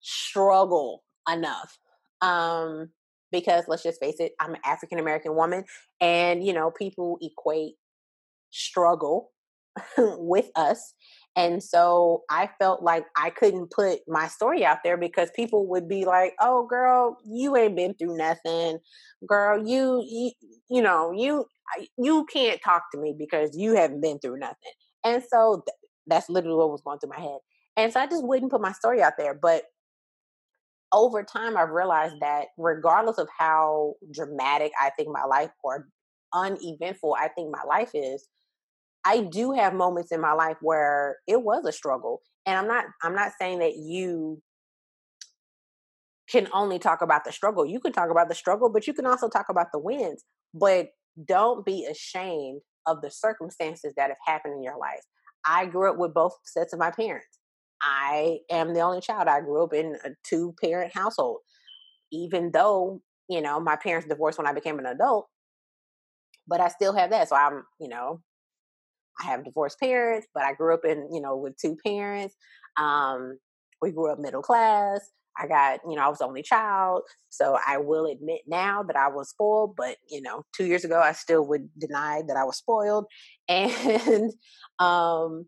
struggle 0.00 1.02
enough. 1.30 1.78
Um, 2.20 2.90
because 3.30 3.64
let's 3.68 3.82
just 3.82 4.00
face 4.00 4.16
it, 4.20 4.32
I'm 4.40 4.54
an 4.54 4.60
African 4.64 4.98
American 4.98 5.34
woman, 5.34 5.64
and 6.00 6.44
you 6.44 6.52
know, 6.52 6.70
people 6.70 7.18
equate 7.20 7.74
struggle 8.50 9.32
with 9.98 10.50
us. 10.56 10.94
And 11.36 11.62
so 11.62 12.22
I 12.30 12.50
felt 12.58 12.82
like 12.82 13.04
I 13.16 13.30
couldn't 13.30 13.70
put 13.70 14.00
my 14.08 14.26
story 14.26 14.64
out 14.64 14.78
there 14.82 14.96
because 14.96 15.30
people 15.36 15.68
would 15.68 15.88
be 15.88 16.04
like, 16.04 16.34
"Oh, 16.40 16.66
girl, 16.66 17.18
you 17.24 17.56
ain't 17.56 17.76
been 17.76 17.94
through 17.94 18.16
nothing, 18.16 18.78
girl. 19.26 19.64
You, 19.64 20.02
you, 20.08 20.32
you 20.70 20.82
know, 20.82 21.12
you." 21.12 21.46
you 21.98 22.26
can't 22.32 22.60
talk 22.62 22.84
to 22.92 22.98
me 22.98 23.14
because 23.18 23.56
you 23.56 23.74
haven't 23.74 24.00
been 24.00 24.18
through 24.18 24.38
nothing. 24.38 24.72
And 25.04 25.22
so 25.22 25.62
th- 25.66 25.74
that's 26.06 26.28
literally 26.28 26.56
what 26.56 26.70
was 26.70 26.82
going 26.82 26.98
through 26.98 27.10
my 27.10 27.20
head. 27.20 27.38
And 27.76 27.92
so 27.92 28.00
I 28.00 28.06
just 28.06 28.24
wouldn't 28.24 28.50
put 28.50 28.60
my 28.60 28.72
story 28.72 29.02
out 29.02 29.14
there. 29.18 29.34
But 29.34 29.64
over 30.92 31.22
time, 31.22 31.56
I've 31.56 31.70
realized 31.70 32.16
that 32.20 32.46
regardless 32.56 33.18
of 33.18 33.28
how 33.36 33.94
dramatic 34.12 34.72
I 34.80 34.90
think 34.90 35.08
my 35.10 35.24
life 35.24 35.50
or 35.62 35.88
uneventful 36.32 37.16
I 37.18 37.28
think 37.28 37.50
my 37.50 37.62
life 37.66 37.90
is, 37.94 38.28
I 39.04 39.22
do 39.22 39.52
have 39.52 39.74
moments 39.74 40.12
in 40.12 40.20
my 40.20 40.32
life 40.32 40.56
where 40.60 41.16
it 41.26 41.42
was 41.42 41.64
a 41.66 41.72
struggle. 41.72 42.20
And 42.46 42.56
I'm 42.58 42.68
not 42.68 42.84
I'm 43.02 43.14
not 43.14 43.32
saying 43.40 43.60
that 43.60 43.76
you 43.76 44.42
can 46.30 46.48
only 46.52 46.78
talk 46.78 47.00
about 47.00 47.24
the 47.24 47.32
struggle. 47.32 47.64
You 47.64 47.80
can 47.80 47.92
talk 47.92 48.10
about 48.10 48.28
the 48.28 48.34
struggle, 48.34 48.68
but 48.70 48.86
you 48.86 48.92
can 48.92 49.06
also 49.06 49.28
talk 49.28 49.46
about 49.48 49.68
the 49.72 49.78
wins. 49.78 50.24
But 50.52 50.88
don't 51.26 51.64
be 51.64 51.86
ashamed 51.86 52.60
of 52.86 53.00
the 53.02 53.10
circumstances 53.10 53.94
that 53.96 54.08
have 54.08 54.18
happened 54.26 54.54
in 54.54 54.62
your 54.62 54.78
life. 54.78 55.00
I 55.46 55.66
grew 55.66 55.90
up 55.90 55.98
with 55.98 56.14
both 56.14 56.34
sets 56.44 56.72
of 56.72 56.78
my 56.78 56.90
parents. 56.90 57.37
I 57.82 58.38
am 58.50 58.74
the 58.74 58.80
only 58.80 59.00
child. 59.00 59.28
I 59.28 59.40
grew 59.40 59.62
up 59.64 59.72
in 59.72 59.96
a 60.04 60.10
two 60.24 60.54
parent 60.62 60.94
household. 60.94 61.38
Even 62.12 62.50
though, 62.52 63.02
you 63.28 63.40
know, 63.42 63.60
my 63.60 63.76
parents 63.76 64.08
divorced 64.08 64.38
when 64.38 64.46
I 64.46 64.52
became 64.52 64.78
an 64.78 64.86
adult, 64.86 65.28
but 66.46 66.60
I 66.60 66.68
still 66.68 66.94
have 66.94 67.10
that. 67.10 67.28
So 67.28 67.36
I'm, 67.36 67.64
you 67.80 67.88
know, 67.88 68.22
I 69.20 69.26
have 69.26 69.44
divorced 69.44 69.80
parents, 69.80 70.26
but 70.34 70.44
I 70.44 70.54
grew 70.54 70.74
up 70.74 70.84
in, 70.84 71.08
you 71.12 71.20
know, 71.20 71.36
with 71.36 71.56
two 71.58 71.76
parents. 71.84 72.34
Um, 72.78 73.38
we 73.82 73.90
grew 73.92 74.10
up 74.12 74.18
middle 74.18 74.42
class. 74.42 75.00
I 75.40 75.46
got, 75.46 75.80
you 75.88 75.94
know, 75.94 76.02
I 76.02 76.08
was 76.08 76.18
the 76.18 76.26
only 76.26 76.42
child. 76.42 77.02
So 77.28 77.58
I 77.64 77.78
will 77.78 78.06
admit 78.06 78.40
now 78.48 78.82
that 78.82 78.96
I 78.96 79.08
was 79.08 79.30
spoiled, 79.30 79.76
but, 79.76 79.96
you 80.10 80.20
know, 80.20 80.44
two 80.56 80.64
years 80.64 80.84
ago, 80.84 81.00
I 81.00 81.12
still 81.12 81.46
would 81.46 81.68
deny 81.78 82.22
that 82.26 82.36
I 82.36 82.44
was 82.44 82.56
spoiled. 82.58 83.06
And, 83.48 84.32
um, 84.78 85.46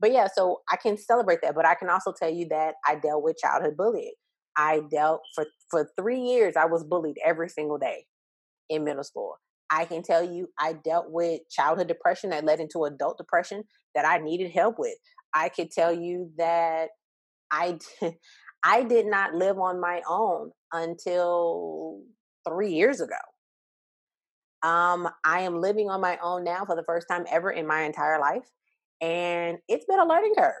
but 0.00 0.12
yeah, 0.12 0.28
so 0.34 0.60
I 0.70 0.76
can 0.76 0.96
celebrate 0.96 1.40
that. 1.42 1.54
But 1.54 1.66
I 1.66 1.74
can 1.74 1.90
also 1.90 2.12
tell 2.12 2.30
you 2.30 2.48
that 2.48 2.74
I 2.86 2.96
dealt 2.96 3.22
with 3.22 3.36
childhood 3.36 3.76
bullying. 3.76 4.14
I 4.56 4.80
dealt 4.90 5.20
for, 5.34 5.46
for 5.70 5.90
three 5.98 6.20
years, 6.20 6.54
I 6.56 6.64
was 6.64 6.84
bullied 6.84 7.16
every 7.24 7.48
single 7.48 7.78
day 7.78 8.06
in 8.68 8.84
middle 8.84 9.04
school. 9.04 9.36
I 9.70 9.84
can 9.84 10.02
tell 10.02 10.24
you 10.24 10.48
I 10.58 10.72
dealt 10.72 11.06
with 11.10 11.42
childhood 11.50 11.86
depression 11.86 12.30
that 12.30 12.44
led 12.44 12.60
into 12.60 12.84
adult 12.84 13.18
depression 13.18 13.64
that 13.94 14.04
I 14.04 14.18
needed 14.18 14.50
help 14.50 14.76
with. 14.78 14.96
I 15.32 15.48
could 15.48 15.70
tell 15.70 15.92
you 15.92 16.30
that 16.38 16.88
I 17.52 17.78
I 18.64 18.82
did 18.82 19.06
not 19.06 19.34
live 19.34 19.58
on 19.58 19.80
my 19.80 20.02
own 20.08 20.50
until 20.72 22.00
3 22.48 22.72
years 22.72 23.00
ago. 23.00 23.14
Um 24.62 25.08
I 25.24 25.42
am 25.42 25.60
living 25.60 25.88
on 25.88 26.00
my 26.00 26.18
own 26.22 26.42
now 26.42 26.64
for 26.64 26.74
the 26.74 26.84
first 26.84 27.06
time 27.08 27.24
ever 27.30 27.50
in 27.50 27.66
my 27.66 27.82
entire 27.82 28.18
life 28.18 28.50
and 29.00 29.58
it's 29.68 29.86
been 29.86 30.00
a 30.00 30.06
learning 30.06 30.34
curve. 30.36 30.54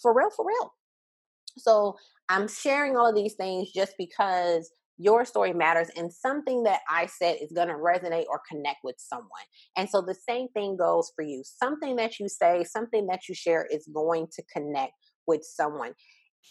For 0.00 0.14
real, 0.14 0.30
for 0.30 0.46
real. 0.46 0.72
So, 1.56 1.96
I'm 2.28 2.46
sharing 2.46 2.96
all 2.96 3.08
of 3.08 3.14
these 3.14 3.34
things 3.34 3.70
just 3.72 3.94
because 3.96 4.70
your 4.98 5.24
story 5.24 5.52
matters 5.52 5.88
and 5.96 6.12
something 6.12 6.64
that 6.64 6.80
I 6.90 7.06
said 7.06 7.36
is 7.40 7.52
going 7.52 7.68
to 7.68 7.74
resonate 7.74 8.26
or 8.28 8.40
connect 8.50 8.78
with 8.82 8.96
someone. 8.98 9.28
And 9.76 9.88
so 9.88 10.02
the 10.02 10.16
same 10.28 10.48
thing 10.48 10.76
goes 10.76 11.12
for 11.14 11.22
you. 11.22 11.42
Something 11.44 11.96
that 11.96 12.18
you 12.18 12.28
say, 12.28 12.64
something 12.64 13.06
that 13.06 13.28
you 13.28 13.34
share 13.34 13.66
is 13.70 13.88
going 13.94 14.26
to 14.32 14.42
connect 14.52 14.92
with 15.26 15.44
someone. 15.44 15.92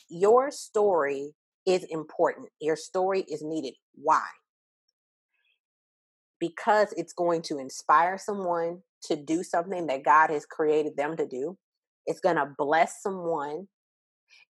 Your 0.09 0.49
story 0.49 1.33
is 1.65 1.83
important. 1.89 2.47
Your 2.61 2.77
story 2.77 3.25
is 3.29 3.43
needed. 3.43 3.73
Why? 3.95 4.23
Because 6.39 6.93
it's 6.95 7.13
going 7.13 7.41
to 7.43 7.57
inspire 7.57 8.17
someone 8.17 8.81
to 9.07 9.15
do 9.15 9.43
something 9.43 9.87
that 9.87 10.03
God 10.03 10.29
has 10.29 10.45
created 10.45 10.97
them 10.97 11.17
to 11.17 11.27
do. 11.27 11.57
It's 12.05 12.19
going 12.19 12.37
to 12.37 12.53
bless 12.57 13.01
someone. 13.01 13.67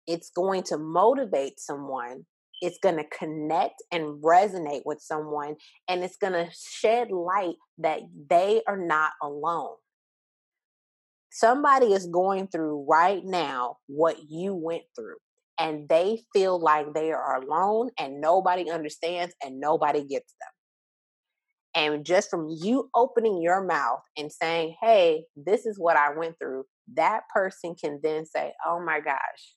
It's 0.05 0.29
going 0.29 0.63
to 0.63 0.77
motivate 0.77 1.59
someone 1.59 2.25
it's 2.61 2.79
going 2.81 2.97
to 2.97 3.03
connect 3.17 3.83
and 3.91 4.21
resonate 4.23 4.81
with 4.85 4.99
someone 5.01 5.55
and 5.87 6.03
it's 6.03 6.17
going 6.17 6.33
to 6.33 6.49
shed 6.51 7.11
light 7.11 7.55
that 7.77 8.01
they 8.29 8.61
are 8.67 8.77
not 8.77 9.11
alone. 9.21 9.75
Somebody 11.29 11.93
is 11.93 12.07
going 12.07 12.47
through 12.47 12.85
right 12.89 13.23
now 13.23 13.77
what 13.85 14.17
you 14.27 14.55
went 14.55 14.83
through, 14.95 15.17
and 15.59 15.87
they 15.87 16.23
feel 16.33 16.59
like 16.59 16.93
they 16.93 17.11
are 17.11 17.43
alone 17.43 17.91
and 17.99 18.19
nobody 18.19 18.71
understands 18.71 19.35
and 19.43 19.59
nobody 19.59 19.99
gets 20.03 20.33
them. 20.41 20.56
And 21.75 22.05
just 22.05 22.29
from 22.29 22.47
you 22.49 22.89
opening 22.95 23.41
your 23.41 23.63
mouth 23.63 24.01
and 24.17 24.31
saying, 24.31 24.75
Hey, 24.81 25.25
this 25.35 25.65
is 25.65 25.77
what 25.77 25.97
I 25.97 26.17
went 26.17 26.37
through, 26.39 26.65
that 26.95 27.23
person 27.33 27.75
can 27.75 27.99
then 28.01 28.25
say, 28.25 28.53
Oh 28.65 28.79
my 28.83 28.99
gosh, 28.99 29.55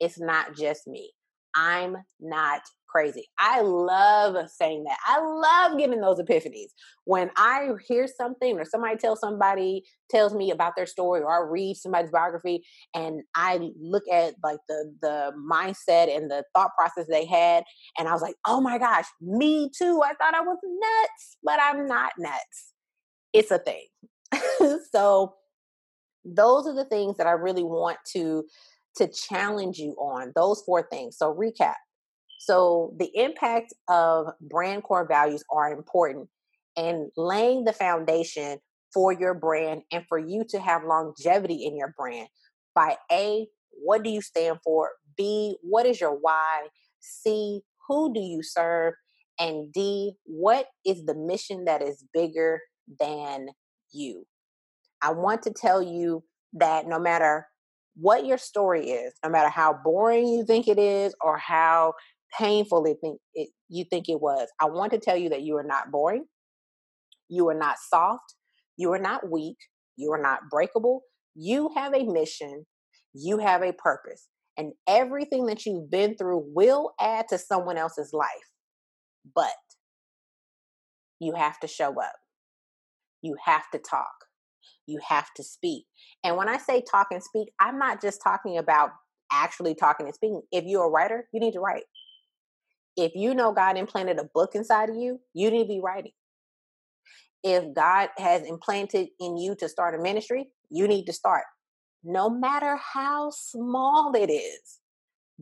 it's 0.00 0.20
not 0.20 0.54
just 0.56 0.86
me. 0.86 1.12
I'm 1.54 1.96
not 2.20 2.62
crazy. 2.88 3.28
I 3.38 3.60
love 3.60 4.36
saying 4.50 4.84
that. 4.84 4.98
I 5.06 5.20
love 5.20 5.78
getting 5.78 6.00
those 6.00 6.20
epiphanies. 6.20 6.70
When 7.04 7.30
I 7.36 7.70
hear 7.86 8.06
something 8.06 8.58
or 8.58 8.64
somebody 8.64 8.96
tells 8.96 9.20
somebody 9.20 9.84
tells 10.10 10.34
me 10.34 10.50
about 10.50 10.74
their 10.76 10.86
story 10.86 11.20
or 11.22 11.30
I 11.30 11.48
read 11.48 11.76
somebody's 11.76 12.10
biography 12.10 12.64
and 12.94 13.22
I 13.34 13.70
look 13.80 14.04
at 14.12 14.34
like 14.42 14.60
the 14.68 14.92
the 15.00 15.32
mindset 15.50 16.14
and 16.14 16.30
the 16.30 16.44
thought 16.54 16.70
process 16.76 17.06
they 17.08 17.26
had 17.26 17.64
and 17.98 18.08
I 18.08 18.12
was 18.12 18.22
like, 18.22 18.36
"Oh 18.46 18.60
my 18.60 18.78
gosh, 18.78 19.06
me 19.20 19.70
too. 19.76 20.02
I 20.04 20.14
thought 20.14 20.34
I 20.34 20.40
was 20.40 20.58
nuts, 20.62 21.36
but 21.42 21.58
I'm 21.62 21.86
not 21.86 22.12
nuts." 22.18 22.72
It's 23.32 23.50
a 23.50 23.58
thing. 23.58 23.86
so 24.92 25.34
those 26.24 26.66
are 26.66 26.74
the 26.74 26.84
things 26.84 27.16
that 27.16 27.26
I 27.26 27.32
really 27.32 27.62
want 27.62 27.98
to 28.12 28.44
to 28.96 29.08
challenge 29.08 29.78
you 29.78 29.92
on 29.92 30.32
those 30.34 30.62
four 30.62 30.86
things. 30.90 31.16
So, 31.16 31.34
recap. 31.34 31.74
So, 32.38 32.94
the 32.98 33.10
impact 33.14 33.74
of 33.88 34.28
brand 34.40 34.84
core 34.84 35.06
values 35.06 35.44
are 35.50 35.72
important 35.72 36.28
and 36.76 37.10
laying 37.16 37.64
the 37.64 37.72
foundation 37.72 38.58
for 38.94 39.12
your 39.12 39.34
brand 39.34 39.82
and 39.92 40.04
for 40.08 40.18
you 40.18 40.44
to 40.50 40.60
have 40.60 40.84
longevity 40.84 41.66
in 41.66 41.76
your 41.76 41.92
brand 41.96 42.28
by 42.74 42.96
A, 43.10 43.48
what 43.72 44.04
do 44.04 44.10
you 44.10 44.22
stand 44.22 44.58
for? 44.62 44.90
B, 45.16 45.56
what 45.62 45.84
is 45.84 46.00
your 46.00 46.12
why? 46.12 46.68
C, 47.00 47.60
who 47.88 48.14
do 48.14 48.20
you 48.20 48.42
serve? 48.42 48.94
And 49.40 49.72
D, 49.72 50.12
what 50.24 50.66
is 50.86 51.04
the 51.04 51.14
mission 51.14 51.64
that 51.64 51.82
is 51.82 52.04
bigger 52.14 52.60
than 53.00 53.48
you? 53.92 54.26
I 55.02 55.12
want 55.12 55.42
to 55.42 55.50
tell 55.50 55.82
you 55.82 56.22
that 56.54 56.86
no 56.86 56.98
matter 56.98 57.48
what 57.96 58.24
your 58.24 58.38
story 58.38 58.90
is, 58.90 59.14
no 59.24 59.30
matter 59.30 59.48
how 59.48 59.76
boring 59.84 60.28
you 60.28 60.44
think 60.44 60.68
it 60.68 60.78
is 60.78 61.14
or 61.20 61.36
how 61.36 61.94
painful 62.36 62.84
it 62.86 62.98
think 63.00 63.20
it, 63.34 63.48
you 63.68 63.84
think 63.84 64.08
it 64.08 64.20
was. 64.20 64.48
I 64.60 64.66
want 64.66 64.92
to 64.92 64.98
tell 64.98 65.16
you 65.16 65.28
that 65.30 65.42
you 65.42 65.56
are 65.56 65.64
not 65.64 65.90
boring. 65.90 66.24
You 67.28 67.48
are 67.48 67.58
not 67.58 67.76
soft. 67.78 68.34
You 68.76 68.92
are 68.92 68.98
not 68.98 69.30
weak. 69.30 69.56
You 69.96 70.12
are 70.12 70.22
not 70.22 70.40
breakable. 70.50 71.02
You 71.34 71.70
have 71.76 71.94
a 71.94 72.04
mission. 72.04 72.66
You 73.14 73.38
have 73.38 73.62
a 73.62 73.72
purpose. 73.72 74.28
And 74.56 74.72
everything 74.88 75.46
that 75.46 75.66
you've 75.66 75.90
been 75.90 76.16
through 76.16 76.44
will 76.54 76.92
add 77.00 77.26
to 77.28 77.38
someone 77.38 77.78
else's 77.78 78.12
life. 78.12 78.28
But 79.34 79.52
you 81.20 81.34
have 81.34 81.58
to 81.60 81.66
show 81.68 82.00
up. 82.00 82.14
You 83.22 83.36
have 83.44 83.64
to 83.72 83.78
talk 83.78 84.14
you 84.88 84.98
have 85.06 85.26
to 85.36 85.44
speak. 85.44 85.84
And 86.24 86.36
when 86.36 86.48
I 86.48 86.56
say 86.56 86.82
talk 86.90 87.08
and 87.10 87.22
speak, 87.22 87.48
I'm 87.60 87.78
not 87.78 88.00
just 88.00 88.20
talking 88.22 88.58
about 88.58 88.90
actually 89.30 89.74
talking 89.74 90.06
and 90.06 90.14
speaking. 90.14 90.40
If 90.50 90.64
you're 90.64 90.86
a 90.86 90.90
writer, 90.90 91.28
you 91.32 91.40
need 91.40 91.52
to 91.52 91.60
write. 91.60 91.84
If 92.98 93.12
you 93.14 93.32
know 93.32 93.52
God 93.52 93.78
implanted 93.78 94.18
a 94.18 94.28
book 94.34 94.56
inside 94.56 94.90
of 94.90 94.96
you, 94.96 95.20
you 95.32 95.52
need 95.52 95.62
to 95.62 95.68
be 95.68 95.80
writing. 95.80 96.10
If 97.44 97.72
God 97.72 98.08
has 98.18 98.42
implanted 98.42 99.10
in 99.20 99.36
you 99.36 99.54
to 99.60 99.68
start 99.68 99.94
a 99.94 100.02
ministry, 100.02 100.48
you 100.68 100.88
need 100.88 101.04
to 101.04 101.12
start. 101.12 101.44
No 102.02 102.28
matter 102.28 102.76
how 102.76 103.30
small 103.30 104.12
it 104.16 104.32
is, 104.32 104.80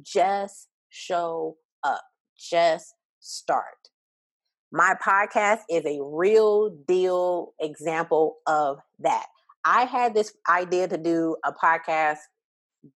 just 0.02 0.68
show 0.90 1.56
up. 1.82 2.02
Just 2.38 2.92
start. 3.20 3.64
My 4.70 4.94
podcast 5.02 5.60
is 5.70 5.86
a 5.86 5.98
real 6.02 6.76
deal 6.86 7.54
example 7.58 8.36
of 8.46 8.80
that. 8.98 9.24
I 9.64 9.86
had 9.86 10.12
this 10.12 10.34
idea 10.46 10.88
to 10.88 10.98
do 10.98 11.36
a 11.42 11.52
podcast 11.54 12.18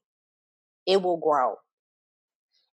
it 0.87 1.03
will 1.03 1.19
grow. 1.19 1.57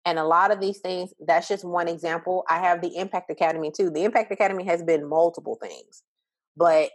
And 0.05 0.19
a 0.19 0.25
lot 0.25 0.51
of 0.51 0.61
these 0.61 0.81
things, 0.81 1.13
that's 1.25 1.47
just 1.47 1.65
one 1.65 1.87
example. 1.87 2.45
I 2.51 2.59
have 2.59 2.83
the 2.83 2.97
Impact 2.97 3.31
Academy 3.31 3.71
too. 3.71 3.89
The 3.91 4.05
Impact 4.05 4.33
Academy 4.33 4.65
has 4.65 4.83
been 4.83 5.09
multiple 5.09 5.59
things, 5.63 6.03
but 6.57 6.91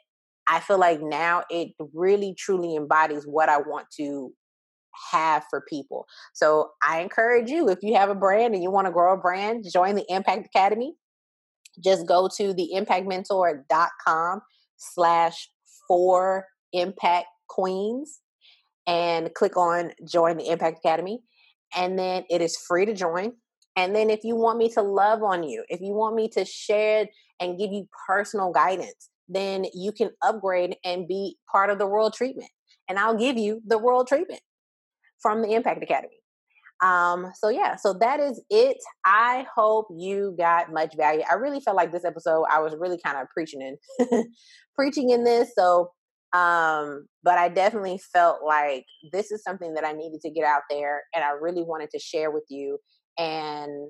I 0.48 0.60
feel 0.60 0.78
like 0.78 1.02
now 1.02 1.44
it 1.50 1.70
really 1.94 2.34
truly 2.38 2.76
embodies 2.76 3.26
what 3.26 3.50
I 3.50 3.58
want 3.58 3.88
to 3.98 4.34
have 5.12 5.44
for 5.50 5.64
people. 5.70 6.06
So 6.34 6.72
I 6.84 7.02
encourage 7.02 7.50
you, 7.50 7.70
if 7.70 7.80
you 7.82 7.96
have 7.96 8.10
a 8.10 8.16
brand 8.16 8.54
and 8.54 8.64
you 8.64 8.72
want 8.72 8.88
to 8.88 8.94
grow 8.94 9.14
a 9.14 9.18
brand, 9.18 9.66
join 9.72 9.96
the 9.96 10.06
Impact 10.10 10.46
Academy. 10.46 10.94
Just 11.84 12.08
go 12.08 12.28
to 12.38 12.54
the 12.54 12.72
impactmentor.com 12.76 14.42
slash 14.78 15.50
four 15.88 16.46
impact 16.74 17.28
queens 17.48 18.20
and 18.86 19.34
click 19.34 19.58
on 19.58 19.92
join 20.10 20.38
the 20.38 20.50
Impact 20.50 20.80
Academy 20.80 21.20
and 21.76 21.98
then 21.98 22.24
it 22.30 22.42
is 22.42 22.58
free 22.58 22.86
to 22.86 22.94
join. 22.94 23.34
And 23.76 23.96
then 23.96 24.10
if 24.10 24.24
you 24.24 24.36
want 24.36 24.58
me 24.58 24.70
to 24.70 24.82
love 24.82 25.22
on 25.22 25.44
you, 25.44 25.64
if 25.70 25.82
you 25.82 25.94
want 25.94 26.16
me 26.16 26.30
to 26.30 26.46
share 26.46 27.08
and 27.40 27.60
give 27.60 27.72
you 27.72 27.88
personal 28.08 28.52
guidance, 28.52 29.10
then 29.28 29.66
you 29.74 29.92
can 29.92 30.10
upgrade 30.24 30.78
and 30.84 31.08
be 31.08 31.38
part 31.52 31.70
of 31.70 31.78
the 31.78 31.86
world 31.86 32.14
treatment. 32.14 32.50
And 32.90 32.98
I'll 32.98 33.18
give 33.18 33.38
you 33.38 33.62
the 33.68 33.78
world 33.78 34.08
treatment 34.08 34.42
from 35.20 35.42
the 35.42 35.54
Impact 35.54 35.84
Academy. 35.84 36.18
Um, 36.84 37.32
so 37.36 37.50
yeah, 37.50 37.76
so 37.76 37.94
that 38.02 38.20
is 38.20 38.42
it. 38.50 38.78
I 39.06 39.46
hope 39.56 39.88
you 39.96 40.36
got 40.38 40.72
much 40.72 40.96
value. 40.96 41.24
I 41.30 41.36
really 41.36 41.60
felt 41.60 41.76
like 41.76 41.92
this 41.92 42.06
episode, 42.06 42.46
I 42.52 42.60
was 42.60 42.76
really 42.78 43.00
kind 43.04 43.18
of 43.18 43.28
preaching 43.34 43.62
in 43.62 44.24
preaching 44.76 45.10
in 45.10 45.24
this. 45.24 45.54
So 45.56 45.92
um, 46.34 47.08
but 47.24 47.38
I 47.38 47.50
definitely 47.50 48.00
felt 48.14 48.40
like 48.46 48.86
this 49.12 49.32
is 49.32 49.44
something 49.44 49.74
that 49.76 49.86
I 49.86 49.94
needed 49.94 50.22
to 50.22 50.30
get 50.30 50.44
out 50.44 50.64
there 50.70 51.04
and 51.16 51.24
I 51.24 51.32
really 51.32 51.64
wanted 51.64 51.90
to 51.92 52.00
share 52.00 52.32
with 52.32 52.44
you. 52.50 52.80
And 53.18 53.90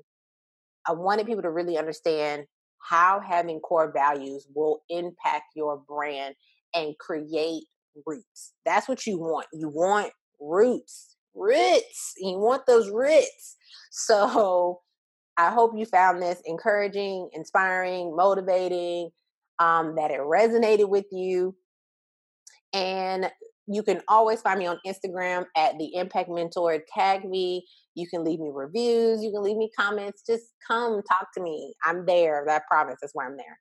I 0.86 0.92
wanted 0.92 1.26
people 1.26 1.42
to 1.42 1.50
really 1.50 1.76
understand 1.76 2.44
how 2.80 3.20
having 3.20 3.60
core 3.60 3.92
values 3.92 4.46
will 4.54 4.80
impact 4.88 5.44
your 5.56 5.82
brand 5.88 6.36
and 6.74 6.94
create 6.98 7.64
roots. 8.06 8.54
That's 8.64 8.88
what 8.88 9.04
you 9.04 9.18
want. 9.18 9.46
You 9.52 9.68
want 9.68 10.12
roots, 10.40 11.16
roots. 11.38 12.14
You 12.18 12.38
want 12.38 12.66
those 12.66 12.90
roots. 12.90 13.56
So 13.90 14.80
I 15.36 15.50
hope 15.50 15.72
you 15.76 15.86
found 15.86 16.20
this 16.20 16.42
encouraging, 16.44 17.30
inspiring, 17.32 18.14
motivating, 18.16 19.10
um, 19.58 19.94
that 19.96 20.10
it 20.10 20.20
resonated 20.20 20.88
with 20.88 21.06
you. 21.12 21.54
And 22.72 23.30
you 23.66 23.82
can 23.82 24.00
always 24.08 24.40
find 24.40 24.58
me 24.58 24.66
on 24.66 24.78
Instagram 24.86 25.44
at 25.56 25.78
the 25.78 25.94
Impact 25.94 26.30
Mentor. 26.30 26.80
Tag 26.92 27.24
me. 27.24 27.66
You 27.94 28.08
can 28.08 28.24
leave 28.24 28.40
me 28.40 28.50
reviews. 28.52 29.22
You 29.22 29.30
can 29.30 29.42
leave 29.42 29.56
me 29.56 29.70
comments. 29.78 30.22
Just 30.26 30.44
come 30.66 31.02
talk 31.02 31.28
to 31.34 31.42
me. 31.42 31.74
I'm 31.84 32.06
there. 32.06 32.44
That 32.46 32.66
promise 32.66 32.98
is 33.02 33.10
why 33.12 33.26
I'm 33.26 33.36
there. 33.36 33.58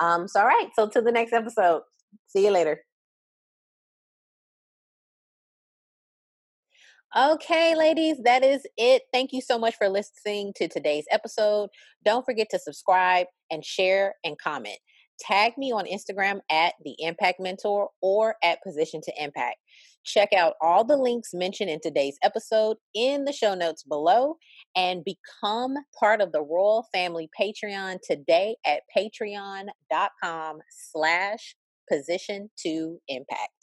Um, 0.00 0.28
so, 0.28 0.40
all 0.40 0.46
right. 0.46 0.68
So, 0.74 0.88
to 0.88 1.00
the 1.00 1.12
next 1.12 1.32
episode. 1.32 1.82
See 2.26 2.44
you 2.44 2.50
later. 2.50 2.80
Okay, 7.16 7.74
ladies, 7.74 8.18
that 8.24 8.44
is 8.44 8.64
it. 8.76 9.02
Thank 9.12 9.32
you 9.32 9.40
so 9.40 9.58
much 9.58 9.74
for 9.76 9.88
listening 9.88 10.52
to 10.56 10.68
today's 10.68 11.06
episode. 11.10 11.70
Don't 12.04 12.24
forget 12.24 12.46
to 12.50 12.58
subscribe 12.58 13.26
and 13.50 13.64
share 13.64 14.14
and 14.24 14.38
comment 14.38 14.78
tag 15.20 15.52
me 15.58 15.72
on 15.72 15.86
Instagram 15.86 16.40
at 16.50 16.74
the 16.84 16.96
Impact 16.98 17.40
Mentor 17.40 17.90
or 18.00 18.36
at 18.42 18.62
Position 18.62 19.00
to 19.02 19.12
Impact. 19.22 19.56
Check 20.04 20.32
out 20.32 20.54
all 20.62 20.82
the 20.82 20.96
links 20.96 21.34
mentioned 21.34 21.68
in 21.68 21.78
today's 21.82 22.16
episode 22.22 22.78
in 22.94 23.24
the 23.24 23.32
show 23.32 23.54
notes 23.54 23.82
below 23.82 24.36
and 24.74 25.04
become 25.04 25.74
part 25.98 26.22
of 26.22 26.32
the 26.32 26.40
Royal 26.42 26.86
Family 26.92 27.28
Patreon 27.38 27.98
today 28.02 28.56
at 28.64 28.80
patreon.com 28.96 30.58
slash 30.70 31.54
position 31.90 32.48
to 32.64 32.98
impact. 33.08 33.59